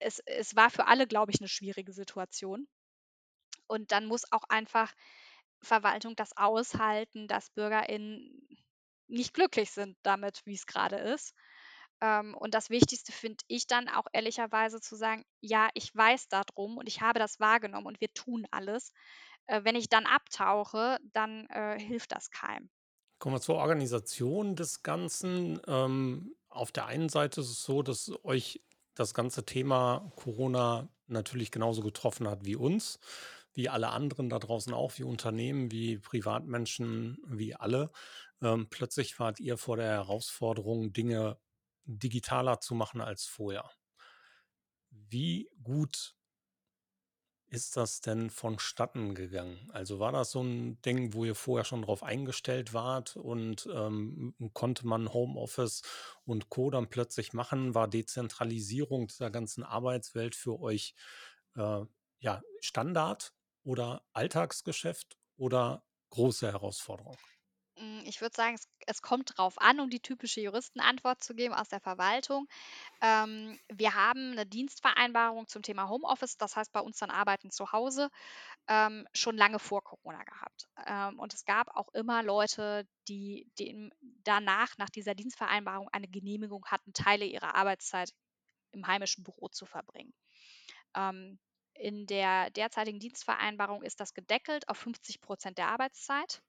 es 0.00 0.20
es 0.26 0.56
war 0.56 0.70
für 0.70 0.86
alle, 0.86 1.06
glaube 1.06 1.32
ich, 1.32 1.40
'ne 1.40 1.48
schwierige 1.48 1.92
Situation. 1.92 2.68
Und 3.66 3.92
dann 3.92 4.06
muss 4.06 4.30
auch 4.32 4.44
einfach 4.48 4.92
Verwaltung 5.62 6.16
das 6.16 6.36
aushalten, 6.36 7.28
dass 7.28 7.50
BürgerInnen 7.50 8.48
nicht 9.08 9.34
glücklich 9.34 9.70
sind 9.70 9.96
damit, 10.02 10.42
wie's 10.44 10.66
grade 10.66 10.96
ist. 10.96 11.34
Ähm, 12.00 12.34
und 12.36 12.54
das 12.54 12.70
Wichtigste 12.70 13.12
finde 13.12 13.44
ich 13.48 13.66
dann 13.66 13.88
auch 13.88 14.06
ehrlicherweise 14.12 14.80
zu 14.80 14.96
sagen: 14.96 15.24
„Ja, 15.40 15.68
ich 15.74 15.94
weiß 15.94 16.28
da 16.28 16.42
drum 16.44 16.78
und 16.78 16.88
ich 16.88 17.00
habe 17.02 17.18
das 17.18 17.40
wahrgenommen 17.40 17.86
und 17.86 18.00
wir 18.00 18.12
tun 18.14 18.46
alles.“ 18.50 18.92
Äh, 19.46 19.64
wenn 19.64 19.76
ich 19.76 19.88
dann 19.88 20.06
abtauche, 20.06 20.98
dann, 21.12 21.46
äh, 21.48 21.78
hilft 21.80 22.12
das 22.12 22.30
keinem. 22.30 22.70
Kommen 23.18 23.36
wir 23.36 23.40
zur 23.40 23.56
Organisation 23.56 24.56
des 24.56 24.82
Ganzen. 24.82 25.60
Ähm, 25.66 26.34
auf 26.48 26.72
der 26.72 26.86
einen 26.86 27.08
Seite 27.08 27.40
ist 27.40 27.48
es 27.50 27.62
so, 27.64 27.82
dass 27.82 28.10
euch 28.24 28.62
das 28.94 29.14
ganze 29.14 29.44
Thema 29.44 30.12
Corona 30.16 30.88
natürlich 31.06 31.50
genauso 31.50 31.82
getroffen 31.82 32.28
hat 32.28 32.44
wie 32.44 32.56
uns, 32.56 32.98
wie 33.52 33.68
alle 33.68 33.90
anderen 33.90 34.28
da 34.28 34.38
draußen 34.38 34.72
auch, 34.72 34.98
wie 34.98 35.04
Unternehmen, 35.04 35.70
wie 35.70 35.98
Privatmenschen, 35.98 37.18
wie 37.26 37.54
alle. 37.54 37.90
Ähm, 38.42 38.68
plötzlich 38.68 39.18
wart 39.18 39.40
ihr 39.40 39.58
vor 39.58 39.76
der 39.76 39.90
Herausforderung, 39.90 40.92
Dinge 40.92 41.38
digitaler 41.84 42.60
zu 42.60 42.74
machen 42.74 43.00
als 43.00 43.26
vorher. 43.26 43.70
Wie 44.90 45.50
gut 45.62 46.14
ist 47.54 47.76
das 47.76 48.00
denn 48.00 48.30
vonstatten 48.30 49.14
gegangen? 49.14 49.68
Also, 49.72 49.98
war 50.00 50.12
das 50.12 50.30
so 50.32 50.40
'n 50.42 50.80
Ding, 50.82 51.14
wo 51.14 51.24
ihr 51.24 51.34
vorher 51.34 51.64
schon 51.64 51.82
drauf 51.82 52.02
eingestellt 52.02 52.74
wart 52.74 53.16
und, 53.16 53.68
ähm, 53.72 54.34
konnte 54.54 54.86
man 54.86 55.12
Homeoffice 55.12 55.82
und 56.24 56.48
Co. 56.50 56.70
dann 56.70 56.88
plötzlich 56.90 57.32
machen? 57.32 57.74
War 57.74 57.88
Dezentralisierung 57.88 59.06
dieser 59.08 59.30
ganzen 59.30 59.62
Arbeitswelt 59.64 60.34
für 60.36 60.60
euch, 60.60 60.94
äh, 61.56 61.82
ja, 62.20 62.42
Standard 62.60 63.32
oder 63.62 64.04
Alltagsgeschäft 64.12 65.16
oder 65.36 65.84
große 66.10 66.50
Herausforderung? 66.52 67.16
Hm, 67.84 68.02
ich 68.06 68.20
würde 68.20 68.34
sagen, 68.34 68.54
es 68.54 68.68
es 68.86 69.00
kommt 69.02 69.38
drauf 69.38 69.58
an, 69.60 69.80
um 69.80 69.88
die 69.88 70.00
typische 70.00 70.40
Juristenantwort 70.42 71.22
zu 71.24 71.34
geben 71.34 71.54
aus 71.54 71.68
der 71.70 71.80
Verwaltung. 71.80 72.46
Ähm, 73.02 73.58
wir 73.72 73.94
haben 73.94 74.34
'ne 74.34 74.46
Dienstvereinbarung 74.46 75.48
zum 75.48 75.62
Thema 75.62 75.88
Homeoffice, 75.90 76.38
das 76.38 76.56
heißt 76.56 76.72
bei 76.72 76.80
uns 76.80 76.98
dann 76.98 77.10
Arbeiten 77.10 77.50
zu 77.50 77.72
Hause, 77.72 78.10
ähm, 78.68 79.06
schon 79.14 79.36
lange 79.36 79.58
vor 79.60 79.84
Corona 79.84 80.24
gehabt. 80.24 80.68
Ähm, 80.86 81.18
und 81.20 81.34
es 81.34 81.44
gab 81.46 81.68
auch 81.76 81.88
immer 81.94 82.22
Leute, 82.22 82.86
die 83.08 83.50
dem 83.60 83.92
danach 84.24 84.78
nach 84.78 84.90
dieser 84.90 85.14
Dienstvereinbarung 85.14 85.88
eine 85.92 86.08
Genehmigung 86.08 86.64
hatten, 86.66 86.92
Teile 86.94 87.26
ihrer 87.26 87.54
Arbeitszeit 87.56 88.12
im 88.72 88.86
heimischen 88.86 89.24
Büro 89.24 89.48
zu 89.48 89.66
verbringen. 89.66 90.14
Ähm, 90.96 91.38
in 91.74 92.06
der 92.06 92.50
derzeitigen 92.50 93.00
Dienstvereinbarung 93.00 93.82
ist 93.82 94.00
das 94.00 94.14
gedeckelt 94.14 94.68
auf 94.68 94.78
50 94.78 95.20
% 95.22 95.58
der 95.58 95.68
Arbeitszeit, 95.68 96.42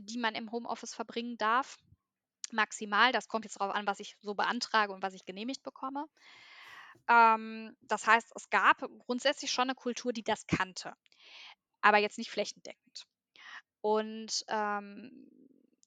die 0.00 0.18
man 0.18 0.34
im 0.34 0.52
Homeoffice 0.52 0.94
verbringen 0.94 1.38
darf, 1.38 1.76
maximal. 2.52 3.12
Das 3.12 3.28
kommt 3.28 3.44
jetzt 3.46 3.60
drauf 3.60 3.74
an, 3.74 3.86
was 3.86 4.00
ich 4.00 4.16
so 4.22 4.34
beantrage 4.34 4.92
und 4.94 5.02
was 5.02 5.14
ich 5.14 5.24
genehmigt 5.26 5.62
bekomme. 5.64 6.06
Ähm, 7.08 7.76
das 7.82 8.06
heißt, 8.06 8.32
es 8.34 8.50
gab 8.50 8.80
grundsätzlich 9.06 9.50
schon 9.50 9.68
'ne 9.68 9.74
Kultur, 9.74 10.12
die 10.12 10.22
das 10.22 10.46
kannte, 10.46 10.94
aber 11.82 11.98
jetzt 11.98 12.18
nicht 12.18 12.30
flächendeckend. 12.30 13.06
Und, 13.82 14.44
ähm, 14.48 15.28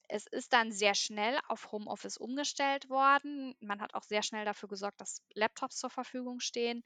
es 0.10 0.28
ist 0.28 0.54
dann 0.54 0.72
sehr 0.72 0.96
schnell 0.96 1.40
auf 1.50 1.72
Homeoffice 1.72 2.18
umgestellt 2.18 2.90
worden. 2.90 3.56
Man 3.62 3.82
hat 3.82 3.96
auch 3.96 4.04
sehr 4.04 4.24
schnell 4.24 4.46
dafür 4.46 4.70
gesorgt, 4.70 5.02
dass 5.02 5.24
Laptops 5.36 5.78
zur 5.78 5.90
Verfügung 5.92 6.40
stehen, 6.42 6.84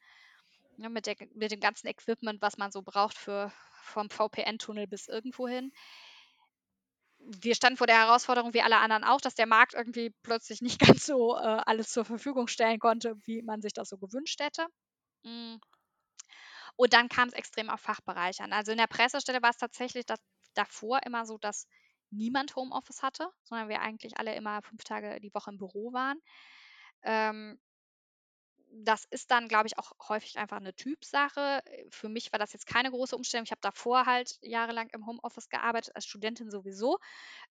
ne, 0.77 0.89
mit 0.89 1.07
der 1.07 1.15
mit 1.35 1.51
dem 1.51 1.59
ganzen 1.61 1.87
Equipment, 1.87 2.41
was 2.41 2.57
man 2.57 2.71
so 2.71 2.81
braucht 2.83 3.17
für 3.17 3.51
vom 3.83 4.09
VPN-Tunnel 4.09 4.87
bis 4.87 5.07
irgendwohin. 5.09 5.71
Wir 7.27 7.55
standen 7.55 7.77
vor 7.77 7.87
der 7.87 7.97
Herausforderung 7.99 8.53
wie 8.53 8.61
alle 8.61 8.77
anderen 8.77 9.03
auch, 9.03 9.19
dass 9.21 9.35
der 9.35 9.47
Markt 9.47 9.73
irgendwie 9.73 10.11
plötzlich 10.23 10.61
nicht 10.61 10.79
ganz 11.03 11.05
so, 11.05 11.35
äh, 11.37 11.39
alles 11.65 11.89
zur 11.91 12.05
Verfügung 12.05 12.47
stellen 12.47 12.79
konnte, 12.79 13.15
wie 13.25 13.41
man 13.41 13.61
sich 13.61 13.73
das 13.73 13.89
so 13.89 13.97
gewünscht 13.97 14.39
hätte. 14.41 14.65
Hm 15.25 15.59
und 16.75 16.93
dann 16.93 17.09
kam's 17.09 17.33
extrem 17.33 17.69
auf 17.69 17.81
Fachbereiche 17.81 18.43
an. 18.43 18.53
Also, 18.53 18.71
in 18.71 18.77
der 18.77 18.87
Pressestelle 18.87 19.41
war's 19.41 19.57
tatsächlich 19.57 20.05
das 20.05 20.19
davor 20.53 21.01
immer 21.05 21.25
so, 21.25 21.37
dass 21.37 21.67
niemand 22.11 22.55
Homeoffice 22.55 23.01
hatte, 23.03 23.29
sondern 23.43 23.69
wir 23.69 23.81
eigentlich 23.81 24.17
alle 24.17 24.35
immer 24.35 24.61
5 24.61 24.83
Tage 24.83 25.19
die 25.21 25.33
Woche 25.33 25.51
im 25.51 25.57
Büro 25.57 25.91
waren. 25.93 26.19
Ähm 27.03 27.59
das 28.83 29.05
ist 29.11 29.31
dann, 29.31 29.47
glaube 29.47 29.67
ich, 29.67 29.77
auch 29.79 29.91
häufig 30.09 30.37
einfach 30.37 30.59
'ne 30.59 30.73
Typsache. 30.75 31.61
Für 31.89 32.09
mich 32.09 32.31
war 32.31 32.39
das 32.39 32.53
jetzt 32.53 32.67
keine 32.67 32.91
große 32.91 33.15
Umstellung. 33.15 33.45
Ich 33.45 33.51
habe 33.51 33.61
davor 33.61 34.05
halt 34.05 34.37
jahrelang 34.41 34.89
im 34.93 35.05
Homeoffice 35.07 35.49
gearbeitet, 35.49 35.95
als 35.95 36.05
Studentin 36.05 36.51
sowieso. 36.51 36.99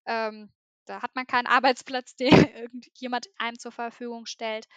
Ähm, 0.05 0.51
da 0.85 1.01
hat 1.03 1.15
man 1.15 1.27
keinen 1.27 1.47
Arbeitsplatz, 1.47 2.15
der 2.17 2.55
irgendjemand 2.55 3.27
einem 3.39 3.59
zur 3.59 3.71
Verfügung 3.73 4.25
stellt. 4.27 4.67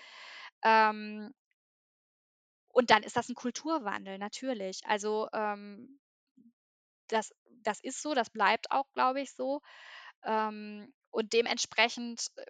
Ähm 0.64 1.32
und 2.68 2.88
dann 2.90 3.02
ist 3.02 3.16
das 3.16 3.28
'n 3.28 3.34
Kulturwandel, 3.34 4.16
natürlich. 4.18 4.80
Also, 4.86 5.28
ähm, 5.34 5.98
das 7.08 7.32
das 7.62 7.80
ist 7.80 8.00
so, 8.02 8.14
das 8.14 8.30
bleibt 8.30 8.70
auch, 8.70 8.86
glaube 8.92 9.20
ich, 9.20 9.32
so. 9.34 9.60
Ähm, 10.24 10.92
und 11.10 11.32
dementsprechend, 11.32 12.28
äh, 12.36 12.46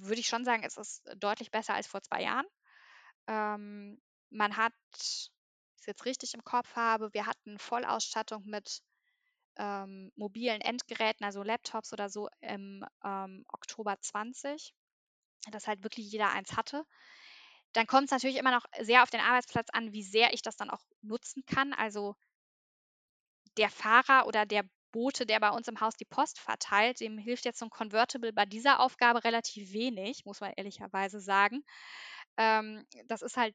würde 0.00 0.20
ich 0.20 0.28
schon 0.28 0.44
sagen, 0.44 0.64
es 0.64 0.76
ist 0.76 1.04
deutlich 1.18 1.50
besser 1.50 1.74
als 1.74 1.86
vor 1.86 2.02
2 2.02 2.22
Jahren. 2.22 2.46
Ähm, 3.28 4.00
man 4.30 4.56
hat 4.58 4.74
ich's 4.96 5.86
jetzt 5.86 6.04
richtig 6.06 6.34
im 6.34 6.44
Kopf 6.44 6.76
habe, 6.76 7.12
wir 7.14 7.26
hatten 7.26 7.58
Vollausstattung 7.58 8.44
mit, 8.46 8.80
ähm, 9.58 10.12
mobilen 10.16 10.60
Endgeräten, 10.62 11.24
also 11.26 11.42
Laptops 11.42 11.92
oder 11.92 12.10
so 12.10 12.28
im, 12.40 12.84
ähm, 13.04 13.44
Oktober 13.48 13.96
20, 14.00 14.74
dass 15.52 15.66
halt 15.68 15.82
wirklich 15.84 16.10
jeder 16.12 16.30
eins 16.30 16.56
hatte. 16.56 16.84
Dann 17.74 17.86
kommt's 17.88 18.12
natürlich 18.12 18.36
immer 18.38 18.52
noch 18.52 18.66
sehr 18.80 19.02
auf 19.04 19.10
den 19.10 19.20
Arbeitsplatz 19.20 19.68
an, 19.72 19.92
wie 19.92 20.02
sehr 20.04 20.34
ich 20.34 20.42
das 20.42 20.56
dann 20.56 20.70
auch 20.70 20.82
nutzen 21.02 21.44
kann. 21.46 21.72
Also 21.74 22.16
der 23.58 23.68
Fahrer 23.70 24.26
oder 24.26 24.46
der 24.46 24.64
Bote, 24.90 25.26
der 25.26 25.38
bei 25.38 25.50
uns 25.50 25.68
im 25.68 25.80
Haus 25.80 25.96
die 25.96 26.06
Post 26.06 26.40
verteilt, 26.40 27.00
dem 27.00 27.18
hilft 27.18 27.44
jetzt 27.44 27.58
so 27.58 27.66
'n 27.66 27.70
Convertible 27.70 28.32
bei 28.32 28.46
dieser 28.46 28.80
Aufgabe 28.80 29.22
relativ 29.24 29.72
wenig, 29.74 30.24
muss 30.24 30.40
man 30.40 30.52
ehrlicherweise 30.56 31.20
sagen. 31.20 31.62
Ähm, 32.38 32.86
das 33.06 33.22
ist 33.22 33.36
halt, 33.36 33.54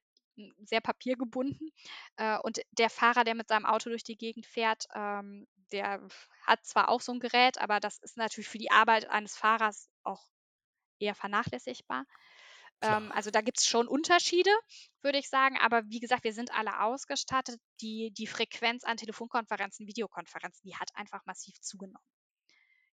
sehr 0.66 0.82
papiergebunden. 0.82 1.70
Äh, 2.18 2.40
und 2.40 2.62
der 2.72 2.90
Fahrer, 2.90 3.24
der 3.24 3.36
mit 3.36 3.50
seinem 3.50 3.66
Auto 3.68 3.90
durch 3.92 4.04
die 4.04 4.18
Gegend 4.18 4.48
fährt, 4.48 4.86
ähm, 4.96 5.48
der 5.72 6.08
hat 6.46 6.66
zwar 6.66 6.90
auch 6.90 7.02
so 7.02 7.12
'n 7.12 7.20
Gerät, 7.20 7.60
aber 7.60 7.80
das 7.80 8.00
ist 8.00 8.18
natürlich 8.18 8.48
für 8.50 8.58
die 8.60 8.72
Arbeit 8.72 9.10
eines 9.10 9.38
Fahrers 9.38 9.90
auch 10.04 10.24
eher 11.00 11.16
vernachlässigbar. 11.16 12.06
Ähm, 12.82 13.12
also 13.14 13.32
da 13.32 13.42
gibt 13.42 13.60
es 13.60 13.68
schon 13.68 13.88
Unterschiede, 13.88 14.52
würde 15.04 15.20
ich 15.20 15.30
sagen. 15.30 15.58
Aber 15.60 15.84
wie 15.90 16.00
gesagt, 16.00 16.24
wir 16.26 16.34
sind 16.34 16.54
alle 16.54 16.82
ausgestattet. 16.82 17.60
Die, 17.82 18.12
die 18.18 18.28
Frequenz 18.28 18.84
an 18.86 18.98
Telefonkonferenzen, 18.98 19.88
Videokonferenzen, 19.88 20.68
die 20.70 20.76
hat 20.78 20.90
einfach 20.96 21.26
massiv 21.26 21.60
zugenommen. 21.62 22.06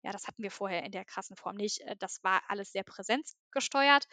Ja, 0.02 0.12
das 0.12 0.26
hatten 0.28 0.42
wir 0.42 0.50
vorher 0.50 0.84
in 0.84 0.92
der 0.92 1.04
krassen 1.04 1.36
Form 1.36 1.56
nicht. 1.56 1.80
Äh, 1.80 1.96
das 1.98 2.22
war 2.22 2.42
alles 2.48 2.72
sehr 2.72 2.84
präsenzgesteuert. 2.84 4.06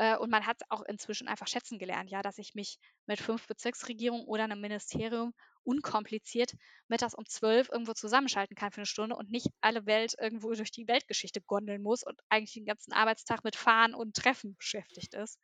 Äh, 0.00 0.16
und 0.16 0.30
man 0.30 0.46
hat 0.46 0.62
auch 0.70 0.80
inzwischen 0.80 1.28
einfach 1.28 1.46
schätzen 1.46 1.78
gelernt, 1.78 2.10
ja, 2.10 2.22
dass 2.22 2.38
ich 2.38 2.54
mich 2.54 2.78
mit 3.04 3.20
fünf 3.20 3.46
Bezirksregierungen 3.46 4.24
oder 4.26 4.44
einem 4.44 4.58
Ministerium 4.58 5.34
unkompliziert 5.62 6.54
mittags 6.88 7.12
um 7.12 7.26
zwölf 7.26 7.68
irgendwo 7.68 7.92
zusammenschalten 7.92 8.56
kann 8.56 8.72
für 8.72 8.78
eine 8.78 8.86
Stunde 8.86 9.14
und 9.14 9.30
nicht 9.30 9.48
alle 9.60 9.84
Welt 9.84 10.14
irgendwo 10.18 10.54
durch 10.54 10.70
die 10.70 10.88
Weltgeschichte 10.88 11.42
gondeln 11.42 11.82
muss 11.82 12.02
und 12.02 12.18
eigentlich 12.30 12.54
den 12.54 12.64
ganzen 12.64 12.94
Arbeitstag 12.94 13.44
mit 13.44 13.56
Fahren 13.56 13.94
und 13.94 14.16
Treffen 14.16 14.56
beschäftigt 14.56 15.12
ist. 15.12 15.38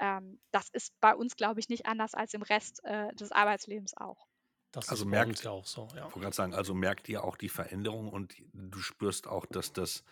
Ähm, 0.00 0.40
das 0.52 0.70
ist 0.70 0.98
bei 1.02 1.14
uns, 1.14 1.36
glaube 1.36 1.60
ich, 1.60 1.68
nicht 1.68 1.84
anders 1.84 2.14
als 2.14 2.32
im 2.32 2.40
Rest 2.40 2.80
äh, 2.84 3.14
des 3.14 3.30
Arbeitslebens 3.30 3.94
auch. 3.94 4.26
Das 4.72 4.88
also 4.88 5.04
merkt 5.04 5.44
ja 5.44 5.50
auch 5.50 5.66
so. 5.66 5.88
Ja. 5.94 5.98
Ich 5.98 6.14
wollte 6.14 6.20
gerade 6.20 6.36
sagen, 6.36 6.54
also 6.54 6.72
merkt 6.72 7.10
ihr 7.10 7.22
auch 7.22 7.36
die 7.36 7.50
Veränderung 7.50 8.10
und 8.10 8.36
du 8.54 8.78
spürst 8.78 9.26
auch, 9.26 9.44
dass 9.44 9.74
das 9.74 10.02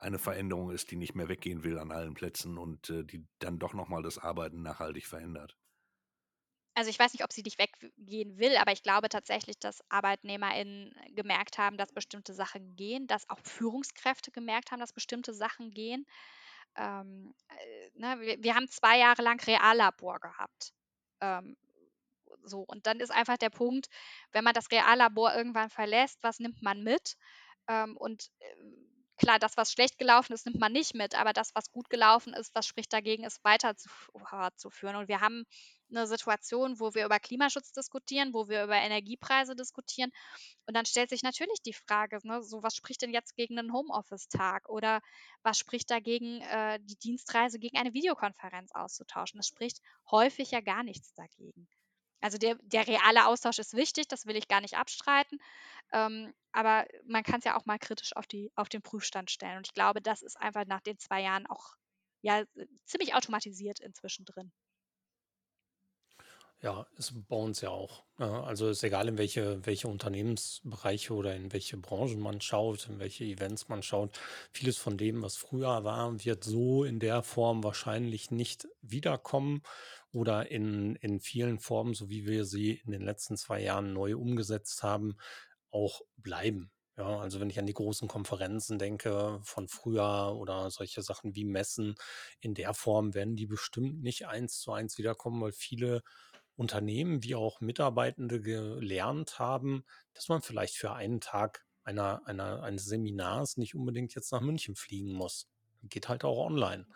eine 0.00 0.18
Veränderung 0.18 0.70
ist, 0.70 0.90
die 0.90 0.96
nicht 0.96 1.14
mehr 1.14 1.28
weggehen 1.28 1.62
will 1.62 1.78
an 1.78 1.92
allen 1.92 2.14
Plätzen 2.14 2.58
und 2.58 2.90
äh, 2.90 3.04
die 3.04 3.26
dann 3.38 3.58
doch 3.58 3.74
nochmal 3.74 4.02
das 4.02 4.18
Arbeiten 4.18 4.62
nachhaltig 4.62 5.06
verändert 5.06 5.56
also 6.80 6.88
ich 6.88 6.98
weiß 6.98 7.12
nicht, 7.12 7.24
ob 7.24 7.32
sie 7.32 7.42
nicht 7.42 7.58
weggehen 7.58 8.38
will, 8.38 8.56
aber 8.56 8.72
ich 8.72 8.82
glaube 8.82 9.10
tatsächlich, 9.10 9.58
dass 9.58 9.84
ArbeitnehmerInnen 9.90 10.94
gemerkt 11.14 11.58
haben, 11.58 11.76
dass 11.76 11.92
bestimmte 11.92 12.32
Sachen 12.32 12.74
gehen, 12.76 13.06
dass 13.06 13.28
auch 13.28 13.38
Führungskräfte 13.40 14.30
gemerkt 14.30 14.70
haben, 14.70 14.80
dass 14.80 14.92
bestimmte 14.92 15.34
Sachen 15.34 15.72
gehen. 15.72 16.06
Ähm, 16.76 17.34
äh, 17.48 17.90
ne, 17.94 18.20
wir, 18.20 18.42
wir, 18.42 18.54
haben 18.54 18.68
zwei 18.68 18.98
Jahre 18.98 19.22
lang 19.22 19.38
Reallabor 19.44 20.20
gehabt. 20.20 20.72
Ähm, 21.20 21.56
so, 22.44 22.60
und 22.60 22.86
dann 22.86 23.00
ist 23.00 23.10
einfach 23.10 23.36
der 23.36 23.50
Punkt, 23.50 23.88
wenn 24.32 24.44
man 24.44 24.54
das 24.54 24.70
Reallabor 24.70 25.34
irgendwann 25.34 25.68
verlässt, 25.68 26.22
was 26.22 26.38
nimmt 26.38 26.62
man 26.62 26.82
mit? 26.82 27.16
Ähm, 27.68 27.96
und 27.96 28.30
äh, 28.38 28.54
klar, 29.20 29.38
das, 29.38 29.56
was 29.56 29.70
schlecht 29.70 29.98
gelaufen 29.98 30.32
ist, 30.32 30.46
nimmt 30.46 30.58
man 30.58 30.72
nicht 30.72 30.94
mit, 30.94 31.14
aber 31.14 31.32
das, 31.32 31.54
was 31.54 31.70
gut 31.70 31.90
gelaufen 31.90 32.32
ist, 32.32 32.54
was 32.54 32.66
spricht 32.66 32.92
dagegen, 32.92 33.24
es 33.24 33.38
weiterzuführen. 33.44 34.96
Und 34.96 35.08
wir 35.08 35.20
haben 35.20 35.44
eine 35.90 36.06
Situation, 36.06 36.80
wo 36.80 36.94
wir 36.94 37.04
über 37.04 37.18
Klimaschutz 37.18 37.72
diskutieren, 37.72 38.32
wo 38.32 38.48
wir 38.48 38.64
über 38.64 38.76
Energiepreise 38.76 39.54
diskutieren. 39.54 40.10
Und 40.66 40.74
dann 40.74 40.86
stellt 40.86 41.10
sich 41.10 41.22
natürlich 41.22 41.60
die 41.62 41.74
Frage, 41.74 42.18
ne, 42.22 42.42
so 42.42 42.62
was 42.62 42.74
spricht 42.74 43.02
denn 43.02 43.12
jetzt 43.12 43.36
gegen 43.36 43.58
einen 43.58 43.72
Homeoffice-Tag 43.72 44.68
oder 44.68 45.00
was 45.42 45.58
spricht 45.58 45.90
dagegen, 45.90 46.40
äh, 46.40 46.78
die 46.82 46.96
Dienstreise 46.96 47.58
gegen 47.58 47.76
eine 47.76 47.92
Videokonferenz 47.92 48.72
auszutauschen? 48.72 49.40
Es 49.40 49.48
spricht 49.48 49.80
häufig 50.10 50.50
ja 50.50 50.60
gar 50.60 50.82
nichts 50.82 51.12
dagegen. 51.14 51.68
Also 52.20 52.38
der, 52.38 52.56
der 52.62 52.86
reale 52.86 53.26
Austausch 53.26 53.58
ist 53.58 53.74
wichtig, 53.74 54.08
das 54.08 54.26
will 54.26 54.36
ich 54.36 54.48
gar 54.48 54.60
nicht 54.60 54.76
abstreiten. 54.76 55.38
Ähm, 55.92 56.32
aber 56.52 56.86
man 57.06 57.22
kann 57.22 57.38
es 57.38 57.44
ja 57.44 57.56
auch 57.56 57.66
mal 57.66 57.78
kritisch 57.78 58.14
auf, 58.16 58.26
die, 58.26 58.52
auf 58.54 58.68
den 58.68 58.82
Prüfstand 58.82 59.30
stellen. 59.30 59.58
Und 59.58 59.66
ich 59.66 59.74
glaube, 59.74 60.02
das 60.02 60.22
ist 60.22 60.36
einfach 60.38 60.66
nach 60.66 60.80
den 60.80 60.98
zwei 60.98 61.22
Jahren 61.22 61.46
auch 61.46 61.74
ja, 62.22 62.44
ziemlich 62.84 63.14
automatisiert 63.14 63.80
inzwischen 63.80 64.24
drin. 64.24 64.52
Ja, 66.62 66.86
ist 66.98 67.14
bei 67.26 67.36
uns 67.36 67.62
ja 67.62 67.70
auch. 67.70 68.04
Ja, 68.18 68.42
also 68.42 68.68
ist 68.68 68.82
egal, 68.84 69.08
in 69.08 69.16
welche, 69.16 69.64
welche 69.64 69.88
Unternehmensbereiche 69.88 71.14
oder 71.14 71.34
in 71.34 71.52
welche 71.54 71.78
Branchen 71.78 72.20
man 72.20 72.42
schaut, 72.42 72.86
in 72.86 72.98
welche 72.98 73.24
Events 73.24 73.68
man 73.68 73.82
schaut. 73.82 74.18
Vieles 74.52 74.76
von 74.76 74.98
dem, 74.98 75.22
was 75.22 75.36
früher 75.38 75.84
war, 75.84 76.22
wird 76.22 76.44
so 76.44 76.84
in 76.84 76.98
der 77.00 77.22
Form 77.22 77.64
wahrscheinlich 77.64 78.30
nicht 78.30 78.68
wiederkommen 78.82 79.62
oder 80.12 80.50
in, 80.50 80.96
in 80.96 81.20
vielen 81.20 81.58
Formen, 81.60 81.94
so 81.94 82.10
wie 82.10 82.26
wir 82.26 82.44
sie 82.44 82.72
in 82.84 82.92
den 82.92 83.02
letzten 83.02 83.38
zwei 83.38 83.62
Jahren 83.62 83.94
neu 83.94 84.16
umgesetzt 84.18 84.82
haben, 84.82 85.16
auch 85.70 86.02
bleiben. 86.18 86.70
Ja, 86.98 87.18
also 87.20 87.40
wenn 87.40 87.48
ich 87.48 87.58
an 87.58 87.66
die 87.66 87.72
großen 87.72 88.08
Konferenzen 88.08 88.78
denke 88.78 89.40
von 89.42 89.68
früher 89.68 90.34
oder 90.36 90.70
solche 90.70 91.00
Sachen 91.00 91.34
wie 91.34 91.44
Messen, 91.46 91.94
in 92.40 92.52
der 92.52 92.74
Form 92.74 93.14
werden 93.14 93.36
die 93.36 93.46
bestimmt 93.46 94.02
nicht 94.02 94.26
eins 94.26 94.58
zu 94.60 94.72
eins 94.72 94.98
wiederkommen, 94.98 95.40
weil 95.40 95.52
viele 95.52 96.02
Unternehmen 96.56 97.22
wie 97.22 97.34
auch 97.34 97.60
Mitarbeitende 97.60 98.40
gelernt 98.40 99.38
haben, 99.38 99.84
dass 100.14 100.28
man 100.28 100.42
vielleicht 100.42 100.76
für 100.76 100.92
einen 100.92 101.20
Tag 101.20 101.64
einer, 101.84 102.22
einer, 102.26 102.62
eines 102.62 102.84
Seminars 102.84 103.56
nicht 103.56 103.74
unbedingt 103.74 104.14
jetzt 104.14 104.32
nach 104.32 104.40
München 104.40 104.76
fliegen 104.76 105.12
muss. 105.12 105.48
Geht 105.82 106.08
halt 106.08 106.24
auch 106.24 106.44
online. 106.44 106.86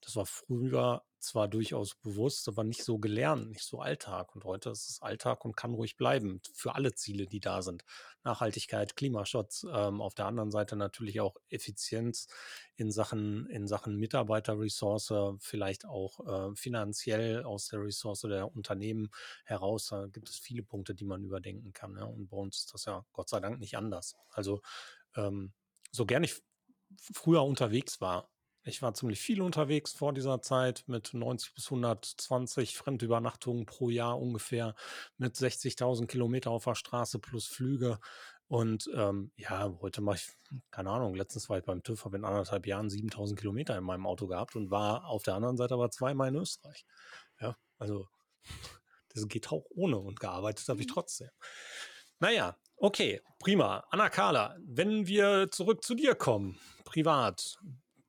Das 0.00 0.16
war 0.16 0.26
früher 0.26 1.04
zwar 1.20 1.48
durchaus 1.48 1.94
bewusst, 1.94 2.48
aber 2.48 2.64
nicht 2.64 2.82
so 2.82 2.98
gelernt, 2.98 3.48
nicht 3.48 3.62
so 3.62 3.80
Alltag. 3.80 4.34
Und 4.34 4.44
heute 4.44 4.70
ist 4.70 4.88
es 4.88 5.02
Alltag 5.02 5.44
und 5.44 5.56
kann 5.56 5.74
ruhig 5.74 5.96
bleiben 5.96 6.40
für 6.54 6.74
alle 6.74 6.94
Ziele, 6.94 7.26
die 7.26 7.40
da 7.40 7.62
sind. 7.62 7.84
Nachhaltigkeit, 8.24 8.96
Klimaschutz, 8.96 9.66
ähm, 9.72 10.00
auf 10.00 10.14
der 10.14 10.26
anderen 10.26 10.50
Seite 10.50 10.76
natürlich 10.76 11.20
auch 11.20 11.36
Effizienz 11.48 12.26
in 12.76 12.90
Sachen, 12.90 13.46
in 13.46 13.66
Sachen 13.66 13.96
Mitarbeiterressource, 13.96 15.12
vielleicht 15.38 15.84
auch 15.84 16.50
äh, 16.50 16.56
finanziell 16.56 17.44
aus 17.44 17.68
der 17.68 17.82
Ressource 17.82 18.22
der 18.22 18.54
Unternehmen 18.54 19.10
heraus. 19.44 19.88
Da 19.88 20.06
gibt 20.06 20.28
es 20.28 20.38
viele 20.38 20.62
Punkte, 20.62 20.94
die 20.94 21.04
man 21.04 21.22
überdenken 21.22 21.72
kann. 21.72 21.96
Ja? 21.96 22.04
Und 22.04 22.28
bei 22.28 22.36
uns 22.36 22.58
ist 22.58 22.74
das 22.74 22.84
ja 22.86 23.04
Gott 23.12 23.28
sei 23.28 23.40
Dank 23.40 23.60
nicht 23.60 23.76
anders. 23.76 24.16
Also 24.30 24.60
ähm, 25.16 25.52
so 25.92 26.06
gern 26.06 26.24
ich 26.24 26.42
früher 27.12 27.42
unterwegs 27.44 28.00
war, 28.00 28.28
ich 28.62 28.82
war 28.82 28.94
ziemlich 28.94 29.20
viel 29.20 29.40
unterwegs 29.40 29.92
vor 29.92 30.12
dieser 30.12 30.42
Zeit 30.42 30.84
mit 30.86 31.14
90 31.14 31.54
bis 31.54 31.66
120 31.66 32.76
Fremdübernachtungen 32.76 33.66
pro 33.66 33.88
Jahr 33.88 34.20
ungefähr, 34.20 34.74
mit 35.16 35.34
60.000 35.34 36.06
Kilometer 36.06 36.50
auf 36.50 36.64
der 36.64 36.74
Straße 36.74 37.18
plus 37.18 37.46
Flüge. 37.46 37.98
Und 38.48 38.90
ähm, 38.94 39.32
ja, 39.36 39.72
heute 39.80 40.00
mache 40.02 40.16
ich, 40.16 40.60
keine 40.70 40.90
Ahnung, 40.90 41.14
letztens 41.14 41.48
war 41.48 41.58
ich 41.58 41.64
beim 41.64 41.82
TÜV, 41.82 42.04
habe 42.04 42.16
in 42.16 42.24
anderthalb 42.24 42.66
Jahren 42.66 42.90
7000 42.90 43.38
Kilometer 43.38 43.78
in 43.78 43.84
meinem 43.84 44.06
Auto 44.06 44.26
gehabt 44.26 44.56
und 44.56 44.70
war 44.70 45.06
auf 45.06 45.22
der 45.22 45.34
anderen 45.34 45.56
Seite 45.56 45.74
aber 45.74 45.90
zweimal 45.90 46.28
in 46.28 46.34
Österreich. 46.34 46.84
Ja, 47.40 47.56
also 47.78 48.08
das 49.14 49.26
geht 49.28 49.50
auch 49.52 49.64
ohne 49.70 49.98
und 49.98 50.20
gearbeitet 50.20 50.68
habe 50.68 50.80
ich 50.80 50.88
mhm. 50.88 50.92
trotzdem. 50.92 51.30
Naja, 52.18 52.56
okay, 52.76 53.22
prima. 53.38 53.84
Anna 53.90 54.10
Carla, 54.10 54.56
wenn 54.60 55.06
wir 55.06 55.50
zurück 55.50 55.84
zu 55.84 55.94
dir 55.94 56.14
kommen, 56.14 56.58
privat, 56.84 57.56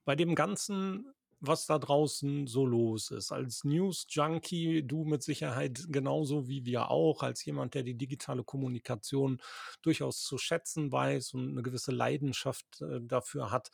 bei 0.06 0.16
dem 0.16 0.36
Ganzen, 0.36 1.14
was 1.40 1.66
da 1.66 1.80
draußen 1.80 2.48
so 2.48 2.66
los 2.66 3.10
ist. 3.12 3.32
Als 3.32 3.64
News-Junkie, 3.64 4.84
du 4.84 5.04
mit 5.06 5.24
Sicherheit 5.24 5.86
genauso 5.90 6.48
wie 6.48 6.66
wir 6.66 6.92
auch, 6.92 7.24
als 7.24 7.44
jemand, 7.46 7.74
der 7.74 7.84
die 7.84 7.98
digitale 7.98 8.44
Kommunikation 8.44 9.42
durchaus 9.82 10.24
zu 10.24 10.38
schätzen 10.38 10.92
weiß 10.92 11.34
und 11.34 11.52
eine 11.52 11.64
gewisse 11.64 11.92
Leidenschaft 11.92 12.82
äh, 12.82 13.00
dafür 13.02 13.52
hat. 13.52 13.72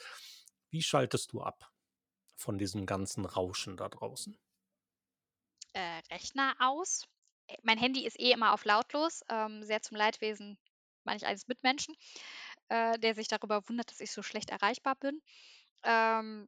Wie 0.69 0.81
schaltest 0.81 1.33
du 1.33 1.41
ab 1.41 1.71
von 2.35 2.57
diesem 2.57 2.85
ganzen 2.85 3.25
Rauschen 3.25 3.75
da 3.75 3.89
draußen? 3.89 4.37
Äh, 5.73 6.01
Rechner 6.11 6.55
aus. 6.59 7.03
Äh, 7.47 7.57
mein 7.63 7.77
Handy 7.77 8.05
ist 8.05 8.19
eh 8.19 8.31
immer 8.31 8.53
auf 8.53 8.63
lautlos, 8.63 9.23
ähm, 9.29 9.63
sehr 9.63 9.81
zum 9.81 9.97
Leidwesen 9.97 10.57
manch 11.03 11.25
eines 11.25 11.47
Mitmenschen, 11.47 11.95
äh, 12.69 12.97
der 12.99 13.15
sich 13.15 13.27
darüber 13.27 13.67
wundert, 13.67 13.91
dass 13.91 13.99
ich 13.99 14.11
so 14.11 14.21
schlecht 14.21 14.49
erreichbar 14.49 14.95
bin. 14.95 15.21
Ähm, 15.83 16.47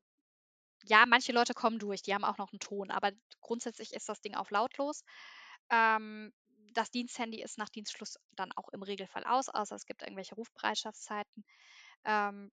ja, 0.83 1.05
manche 1.05 1.31
Leute 1.31 1.53
kommen 1.53 1.79
durch, 1.79 2.01
die 2.01 2.13
haben 2.13 2.23
auch 2.23 2.37
noch 2.37 2.51
einen 2.51 2.59
Ton, 2.59 2.91
aber 2.91 3.11
grundsätzlich 3.41 3.93
ist 3.93 4.09
das 4.09 4.21
Ding 4.21 4.35
auf 4.35 4.49
lautlos. 4.51 5.03
Ähm, 5.69 6.31
das 6.73 6.91
Diensthandy 6.91 7.41
ist 7.41 7.57
nach 7.57 7.69
Dienstschluss 7.69 8.17
dann 8.35 8.51
auch 8.53 8.69
im 8.69 8.83
Regelfall 8.83 9.23
aus, 9.23 9.49
außer 9.49 9.75
es 9.75 9.85
gibt 9.85 10.03
irgendwelche 10.03 10.35
Rufbereitschaftszeiten. 10.35 11.43
Ähm, 12.05 12.51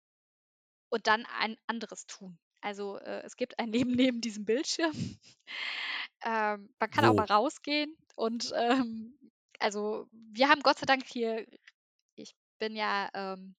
und 0.91 1.07
dann 1.07 1.27
ein 1.27 1.57
anderes 1.67 2.07
tun. 2.07 2.39
Also 2.61 2.99
äh, 2.99 3.23
es 3.23 3.37
gibt 3.37 3.59
ein 3.59 3.73
Leben 3.73 3.91
neben 3.97 4.21
diesem 4.21 4.45
Bildschirm. 4.45 4.93
ähm, 6.25 6.75
man 6.79 6.91
kann 6.91 7.05
auch 7.05 7.15
mal 7.15 7.27
rausgehen 7.27 7.97
und 8.15 8.53
ähm, 8.57 9.19
also 9.59 10.09
wir 10.13 10.49
haben 10.49 10.63
Gott 10.63 10.79
sei 10.79 10.87
Dank 10.87 11.05
hier, 11.07 11.47
ich 12.17 12.35
bin 12.59 12.77
ja 12.77 13.09
ähm, 13.15 13.55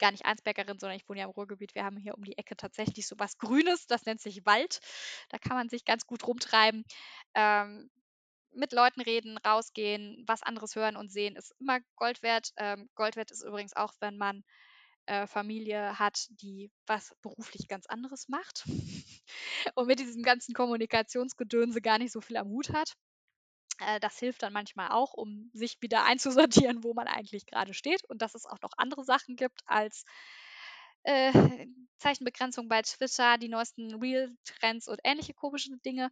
gar 0.00 0.10
nicht 0.10 0.26
Arnsbergerin, 0.26 0.78
sondern 0.80 0.96
ich 0.96 1.08
wohne 1.08 1.20
ja 1.20 1.26
im 1.26 1.30
Ruhrgebiet. 1.30 1.76
Wir 1.76 1.84
haben 1.84 1.96
hier 1.96 2.16
um 2.16 2.24
die 2.24 2.36
Ecke 2.36 2.56
tatsächlich 2.56 3.06
so 3.06 3.16
was 3.18 3.38
Grünes, 3.38 3.86
das 3.86 4.04
nennt 4.06 4.20
sich 4.20 4.44
Wald. 4.46 4.80
Da 5.28 5.38
kann 5.38 5.56
man 5.56 5.68
sich 5.68 5.84
ganz 5.84 6.06
gut 6.06 6.26
rumtreiben. 6.26 6.84
Ähm, 7.34 7.90
mit 8.52 8.72
Leuten 8.72 9.00
reden, 9.00 9.38
rausgehen, 9.38 10.24
was 10.26 10.42
anderes 10.42 10.74
hören 10.74 10.96
und 10.96 11.12
sehen, 11.12 11.36
ist 11.36 11.54
immer 11.60 11.78
Gold 11.94 12.22
wert. 12.22 12.50
Ähm, 12.56 12.88
Gold 12.96 13.14
wert 13.16 13.30
ist 13.30 13.44
übrigens 13.44 13.76
auch, 13.76 13.92
wenn 14.00 14.16
man 14.16 14.42
äh, 15.06 15.26
Familie 15.26 15.98
hat, 15.98 16.26
die 16.30 16.70
was 16.86 17.14
beruflich 17.22 17.68
ganz 17.68 17.86
anderes 17.86 18.28
macht 18.28 18.64
und 19.74 19.86
mit 19.86 20.00
diesem 20.00 20.22
ganzen 20.22 20.54
Kommunikationsgedönse 20.54 21.80
gar 21.80 21.98
nicht 21.98 22.12
so 22.12 22.20
viel 22.20 22.36
am 22.36 22.48
Hut 22.48 22.72
hat. 22.72 22.94
Äh, 23.80 24.00
das 24.00 24.18
hilft 24.18 24.42
dann 24.42 24.52
manchmal 24.52 24.90
auch, 24.90 25.14
um 25.14 25.50
sich 25.54 25.78
wieder 25.80 26.04
einzusortieren, 26.68 26.84
wo 26.84 26.94
man 26.94 27.08
eigentlich 27.08 27.46
gerade 27.46 27.74
steht 27.74 28.04
und 28.08 28.22
dass 28.22 28.34
es 28.34 28.46
auch 28.46 28.60
noch 28.62 28.72
andere 28.76 29.04
Sachen 29.04 29.36
gibt 29.36 29.60
als 29.66 30.04
äh, 31.04 31.66
Zeichenbegrenzung 31.98 32.68
bei 32.68 32.82
Twitter, 32.82 33.38
die 33.38 33.48
neuesten 33.48 33.94
Real-Trends 33.94 34.88
und 34.88 35.00
ähnliche 35.04 35.34
komische 35.34 35.70
Dinge. 35.84 36.10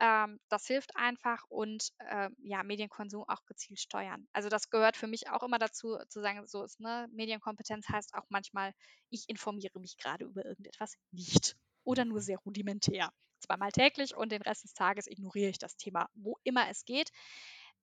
Ähm, 0.00 0.40
das 0.48 0.66
hilft 0.66 0.96
einfach 0.96 1.44
und 1.48 1.90
äh, 1.98 2.30
ja, 2.38 2.62
Medienkonsum 2.62 3.24
auch 3.28 3.44
gezielt 3.46 3.80
steuern. 3.80 4.26
Also 4.32 4.48
das 4.48 4.70
gehört 4.70 4.96
für 4.96 5.06
mich 5.06 5.28
auch 5.30 5.42
immer 5.42 5.58
dazu, 5.58 5.98
zu 6.08 6.20
sagen, 6.22 6.46
so 6.46 6.64
ist, 6.64 6.80
ne, 6.80 7.08
Medienkompetenz 7.12 7.88
heißt 7.88 8.14
auch 8.14 8.24
manchmal, 8.30 8.72
ich 9.10 9.28
informiere 9.28 9.78
mich 9.80 9.96
gerade 9.98 10.24
über 10.24 10.44
irgendetwas 10.44 10.96
nicht 11.12 11.56
oder 11.84 12.04
nur 12.04 12.20
sehr 12.20 12.38
rudimentär. 12.38 13.12
Zweimal 13.42 13.72
täglich 13.72 14.16
und 14.16 14.32
den 14.32 14.42
Rest 14.42 14.64
des 14.64 14.74
Tages 14.74 15.06
ignoriere 15.06 15.50
ich 15.50 15.58
das 15.58 15.76
Thema, 15.76 16.08
wo 16.14 16.38
immer 16.44 16.68
es 16.68 16.84
geht, 16.84 17.10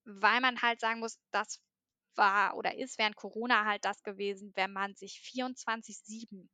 weil 0.06 0.42
man 0.42 0.62
halt 0.62 0.80
sagen 0.80 1.00
muss, 1.00 1.20
das 1.32 1.62
war 2.16 2.56
oder 2.56 2.78
ist 2.78 2.98
während 2.98 3.16
Corona 3.16 3.66
halt 3.66 3.86
das 3.86 4.04
gewesen, 4.04 4.52
wenn 4.56 4.72
man 4.72 4.96
sich 4.96 5.22
24-7 5.24 6.50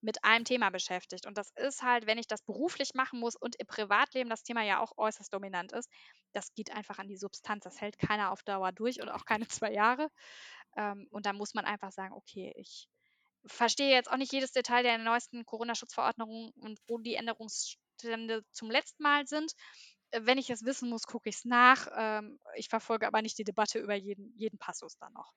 mit 0.00 0.24
einem 0.24 0.44
Thema 0.44 0.70
beschäftigt. 0.70 1.26
Und 1.26 1.36
das 1.36 1.50
ist 1.56 1.82
halt, 1.82 2.06
wenn 2.06 2.18
ich 2.18 2.28
das 2.28 2.42
beruflich 2.42 2.94
machen 2.94 3.18
muss 3.18 3.34
und 3.34 3.56
im 3.56 3.66
Privatleben 3.66 4.30
das 4.30 4.42
Thema 4.42 4.62
ja 4.62 4.80
auch 4.80 4.96
äußerst 4.96 5.32
dominant 5.32 5.72
ist, 5.72 5.90
das 6.32 6.54
geht 6.54 6.70
einfach 6.70 6.98
an 6.98 7.08
die 7.08 7.16
Substanz. 7.16 7.64
Das 7.64 7.80
hält 7.80 7.98
keiner 7.98 8.30
auf 8.30 8.42
Dauer 8.42 8.72
durch 8.72 9.00
und 9.00 9.08
auch 9.08 9.24
keine 9.24 9.48
zwei 9.60 9.72
Jahre. 9.72 10.08
Ähm, 10.76 11.08
und 11.10 11.26
da 11.26 11.32
muss 11.32 11.54
man 11.54 11.64
einfach 11.64 11.92
sagen, 11.92 12.14
okay, 12.14 12.52
ich 12.56 12.88
verstehe 13.46 13.90
jetzt 13.90 14.10
auch 14.10 14.16
nicht 14.16 14.32
jedes 14.32 14.52
Detail 14.52 14.82
der 14.82 14.98
neuesten 14.98 15.44
Corona-Schutzverordnung 15.44 16.52
und 16.60 16.78
wo 16.88 16.98
die 16.98 17.14
Änderungsstände 18.04 18.44
zum 18.52 18.70
letzten 18.70 19.02
Mal 19.02 19.26
sind. 19.26 19.52
Äh, 20.10 20.20
wenn 20.24 20.38
ich 20.38 20.50
es 20.50 20.64
wissen 20.64 20.88
muss, 20.88 21.04
gucke 21.04 21.28
ich 21.28 21.36
es 21.36 21.44
nach. 21.44 21.88
Ähm, 21.96 22.38
ich 22.54 22.68
verfolge 22.68 23.06
aber 23.06 23.22
nicht 23.22 23.38
die 23.38 23.44
Debatte 23.44 23.78
über 23.78 23.94
jeden, 23.94 24.32
jeden 24.36 24.58
Passus 24.58 24.96
dann 24.98 25.12
noch. 25.12 25.32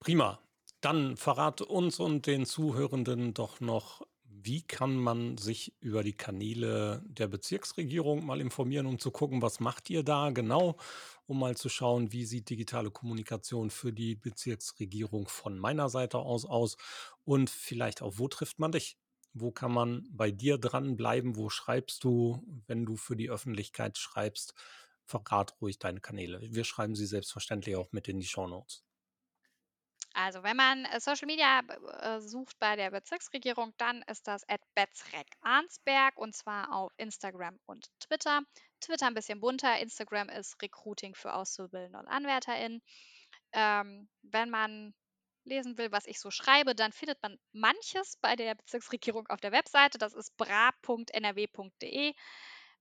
Prima. 0.00 0.40
Dann 0.80 1.16
verrate 1.16 1.64
uns 1.64 1.98
und 1.98 2.26
den 2.26 2.44
Zuhörenden 2.44 3.34
doch 3.34 3.60
noch, 3.60 4.02
wie 4.24 4.62
kann 4.62 4.94
man 4.96 5.38
sich 5.38 5.74
über 5.80 6.02
die 6.02 6.12
Kanäle 6.12 7.02
der 7.06 7.28
Bezirksregierung 7.28 8.24
mal 8.24 8.40
informieren, 8.40 8.86
um 8.86 8.98
zu 8.98 9.10
gucken, 9.10 9.40
was 9.40 9.58
macht 9.58 9.88
ihr 9.88 10.02
da 10.02 10.30
genau, 10.30 10.76
um 11.26 11.40
mal 11.40 11.56
zu 11.56 11.68
schauen, 11.68 12.12
wie 12.12 12.26
sieht 12.26 12.50
digitale 12.50 12.90
Kommunikation 12.90 13.70
für 13.70 13.92
die 13.92 14.16
Bezirksregierung 14.16 15.28
von 15.28 15.58
meiner 15.58 15.88
Seite 15.88 16.18
aus 16.18 16.44
aus 16.44 16.76
und 17.24 17.48
vielleicht 17.48 18.02
auch, 18.02 18.14
wo 18.18 18.28
trifft 18.28 18.58
man 18.58 18.72
dich? 18.72 18.98
Wo 19.38 19.50
kann 19.50 19.70
man 19.70 20.06
bei 20.10 20.30
dir 20.30 20.56
dranbleiben? 20.56 21.36
Wo 21.36 21.50
schreibst 21.50 22.04
du, 22.04 22.42
wenn 22.66 22.86
du 22.86 22.96
für 22.96 23.16
die 23.16 23.28
Öffentlichkeit 23.28 23.98
schreibst? 23.98 24.54
Verrat 25.04 25.60
ruhig 25.60 25.78
deine 25.78 26.00
Kanäle. 26.00 26.40
Wir 26.42 26.64
schreiben 26.64 26.94
sie 26.94 27.04
selbstverständlich 27.04 27.76
auch 27.76 27.92
mit 27.92 28.08
in 28.08 28.18
die 28.18 28.26
Show 28.26 28.46
Notes. 28.46 28.82
Also, 30.14 30.42
wenn 30.42 30.56
man 30.56 30.86
äh, 30.86 30.98
Social 31.00 31.26
Media 31.26 31.60
äh, 32.00 32.20
sucht 32.22 32.58
bei 32.58 32.76
der 32.76 32.90
Bezirksregierung, 32.90 33.74
dann 33.76 34.00
ist 34.10 34.26
das 34.26 34.48
at 34.48 34.62
Bezrec 34.74 35.26
Arnsberg 35.42 36.16
und 36.16 36.34
zwar 36.34 36.72
auf 36.72 36.90
Instagram 36.96 37.58
und 37.66 37.90
Twitter. 38.00 38.40
Twitter 38.80 39.06
ein 39.06 39.14
bisschen 39.14 39.40
bunter, 39.40 39.78
Instagram 39.78 40.30
ist 40.30 40.62
Recruiting 40.62 41.14
für 41.14 41.34
Auszubildende 41.34 41.98
und 41.98 42.08
AnwärterInnen. 42.08 42.80
Ähm, 43.52 44.08
wenn 44.22 44.48
man 44.48 44.94
lesen 45.46 45.78
will, 45.78 45.92
was 45.92 46.06
ich 46.06 46.20
so 46.20 46.30
schreibe, 46.30 46.74
dann 46.74 46.92
findet 46.92 47.22
man 47.22 47.38
manches 47.52 48.16
bei 48.20 48.36
der 48.36 48.54
Bezirksregierung 48.54 49.26
auf 49.28 49.40
der 49.40 49.52
Webseite. 49.52 49.98
Das 49.98 50.14
ist 50.14 50.36
bra.nrw.de. 50.36 52.14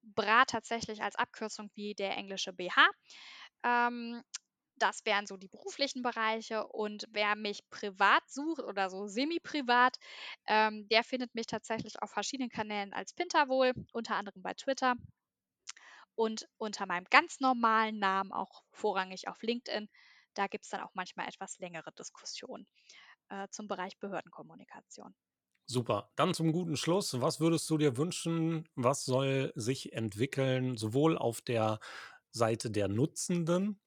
Bra 0.04 0.46
tatsächlich 0.46 1.02
als 1.02 1.16
Abkürzung 1.16 1.72
wie 1.76 1.96
der 1.96 2.16
englische 2.18 2.54
BH. 2.54 2.90
Ähm, 3.64 4.22
das 4.78 5.06
wären 5.06 5.26
so 5.26 5.38
die 5.38 5.48
beruflichen 5.48 6.02
Bereiche. 6.02 6.68
Und 6.68 7.06
wer 7.12 7.36
mich 7.36 7.68
privat 7.70 8.24
sucht 8.30 8.62
oder 8.62 8.90
so 8.90 9.08
semi-privat, 9.08 9.98
ähm, 10.48 10.88
der 10.90 11.04
findet 11.04 11.34
mich 11.36 11.48
tatsächlich 11.48 12.02
auf 12.02 12.12
verschiedenen 12.12 12.50
Kanälen 12.50 12.94
als 12.94 13.14
Pinterwohl, 13.14 13.74
unter 13.94 14.16
anderem 14.16 14.42
bei 14.42 14.54
Twitter 14.54 14.96
und 16.16 16.48
unter 16.58 16.86
meinem 16.86 17.06
ganz 17.10 17.40
normalen 17.40 18.00
Namen 18.00 18.32
auch 18.32 18.64
vorrangig 18.72 19.28
auf 19.28 19.42
LinkedIn. 19.42 19.90
Da 20.36 20.48
gibt 20.48 20.66
es 20.66 20.70
dann 20.70 20.82
auch 20.82 20.94
manchmal 20.94 21.28
etwas 21.28 21.58
längere 21.60 21.92
Diskussionen 21.94 22.68
äh, 23.30 23.48
zum 23.50 23.68
Bereich 23.68 23.98
Behördenkommunikation. 24.00 25.16
Super. 25.68 26.12
Dann 26.16 26.34
zum 26.34 26.52
guten 26.52 26.78
Schluss. 26.78 27.20
Was 27.22 27.40
würdest 27.40 27.70
du 27.70 27.78
dir 27.78 27.98
wünschen? 27.98 28.70
Was 28.76 29.04
soll 29.04 29.52
sich 29.56 29.94
entwickeln, 29.94 30.78
sowohl 30.78 31.18
auf 31.18 31.42
der 31.42 31.80
Seite 32.32 32.70
der 32.70 32.88
Nutzenden 32.88 33.82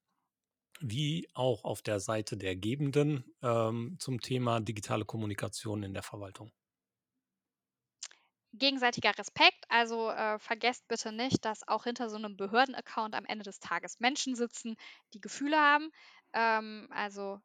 wie 0.81 1.29
auch 1.33 1.63
auf 1.65 1.81
der 1.81 1.99
Seite 1.99 2.37
der 2.37 2.55
Gebenden 2.55 3.25
ähm, 3.43 3.97
zum 3.99 4.21
Thema 4.21 4.59
digitale 4.61 5.05
Kommunikation 5.05 5.83
in 5.83 5.93
der 5.93 6.03
Verwaltung? 6.03 6.51
Gegenseitiger 8.53 9.17
Respekt, 9.17 9.65
also 9.69 10.09
äh, 10.09 10.39
vergesst 10.39 10.87
bitte 10.87 11.11
nicht, 11.11 11.45
dass 11.45 11.67
auch 11.67 11.83
hinter 11.83 12.09
so 12.09 12.17
einem 12.17 12.35
Behördenaccount 12.35 13.13
am 13.15 13.25
Ende 13.25 13.43
des 13.43 13.59
Tages 13.59 13.99
Menschen 13.99 14.35
sitzen, 14.35 14.75
die 15.13 15.21
Gefühle 15.21 15.57
haben. 15.57 15.91
Ähm, 16.33 16.87
also 16.91 17.39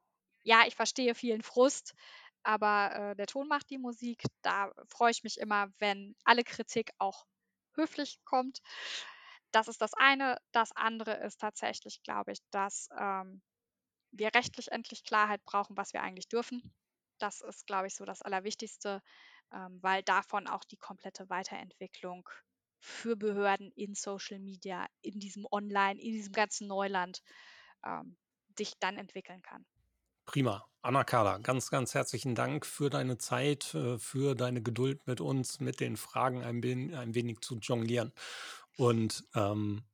ja, 0.45 0.65
ich 0.67 0.77
verstehe 0.77 1.15
vielen 1.15 1.43
Frust, 1.43 1.95
aber 2.43 2.95
äh, 2.95 3.17
der 3.17 3.27
Ton 3.27 3.49
macht 3.49 3.71
die 3.71 3.79
Musik. 3.79 4.23
Da 4.43 4.73
freue 4.89 5.11
ich 5.11 5.25
mich 5.25 5.39
immer, 5.39 5.69
wenn 5.79 6.15
alle 6.25 6.45
Kritik 6.45 6.93
auch 6.99 7.27
höflich 7.75 8.21
kommt. 8.25 8.61
Das 9.53 9.69
ist 9.69 9.81
das 9.83 9.95
eine. 9.95 10.39
Das 10.53 10.73
andere 10.73 11.15
ist 11.25 11.41
tatsächlich, 11.41 12.03
glaube 12.03 12.33
ich, 12.33 12.39
dass 12.51 12.89
ähm, 12.99 13.43
wir 14.13 14.35
rechtlich 14.35 14.73
endlich 14.73 15.05
Klarheit 15.05 15.45
brauchen, 15.45 15.77
was 15.77 15.93
wir 15.93 16.03
eigentlich 16.03 16.29
dürfen. 16.29 16.75
Das 17.19 17.41
ist, 17.41 17.67
glaube 17.67 17.87
ich, 17.87 17.95
so 17.95 18.05
das 18.05 18.23
Allerwichtigste, 18.23 19.03
ähm, 19.53 19.79
weil 19.83 20.03
davon 20.03 20.47
auch 20.47 20.65
die 20.65 20.77
komplette 20.77 21.29
Weiterentwicklung 21.29 22.29
für 22.79 23.17
Behörden 23.17 23.71
in 23.73 23.95
Social 23.95 24.39
Media, 24.39 24.87
in 25.01 25.19
diesem 25.19 25.47
Online, 25.51 26.01
in 26.01 26.13
diesem 26.13 26.33
ganzen 26.33 26.69
Neuland 26.69 27.23
ähm, 27.85 28.17
sich 28.57 28.75
dann 28.79 28.97
entwickeln 28.97 29.43
kann. 29.43 29.65
Prima. 30.27 30.67
Anna 30.83 31.03
Carla, 31.03 31.39
ganz, 31.39 31.71
ganz 31.71 31.95
herzlichen 31.95 32.35
Dank 32.35 32.67
für 32.67 32.91
deine 32.91 33.17
Zeit, 33.17 33.75
äh, 33.75 33.99
für 33.99 34.35
deine 34.35 34.61
Geduld 34.63 35.07
mit 35.07 35.23
uns, 35.23 35.61
mit 35.61 35.81
den 35.81 35.97
Fragen 35.97 36.45
ein, 36.45 36.63
ein 36.95 37.15
wenig 37.15 37.41
zu 37.41 37.57
jonglieren. 37.57 38.13
Und 38.77 39.25
ähm, 39.35 39.85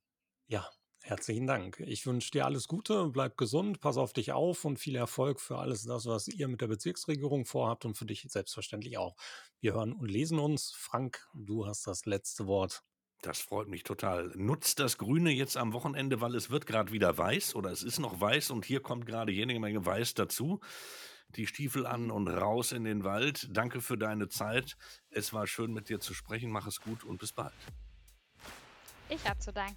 ja, 0.49 0.69
herzlichen 1.03 1.47
Dank. 1.47 1.81
Ich 1.81 2.07
wünsche 2.07 2.31
dir 2.31 2.45
alles 2.45 2.69
Gute, 2.69 3.09
bleib 3.09 3.37
gesund, 3.37 3.81
pass 3.81 3.97
auf 3.97 4.13
dich 4.13 4.33
auf 4.33 4.65
und 4.65 4.79
viel 4.79 4.97
Erfolg 4.97 5.41
für 5.41 5.59
alles 5.59 5.85
das, 5.85 6.07
was 6.07 6.29
ihr 6.29 6.49
mit 6.49 6.61
der 6.61 6.69
Bezirksregierung 6.69 7.45
vorhabt 7.45 7.85
und 7.85 7.97
für 7.97 8.07
dich 8.07 8.27
selbstverständlich 8.29 8.99
auch. 8.99 9.17
Wir 9.61 9.75
hören 9.75 9.93
und 9.93 10.11
lesen 10.11 10.39
uns. 10.39 10.73
Frank, 10.77 11.27
du 11.35 11.67
hast 11.67 11.87
das 11.87 12.07
letzte 12.07 12.47
Wort. 12.47 12.83
Das 13.23 13.39
freut 13.39 13.69
mich 13.69 13.83
total. 13.83 14.33
Nutzt 14.35 14.79
das 14.79 14.97
Grüne 14.97 15.31
jetzt 15.31 15.57
am 15.59 15.75
Wochenende, 15.75 16.21
weil 16.23 16.35
es 16.35 16.49
wird 16.49 16.67
gerade 16.67 16.91
wieder 16.91 17.19
weiß 17.19 17.55
oder 17.55 17.71
es 17.71 17.83
ist 17.83 17.99
noch 17.99 18.21
weiß 18.21 18.51
und 18.51 18.65
hier 18.65 18.81
kommt 18.81 19.05
gerade 19.05 19.31
jede 19.31 19.59
Menge 19.59 19.85
Weiß 19.85 20.15
dazu. 20.15 20.61
Die 21.37 21.47
Stiefel 21.47 21.87
an 21.87 22.11
und 22.11 22.29
raus 22.29 22.73
in 22.73 22.85
den 22.85 23.05
Wald. 23.05 23.49
Danke 23.51 23.81
für 23.81 23.99
deine 23.99 24.29
Zeit. 24.29 24.77
Es 25.11 25.33
war 25.33 25.47
schön 25.47 25.73
mit 25.73 25.89
dir 25.89 26.01
zu 26.01 26.15
sprechen. 26.15 26.51
Mach 26.51 26.67
es 26.67 26.81
gut 26.81 27.05
und 27.05 27.19
bis 27.19 27.33
bald. 27.33 27.53
Ich 29.09 29.25
habe 29.29 29.39
zu 29.39 29.53
danken. 29.53 29.77